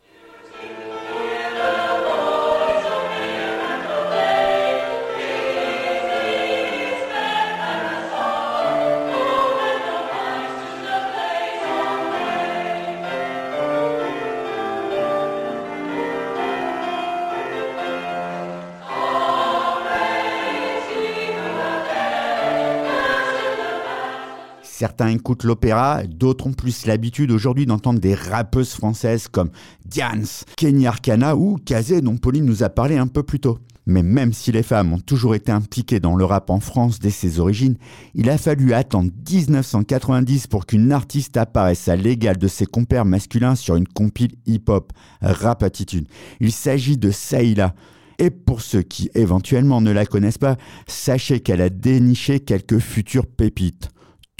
Certains 24.84 25.07
écoutent 25.07 25.45
l'opéra, 25.45 26.03
d'autres 26.03 26.45
ont 26.45 26.51
plus 26.51 26.86
l'habitude 26.86 27.31
aujourd'hui 27.31 27.65
d'entendre 27.65 28.01
des 28.01 28.15
rappeuses 28.15 28.73
françaises 28.73 29.29
comme 29.29 29.49
Dians, 29.86 30.43
Kenny 30.57 30.88
Arcana 30.88 31.38
ou 31.38 31.55
Kazé 31.55 32.01
dont 32.01 32.17
Pauline 32.17 32.43
nous 32.43 32.63
a 32.63 32.69
parlé 32.69 32.97
un 32.97 33.07
peu 33.07 33.23
plus 33.23 33.39
tôt. 33.39 33.59
Mais 33.86 34.03
même 34.03 34.34
si 34.34 34.51
les 34.51 34.61
femmes 34.61 34.91
ont 34.91 34.99
toujours 34.99 35.36
été 35.36 35.53
impliquées 35.53 36.01
dans 36.01 36.17
le 36.17 36.25
rap 36.25 36.49
en 36.49 36.59
France 36.59 36.99
dès 36.99 37.11
ses 37.11 37.39
origines, 37.39 37.77
il 38.13 38.29
a 38.29 38.38
fallu 38.38 38.73
attendre 38.73 39.09
1990 39.31 40.47
pour 40.47 40.65
qu'une 40.65 40.91
artiste 40.91 41.38
apparaisse 41.38 41.88
à 41.88 41.95
l'égal 41.95 42.38
de 42.38 42.49
ses 42.49 42.65
compères 42.65 43.05
masculins 43.05 43.55
sur 43.55 43.77
une 43.77 43.88
compile 43.88 44.36
hip-hop, 44.47 44.91
Rap 45.21 45.63
Attitude. 45.63 46.09
Il 46.41 46.51
s'agit 46.51 46.97
de 46.97 47.09
Saïla. 47.09 47.73
Et 48.19 48.31
pour 48.31 48.59
ceux 48.59 48.81
qui 48.81 49.09
éventuellement 49.15 49.79
ne 49.79 49.91
la 49.91 50.05
connaissent 50.05 50.38
pas, 50.38 50.57
sachez 50.88 51.39
qu'elle 51.39 51.61
a 51.61 51.69
déniché 51.69 52.41
quelques 52.41 52.79
futures 52.79 53.27
pépites. 53.27 53.89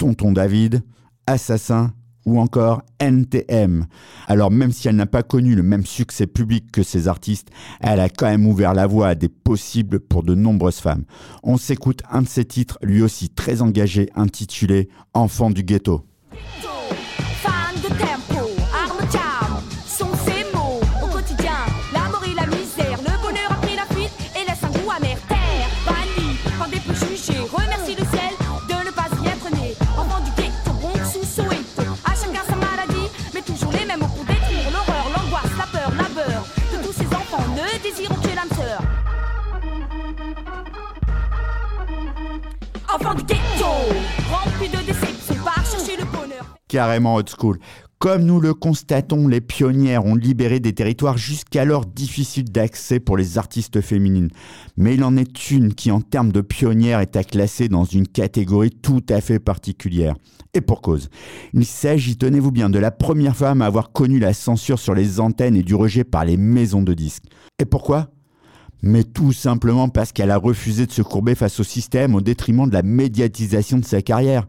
Tonton 0.04 0.32
David, 0.32 0.82
Assassin 1.26 1.94
ou 2.26 2.38
encore 2.38 2.82
NTM. 3.00 3.86
Alors 4.28 4.50
même 4.50 4.70
si 4.70 4.86
elle 4.86 4.96
n'a 4.96 5.06
pas 5.06 5.22
connu 5.22 5.54
le 5.54 5.62
même 5.62 5.86
succès 5.86 6.26
public 6.26 6.70
que 6.70 6.82
ses 6.82 7.08
artistes, 7.08 7.48
elle 7.80 8.00
a 8.00 8.10
quand 8.10 8.26
même 8.26 8.46
ouvert 8.46 8.74
la 8.74 8.86
voie 8.86 9.08
à 9.08 9.14
des 9.14 9.30
possibles 9.30 10.00
pour 10.00 10.22
de 10.22 10.34
nombreuses 10.34 10.76
femmes. 10.76 11.04
On 11.42 11.56
s'écoute 11.56 12.02
un 12.10 12.20
de 12.20 12.28
ses 12.28 12.44
titres, 12.44 12.78
lui 12.82 13.00
aussi 13.00 13.30
très 13.30 13.62
engagé, 13.62 14.10
intitulé 14.14 14.90
Enfant 15.14 15.50
du 15.50 15.62
ghetto. 15.62 16.04
Carrément 46.74 47.14
old 47.14 47.28
school. 47.28 47.60
Comme 48.00 48.24
nous 48.24 48.40
le 48.40 48.52
constatons, 48.52 49.28
les 49.28 49.40
pionnières 49.40 50.06
ont 50.06 50.16
libéré 50.16 50.58
des 50.58 50.72
territoires 50.72 51.16
jusqu'alors 51.16 51.86
difficiles 51.86 52.50
d'accès 52.50 52.98
pour 52.98 53.16
les 53.16 53.38
artistes 53.38 53.80
féminines. 53.80 54.30
Mais 54.76 54.94
il 54.94 55.04
en 55.04 55.16
est 55.16 55.52
une 55.52 55.72
qui, 55.72 55.92
en 55.92 56.00
termes 56.00 56.32
de 56.32 56.40
pionnière, 56.40 56.98
est 56.98 57.14
à 57.14 57.22
classer 57.22 57.68
dans 57.68 57.84
une 57.84 58.08
catégorie 58.08 58.72
tout 58.72 59.04
à 59.08 59.20
fait 59.20 59.38
particulière. 59.38 60.16
Et 60.52 60.60
pour 60.60 60.82
cause. 60.82 61.10
Il 61.52 61.64
s'agit, 61.64 62.16
tenez-vous 62.16 62.50
bien, 62.50 62.70
de 62.70 62.80
la 62.80 62.90
première 62.90 63.36
femme 63.36 63.62
à 63.62 63.66
avoir 63.66 63.92
connu 63.92 64.18
la 64.18 64.34
censure 64.34 64.80
sur 64.80 64.96
les 64.96 65.20
antennes 65.20 65.54
et 65.54 65.62
du 65.62 65.76
rejet 65.76 66.02
par 66.02 66.24
les 66.24 66.36
maisons 66.36 66.82
de 66.82 66.92
disques. 66.92 67.26
Et 67.60 67.66
pourquoi? 67.66 68.10
Mais 68.82 69.04
tout 69.04 69.32
simplement 69.32 69.88
parce 69.88 70.10
qu'elle 70.10 70.32
a 70.32 70.38
refusé 70.38 70.86
de 70.86 70.92
se 70.92 71.02
courber 71.02 71.36
face 71.36 71.60
au 71.60 71.64
système 71.64 72.16
au 72.16 72.20
détriment 72.20 72.68
de 72.68 72.74
la 72.74 72.82
médiatisation 72.82 73.78
de 73.78 73.84
sa 73.84 74.02
carrière. 74.02 74.48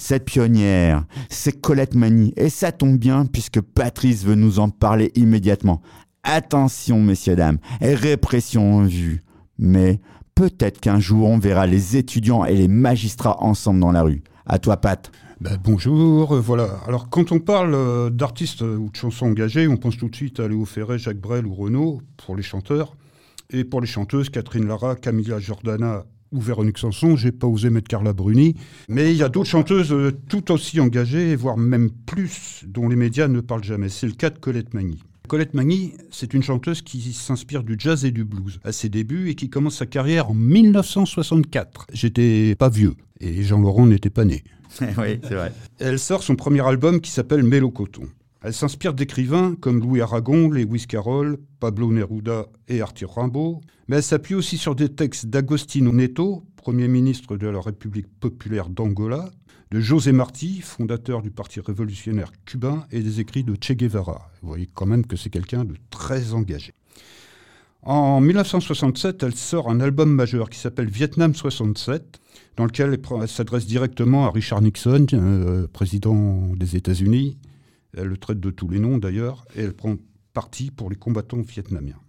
Cette 0.00 0.24
pionnière, 0.24 1.04
c'est 1.28 1.60
Colette 1.60 1.94
Mani, 1.94 2.32
et 2.38 2.48
ça 2.48 2.72
tombe 2.72 2.96
bien 2.96 3.26
puisque 3.26 3.60
Patrice 3.60 4.24
veut 4.24 4.34
nous 4.34 4.58
en 4.58 4.70
parler 4.70 5.12
immédiatement. 5.14 5.82
Attention, 6.22 7.02
messieurs, 7.02 7.36
dames, 7.36 7.58
répression 7.82 8.78
en 8.78 8.84
vue. 8.84 9.22
Mais 9.58 10.00
peut-être 10.34 10.80
qu'un 10.80 11.00
jour 11.00 11.28
on 11.28 11.38
verra 11.38 11.66
les 11.66 11.98
étudiants 11.98 12.46
et 12.46 12.56
les 12.56 12.66
magistrats 12.66 13.42
ensemble 13.42 13.80
dans 13.80 13.92
la 13.92 14.02
rue. 14.02 14.22
À 14.46 14.58
toi, 14.58 14.78
Pat. 14.78 15.12
Ben, 15.42 15.58
bonjour, 15.62 16.34
euh, 16.34 16.40
voilà. 16.40 16.80
Alors 16.86 17.10
quand 17.10 17.30
on 17.30 17.38
parle 17.38 17.74
euh, 17.74 18.08
d'artistes 18.08 18.62
euh, 18.62 18.78
ou 18.78 18.88
de 18.90 18.96
chansons 18.96 19.26
engagées, 19.26 19.68
on 19.68 19.76
pense 19.76 19.98
tout 19.98 20.08
de 20.08 20.16
suite 20.16 20.40
à 20.40 20.48
Léo 20.48 20.64
Ferré, 20.64 20.98
Jacques 20.98 21.20
Brel 21.20 21.46
ou 21.46 21.54
Renaud 21.54 22.00
pour 22.16 22.36
les 22.36 22.42
chanteurs. 22.42 22.96
Et 23.50 23.64
pour 23.64 23.82
les 23.82 23.86
chanteuses, 23.86 24.30
Catherine 24.30 24.66
Lara, 24.66 24.96
Camilla 24.96 25.38
Jordana 25.38 26.04
ou 26.32 26.40
Véronique 26.40 26.78
Sanson, 26.78 27.16
j'ai 27.16 27.32
pas 27.32 27.46
osé 27.46 27.70
mettre 27.70 27.88
Carla 27.88 28.12
Bruni. 28.12 28.54
Mais 28.88 29.12
il 29.12 29.16
y 29.16 29.22
a 29.22 29.28
d'autres 29.28 29.48
chanteuses 29.48 29.92
euh, 29.92 30.12
tout 30.28 30.52
aussi 30.52 30.80
engagées, 30.80 31.34
voire 31.36 31.56
même 31.56 31.90
plus, 31.90 32.64
dont 32.66 32.88
les 32.88 32.96
médias 32.96 33.28
ne 33.28 33.40
parlent 33.40 33.64
jamais. 33.64 33.88
C'est 33.88 34.06
le 34.06 34.12
cas 34.12 34.30
de 34.30 34.38
Colette 34.38 34.74
Magny. 34.74 35.02
Colette 35.28 35.54
Magny, 35.54 35.94
c'est 36.10 36.34
une 36.34 36.42
chanteuse 36.42 36.82
qui 36.82 37.12
s'inspire 37.12 37.62
du 37.62 37.76
jazz 37.78 38.04
et 38.04 38.10
du 38.10 38.24
blues 38.24 38.58
à 38.64 38.72
ses 38.72 38.88
débuts 38.88 39.30
et 39.30 39.36
qui 39.36 39.48
commence 39.48 39.76
sa 39.76 39.86
carrière 39.86 40.30
en 40.30 40.34
1964. 40.34 41.86
J'étais 41.92 42.56
pas 42.56 42.68
vieux 42.68 42.94
et 43.20 43.42
Jean-Laurent 43.42 43.86
n'était 43.86 44.10
pas 44.10 44.24
né. 44.24 44.42
oui, 44.80 45.20
c'est 45.22 45.34
vrai. 45.34 45.52
Elle 45.78 45.98
sort 45.98 46.22
son 46.22 46.34
premier 46.34 46.66
album 46.66 47.00
qui 47.00 47.10
s'appelle 47.10 47.44
Mélo 47.44 47.70
Coton. 47.70 48.08
Elle 48.42 48.54
s'inspire 48.54 48.94
d'écrivains 48.94 49.54
comme 49.60 49.80
Louis 49.80 50.00
Aragon, 50.00 50.48
Lewis 50.48 50.86
Carroll, 50.86 51.36
Pablo 51.60 51.92
Neruda 51.92 52.46
et 52.68 52.80
Arthur 52.80 53.14
Rimbaud, 53.14 53.60
mais 53.86 53.96
elle 53.96 54.02
s'appuie 54.02 54.34
aussi 54.34 54.56
sur 54.56 54.74
des 54.74 54.88
textes 54.88 55.26
d'Agostino 55.26 55.92
Neto, 55.92 56.44
Premier 56.56 56.88
ministre 56.88 57.36
de 57.36 57.48
la 57.48 57.60
République 57.60 58.06
populaire 58.18 58.70
d'Angola, 58.70 59.30
de 59.70 59.78
José 59.78 60.12
Marti, 60.12 60.62
fondateur 60.62 61.20
du 61.20 61.30
Parti 61.30 61.60
révolutionnaire 61.60 62.32
cubain, 62.46 62.86
et 62.90 63.00
des 63.00 63.20
écrits 63.20 63.44
de 63.44 63.54
Che 63.60 63.72
Guevara. 63.72 64.30
Vous 64.40 64.48
voyez 64.48 64.68
quand 64.72 64.86
même 64.86 65.04
que 65.04 65.16
c'est 65.16 65.30
quelqu'un 65.30 65.64
de 65.64 65.74
très 65.90 66.32
engagé. 66.32 66.72
En 67.82 68.20
1967, 68.20 69.22
elle 69.22 69.34
sort 69.34 69.70
un 69.70 69.80
album 69.80 70.10
majeur 70.10 70.48
qui 70.48 70.58
s'appelle 70.58 70.88
Vietnam 70.88 71.34
67, 71.34 72.20
dans 72.56 72.64
lequel 72.64 72.98
elle 73.20 73.28
s'adresse 73.28 73.66
directement 73.66 74.26
à 74.26 74.30
Richard 74.30 74.62
Nixon, 74.62 75.06
euh, 75.12 75.66
président 75.66 76.52
des 76.56 76.76
États-Unis. 76.76 77.38
Elle 77.96 78.08
le 78.08 78.16
traite 78.16 78.40
de 78.40 78.50
tous 78.50 78.68
les 78.68 78.78
noms 78.78 78.98
d'ailleurs, 78.98 79.44
et 79.54 79.62
elle 79.62 79.74
prend 79.74 79.96
parti 80.32 80.70
pour 80.70 80.90
les 80.90 80.96
combattants 80.96 81.40
vietnamiens. 81.40 82.00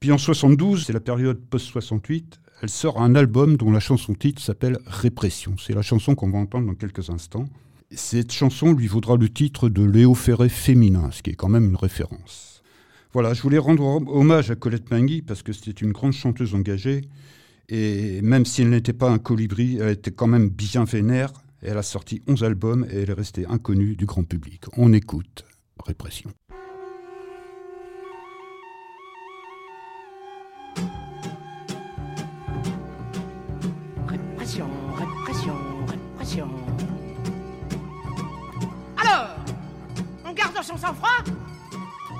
Puis 0.00 0.12
en 0.12 0.18
72, 0.18 0.84
c'est 0.84 0.92
la 0.92 1.00
période 1.00 1.40
post-68, 1.48 2.38
elle 2.62 2.70
sort 2.70 3.02
un 3.02 3.14
album 3.14 3.56
dont 3.56 3.70
la 3.70 3.80
chanson 3.80 4.14
titre 4.14 4.40
s'appelle 4.40 4.78
Répression. 4.86 5.56
C'est 5.58 5.74
la 5.74 5.82
chanson 5.82 6.14
qu'on 6.14 6.30
va 6.30 6.38
entendre 6.38 6.66
dans 6.66 6.74
quelques 6.74 7.10
instants. 7.10 7.44
Cette 7.90 8.32
chanson 8.32 8.72
lui 8.72 8.86
vaudra 8.86 9.16
le 9.16 9.28
titre 9.28 9.68
de 9.68 9.82
Léo 9.82 10.14
Ferré 10.14 10.48
féminin, 10.48 11.10
ce 11.10 11.22
qui 11.22 11.30
est 11.30 11.34
quand 11.34 11.48
même 11.48 11.66
une 11.66 11.76
référence. 11.76 12.62
Voilà, 13.12 13.34
je 13.34 13.42
voulais 13.42 13.58
rendre 13.58 13.84
hommage 13.84 14.50
à 14.50 14.56
Colette 14.56 14.90
Mangui 14.90 15.22
parce 15.22 15.42
que 15.42 15.52
c'était 15.52 15.72
une 15.72 15.92
grande 15.92 16.12
chanteuse 16.12 16.54
engagée. 16.54 17.02
Et 17.68 18.22
même 18.22 18.44
si 18.44 18.62
elle 18.62 18.70
n'était 18.70 18.92
pas 18.92 19.10
un 19.10 19.18
colibri, 19.18 19.78
elle 19.80 19.90
était 19.90 20.10
quand 20.10 20.26
même 20.26 20.48
bien 20.48 20.84
vénère. 20.84 21.32
Elle 21.66 21.78
a 21.78 21.82
sorti 21.82 22.22
11 22.28 22.44
albums 22.44 22.86
et 22.90 23.00
elle 23.00 23.10
est 23.10 23.14
restée 23.14 23.46
inconnue 23.46 23.96
du 23.96 24.04
grand 24.04 24.22
public. 24.22 24.64
On 24.76 24.92
écoute 24.92 25.46
Répression. 25.82 26.30
Répression, 34.06 34.68
répression, 34.94 35.56
répression. 35.86 36.48
Alors 38.98 39.36
On 40.26 40.32
garde 40.34 40.62
son 40.62 40.76
sang-froid? 40.76 41.24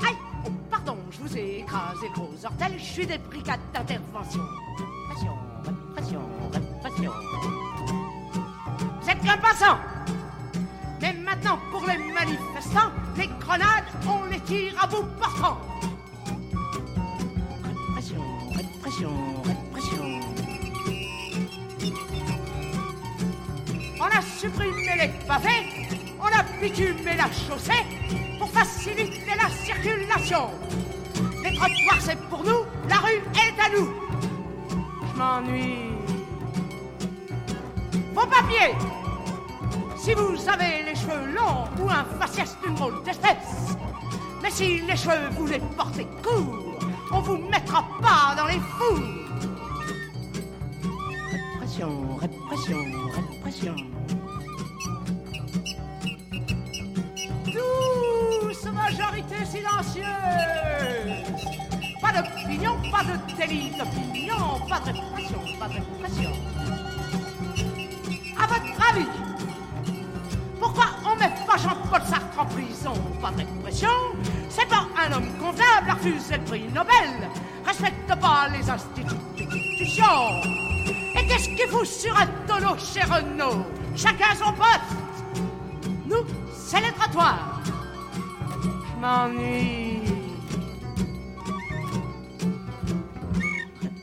Aïe 0.06 0.14
oh, 0.46 0.50
Pardon, 0.70 0.96
je 1.10 1.18
vous 1.20 1.36
ai 1.36 1.58
écrasé 1.58 2.06
gros 2.14 2.32
ortel, 2.44 2.72
je 2.78 2.82
suis 2.82 3.06
des 3.06 3.18
brigades 3.18 3.60
d'intervention. 3.74 4.40
Passant 9.36 9.78
Mais 11.00 11.12
maintenant, 11.12 11.58
pour 11.70 11.84
les 11.86 11.98
manifestants, 12.12 12.90
les 13.16 13.28
grenades, 13.40 13.84
on 14.06 14.24
les 14.30 14.40
tire 14.40 14.74
à 14.82 14.86
bout 14.86 15.04
portant 15.20 15.58
Répression, 17.64 18.22
répression, 18.54 19.12
répression. 19.44 20.20
On 24.00 24.04
a 24.04 24.20
supprimé 24.20 24.96
les 24.98 25.26
pavés, 25.26 25.88
on 26.20 26.26
a 26.26 26.42
bitumé 26.60 27.16
la 27.16 27.30
chaussée 27.32 27.84
pour 28.38 28.50
faciliter 28.50 29.32
la 29.36 29.48
circulation. 29.48 30.50
Les 31.42 31.54
trottoirs, 31.54 32.00
c'est 32.00 32.20
pour 32.28 32.44
nous, 32.44 32.64
la 32.88 32.96
rue 32.96 33.22
est 33.34 33.60
à 33.60 33.70
nous. 33.76 33.90
Je 35.12 35.18
m'ennuie 35.18 35.94
Vos 38.14 38.26
papiers 38.26 38.74
Si 40.04 40.12
vous 40.12 40.36
avez 40.50 40.82
les 40.82 40.94
cheveux 40.94 41.32
longs 41.32 41.64
ou 41.80 41.88
un 41.88 42.04
faciès 42.20 42.54
d'une 42.62 42.74
drôle 42.74 43.02
d'espèce. 43.04 43.74
Mais 44.42 44.50
si 44.50 44.82
les 44.82 44.96
cheveux 44.96 45.30
vous 45.30 45.46
les 45.46 45.60
portez 45.78 46.06
courts, 46.22 46.78
on 47.10 47.20
vous 47.20 47.38
mettra 47.38 47.82
pas 48.02 48.34
dans 48.36 48.46
les 48.46 48.60
fours. 48.60 49.00
Répression, 51.54 52.16
répression, 52.16 52.84
répression. 53.14 53.76
Douce 57.46 58.64
majorité 58.74 59.36
silencieuse 59.46 60.04
Pas 62.02 62.12
d'opinion, 62.12 62.76
pas 62.92 63.04
de 63.04 63.36
délit 63.38 63.70
d'opinion, 63.70 64.60
pas 64.68 64.80
de 64.80 64.98
répression, 64.98 65.40
pas 65.58 65.68
de 65.68 65.72
répression. 65.72 66.32
À 68.38 68.46
votre 68.46 68.90
avis, 68.90 69.23
Jean-Paul 71.56 72.02
Sartre 72.08 72.38
en 72.38 72.46
prison 72.46 72.94
Pas 73.20 73.30
de 73.30 73.38
répression 73.38 73.88
C'est 74.48 74.68
pas 74.68 74.86
un 74.98 75.12
homme 75.12 75.30
convenable 75.38 75.90
à 75.90 75.94
refuser 75.94 76.36
le 76.36 76.44
prix 76.44 76.64
Nobel. 76.74 77.30
Respecte 77.66 78.20
pas 78.20 78.48
les 78.52 78.68
institutions 78.68 80.04
Et 81.16 81.26
qu'est-ce 81.26 81.48
qu'il 81.48 81.68
fout 81.68 81.86
sur 81.86 82.16
un 82.18 82.26
tonneau 82.46 82.76
chez 82.78 83.02
Renault 83.02 83.64
Chacun 83.96 84.34
son 84.36 84.52
poste. 84.52 85.44
Nous, 86.06 86.24
c'est 86.52 86.80
les 86.80 86.92
trottoirs. 86.92 87.60
Je 88.54 89.00
m'ennuie. 89.00 90.00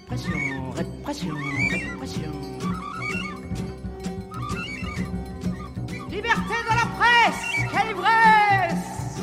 Répression, 0.10 0.72
répression, 0.76 1.36
répression. 1.72 2.32
Liberté 6.10 6.56
de 6.70 6.76
la 6.76 6.81
quelle 7.72 7.92
ivresse 7.92 9.22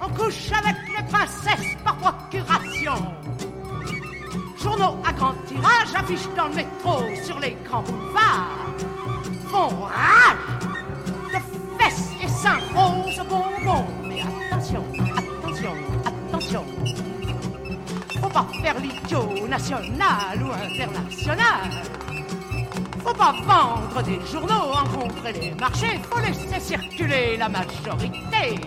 On 0.00 0.08
couche 0.08 0.50
avec 0.52 0.76
les 0.96 1.04
princesses 1.04 1.76
par 1.84 1.96
procuration. 1.96 2.94
Journaux 4.62 4.96
à 5.06 5.12
grand 5.12 5.34
tirage 5.46 5.94
affichent 5.94 6.34
dans 6.36 6.48
le 6.48 6.54
métro 6.54 7.00
sur 7.24 7.38
les 7.40 7.56
grands 7.64 7.82
boulevards. 7.82 8.74
Font 9.48 9.84
rage 9.84 10.68
de 11.32 11.82
fesses 11.82 12.10
et 12.22 12.28
seins 12.28 12.60
roses 12.74 13.22
bonbons. 13.28 13.86
Mais 14.04 14.22
attention, 14.22 14.84
attention, 15.16 15.74
attention. 16.04 16.64
Faut 18.20 18.28
pas 18.28 18.46
faire 18.62 18.78
l'idiot 18.78 19.46
national 19.48 20.42
ou 20.42 20.52
international. 20.52 21.70
Vendre 23.20 24.02
des 24.02 24.18
journaux, 24.32 24.72
rencontrer 24.72 25.34
les 25.34 25.50
marchés, 25.50 26.00
faut 26.10 26.20
laisser 26.20 26.58
circuler 26.58 27.36
la 27.36 27.50
majorité. 27.50 28.58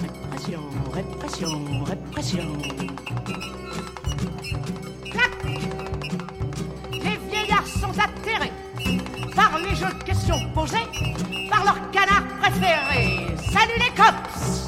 Répression, 0.00 0.62
répression, 0.92 1.84
répression. 1.84 2.52
Clac 5.10 5.44
Les 6.92 7.18
vieillards 7.28 7.66
sont 7.66 7.98
atterrés 7.98 8.52
par 9.34 9.58
les 9.58 9.74
jeux 9.74 9.92
de 9.98 10.04
questions 10.04 10.38
posées 10.54 10.86
par 11.50 11.64
leur 11.64 11.90
canard 11.90 12.28
préféré. 12.40 13.26
Salut 13.50 13.80
les 13.80 13.94
cops 13.96 14.63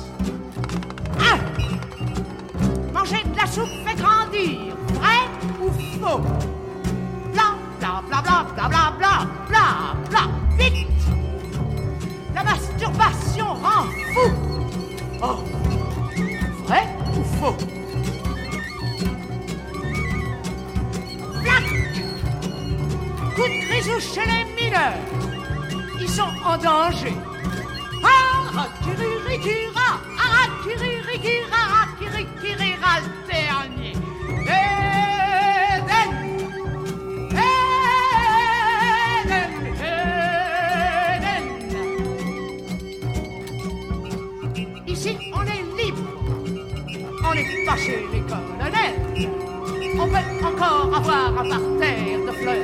avoir 51.38 51.58
un 51.58 51.60
parterre 51.60 52.18
de 52.26 52.32
fleurs 52.32 52.56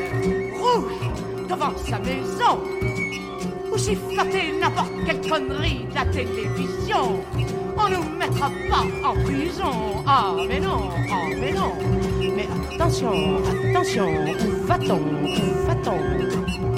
rouges 0.58 1.48
devant 1.48 1.76
sa 1.76 1.98
maison 1.98 2.60
ou 3.72 3.78
siffloter 3.78 4.52
n'importe 4.60 4.92
quelle 5.06 5.20
connerie 5.28 5.86
de 5.90 5.94
la 5.94 6.04
télévision. 6.06 7.20
On 7.76 7.88
nous 7.88 8.18
mettra 8.18 8.50
pas 8.70 9.08
en 9.08 9.14
prison. 9.24 10.02
Ah, 10.06 10.34
mais 10.48 10.60
non, 10.60 10.90
ah, 11.10 11.28
mais 11.38 11.52
non. 11.52 11.74
Mais 12.20 12.48
attention, 12.74 13.12
attention, 13.70 14.08
où 14.08 14.66
va-t-on, 14.66 15.00
où 15.00 15.66
va-t-on? 15.66 16.71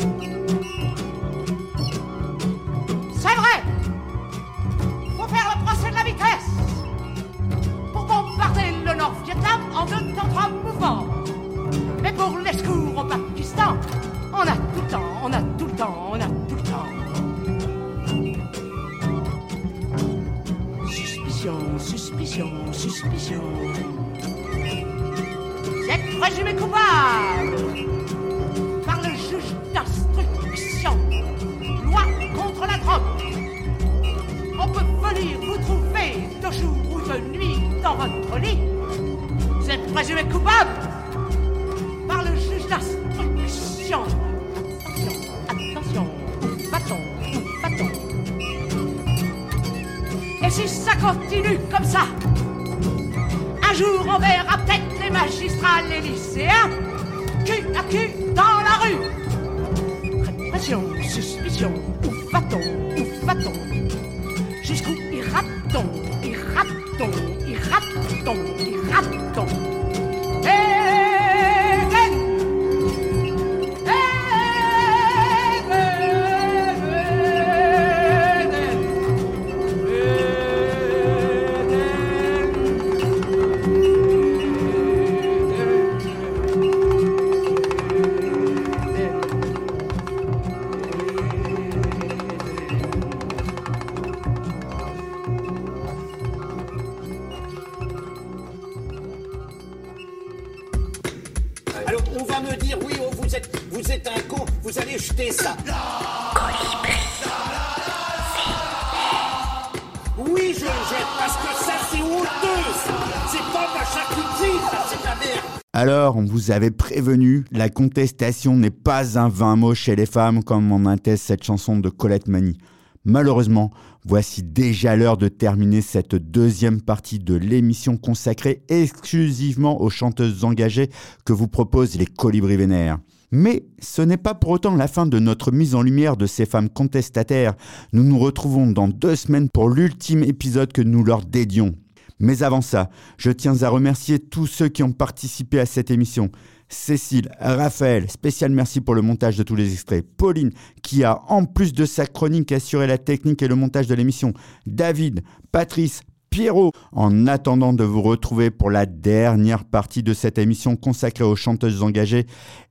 Contestation 117.75 118.57
n'est 118.57 118.71
pas 118.71 119.19
un 119.19 119.29
vain 119.29 119.57
mot 119.57 119.75
chez 119.75 119.97
les 119.97 120.07
femmes 120.07 120.43
comme 120.43 120.73
en 120.73 120.87
atteste 120.87 121.25
cette 121.25 121.45
chanson 121.45 121.79
de 121.79 121.91
Colette 121.91 122.29
Mani. 122.29 122.57
Malheureusement, 123.05 123.71
voici 124.07 124.43
déjà 124.43 124.97
l'heure 124.97 125.19
de 125.19 125.29
terminer 125.29 125.83
cette 125.83 126.15
deuxième 126.15 126.81
partie 126.81 127.19
de 127.19 127.35
l'émission 127.35 127.99
consacrée 127.99 128.63
exclusivement 128.69 129.83
aux 129.83 129.91
chanteuses 129.91 130.45
engagées 130.45 130.89
que 131.27 131.35
vous 131.35 131.49
proposent 131.49 131.97
les 131.97 132.07
colibris 132.07 132.57
vénères. 132.57 132.99
Mais 133.31 133.67
ce 133.81 134.01
n'est 134.01 134.17
pas 134.17 134.35
pour 134.35 134.51
autant 134.51 134.77
la 134.77 134.89
fin 134.89 135.05
de 135.05 135.19
notre 135.19 135.51
mise 135.51 135.75
en 135.75 135.83
lumière 135.83 136.17
de 136.17 136.27
ces 136.27 136.47
femmes 136.47 136.71
contestataires. 136.71 137.55
Nous 137.93 138.05
nous 138.05 138.19
retrouvons 138.19 138.69
dans 138.69 138.89
deux 138.89 139.17
semaines 139.17 139.51
pour 139.53 139.69
l'ultime 139.69 140.23
épisode 140.23 140.73
que 140.73 140.83
nous 140.83 141.05
leur 141.05 141.25
dédions. 141.27 141.75
Mais 142.21 142.43
avant 142.45 142.61
ça, 142.61 142.91
je 143.19 143.31
tiens 143.33 143.63
à 143.63 143.69
remercier 143.69 144.21
tous 144.21 144.47
ceux 144.47 144.69
qui 144.69 144.83
ont 144.83 144.93
participé 144.93 145.59
à 145.59 145.67
cette 145.67 145.91
émission. 145.91 146.31
Cécile, 146.69 147.31
Raphaël, 147.39 148.11
spécial 148.11 148.51
merci 148.51 148.81
pour 148.81 148.95
le 148.95 149.03
montage 149.03 149.37
de 149.37 149.43
tous 149.43 149.55
les 149.55 149.73
extraits. 149.73 150.05
Pauline, 150.17 150.51
qui 150.83 151.05
a 151.05 151.21
en 151.29 151.45
plus 151.45 151.73
de 151.73 151.85
sa 151.85 152.07
chronique 152.07 152.53
assuré 152.53 152.87
la 152.87 152.99
technique 152.99 153.43
et 153.43 153.49
le 153.49 153.55
montage 153.55 153.87
de 153.87 153.95
l'émission. 153.95 154.33
David, 154.67 155.23
Patrice, 155.53 156.03
Pierrot. 156.35 156.73
En 156.91 157.29
attendant 157.29 157.73
de 157.73 157.85
vous 157.85 158.03
retrouver 158.03 158.51
pour 158.51 158.69
la 158.69 158.87
dernière 158.87 159.65
partie 159.65 160.03
de 160.03 160.13
cette 160.13 160.37
émission 160.37 160.75
consacrée 160.75 161.23
aux 161.23 161.37
chanteuses 161.37 161.85
engagées, 161.85 162.27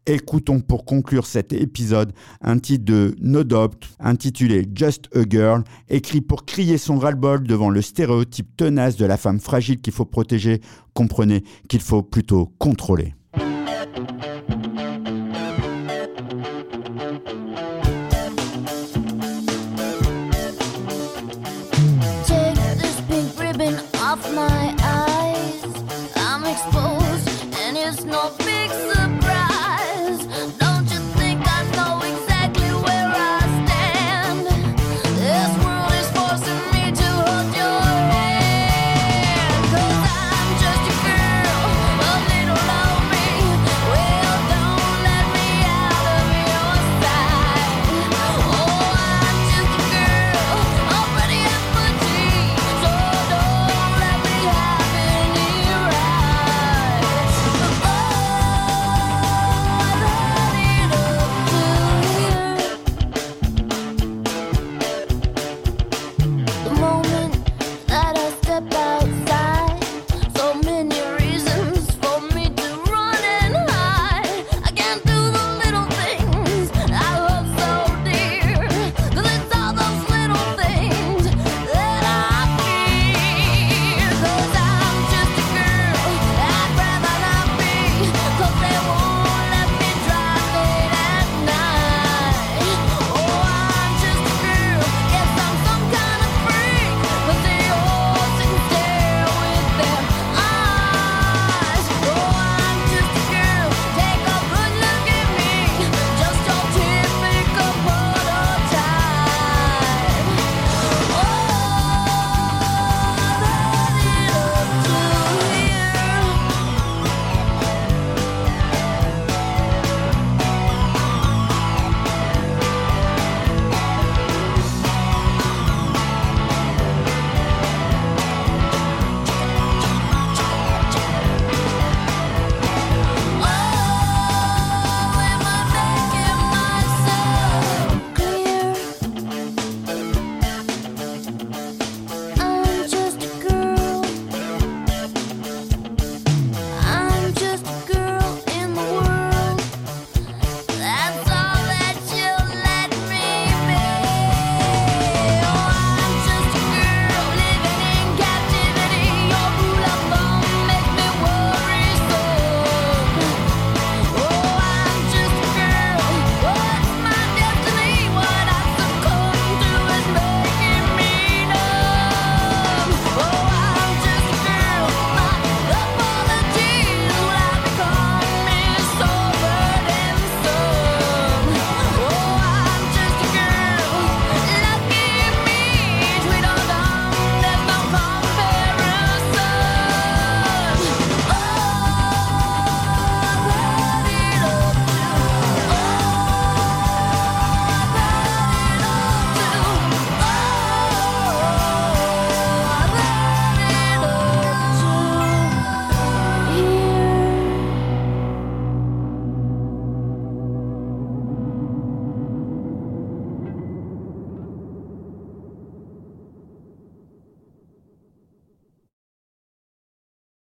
écoutons 0.05 0.59
pour 0.59 0.83
conclure 0.83 1.25
cet 1.25 1.53
épisode 1.53 2.11
un 2.41 2.59
titre 2.59 2.83
de 2.83 3.15
No 3.21 3.45
Doubt 3.45 3.87
intitulé 4.01 4.67
Just 4.75 5.07
a 5.15 5.21
Girl, 5.29 5.63
écrit 5.87 6.19
pour 6.19 6.43
crier 6.43 6.77
son 6.77 6.99
ras-le-bol 6.99 7.47
devant 7.47 7.69
le 7.69 7.81
stéréotype 7.81 8.57
tenace 8.57 8.97
de 8.97 9.05
la 9.05 9.15
femme 9.15 9.39
fragile 9.39 9.79
qu'il 9.79 9.93
faut 9.93 10.03
protéger. 10.03 10.59
Comprenez 10.93 11.45
qu'il 11.69 11.79
faut 11.79 12.03
plutôt 12.03 12.51
contrôler. 12.59 13.13
thank 13.91 14.09
you 14.23 14.32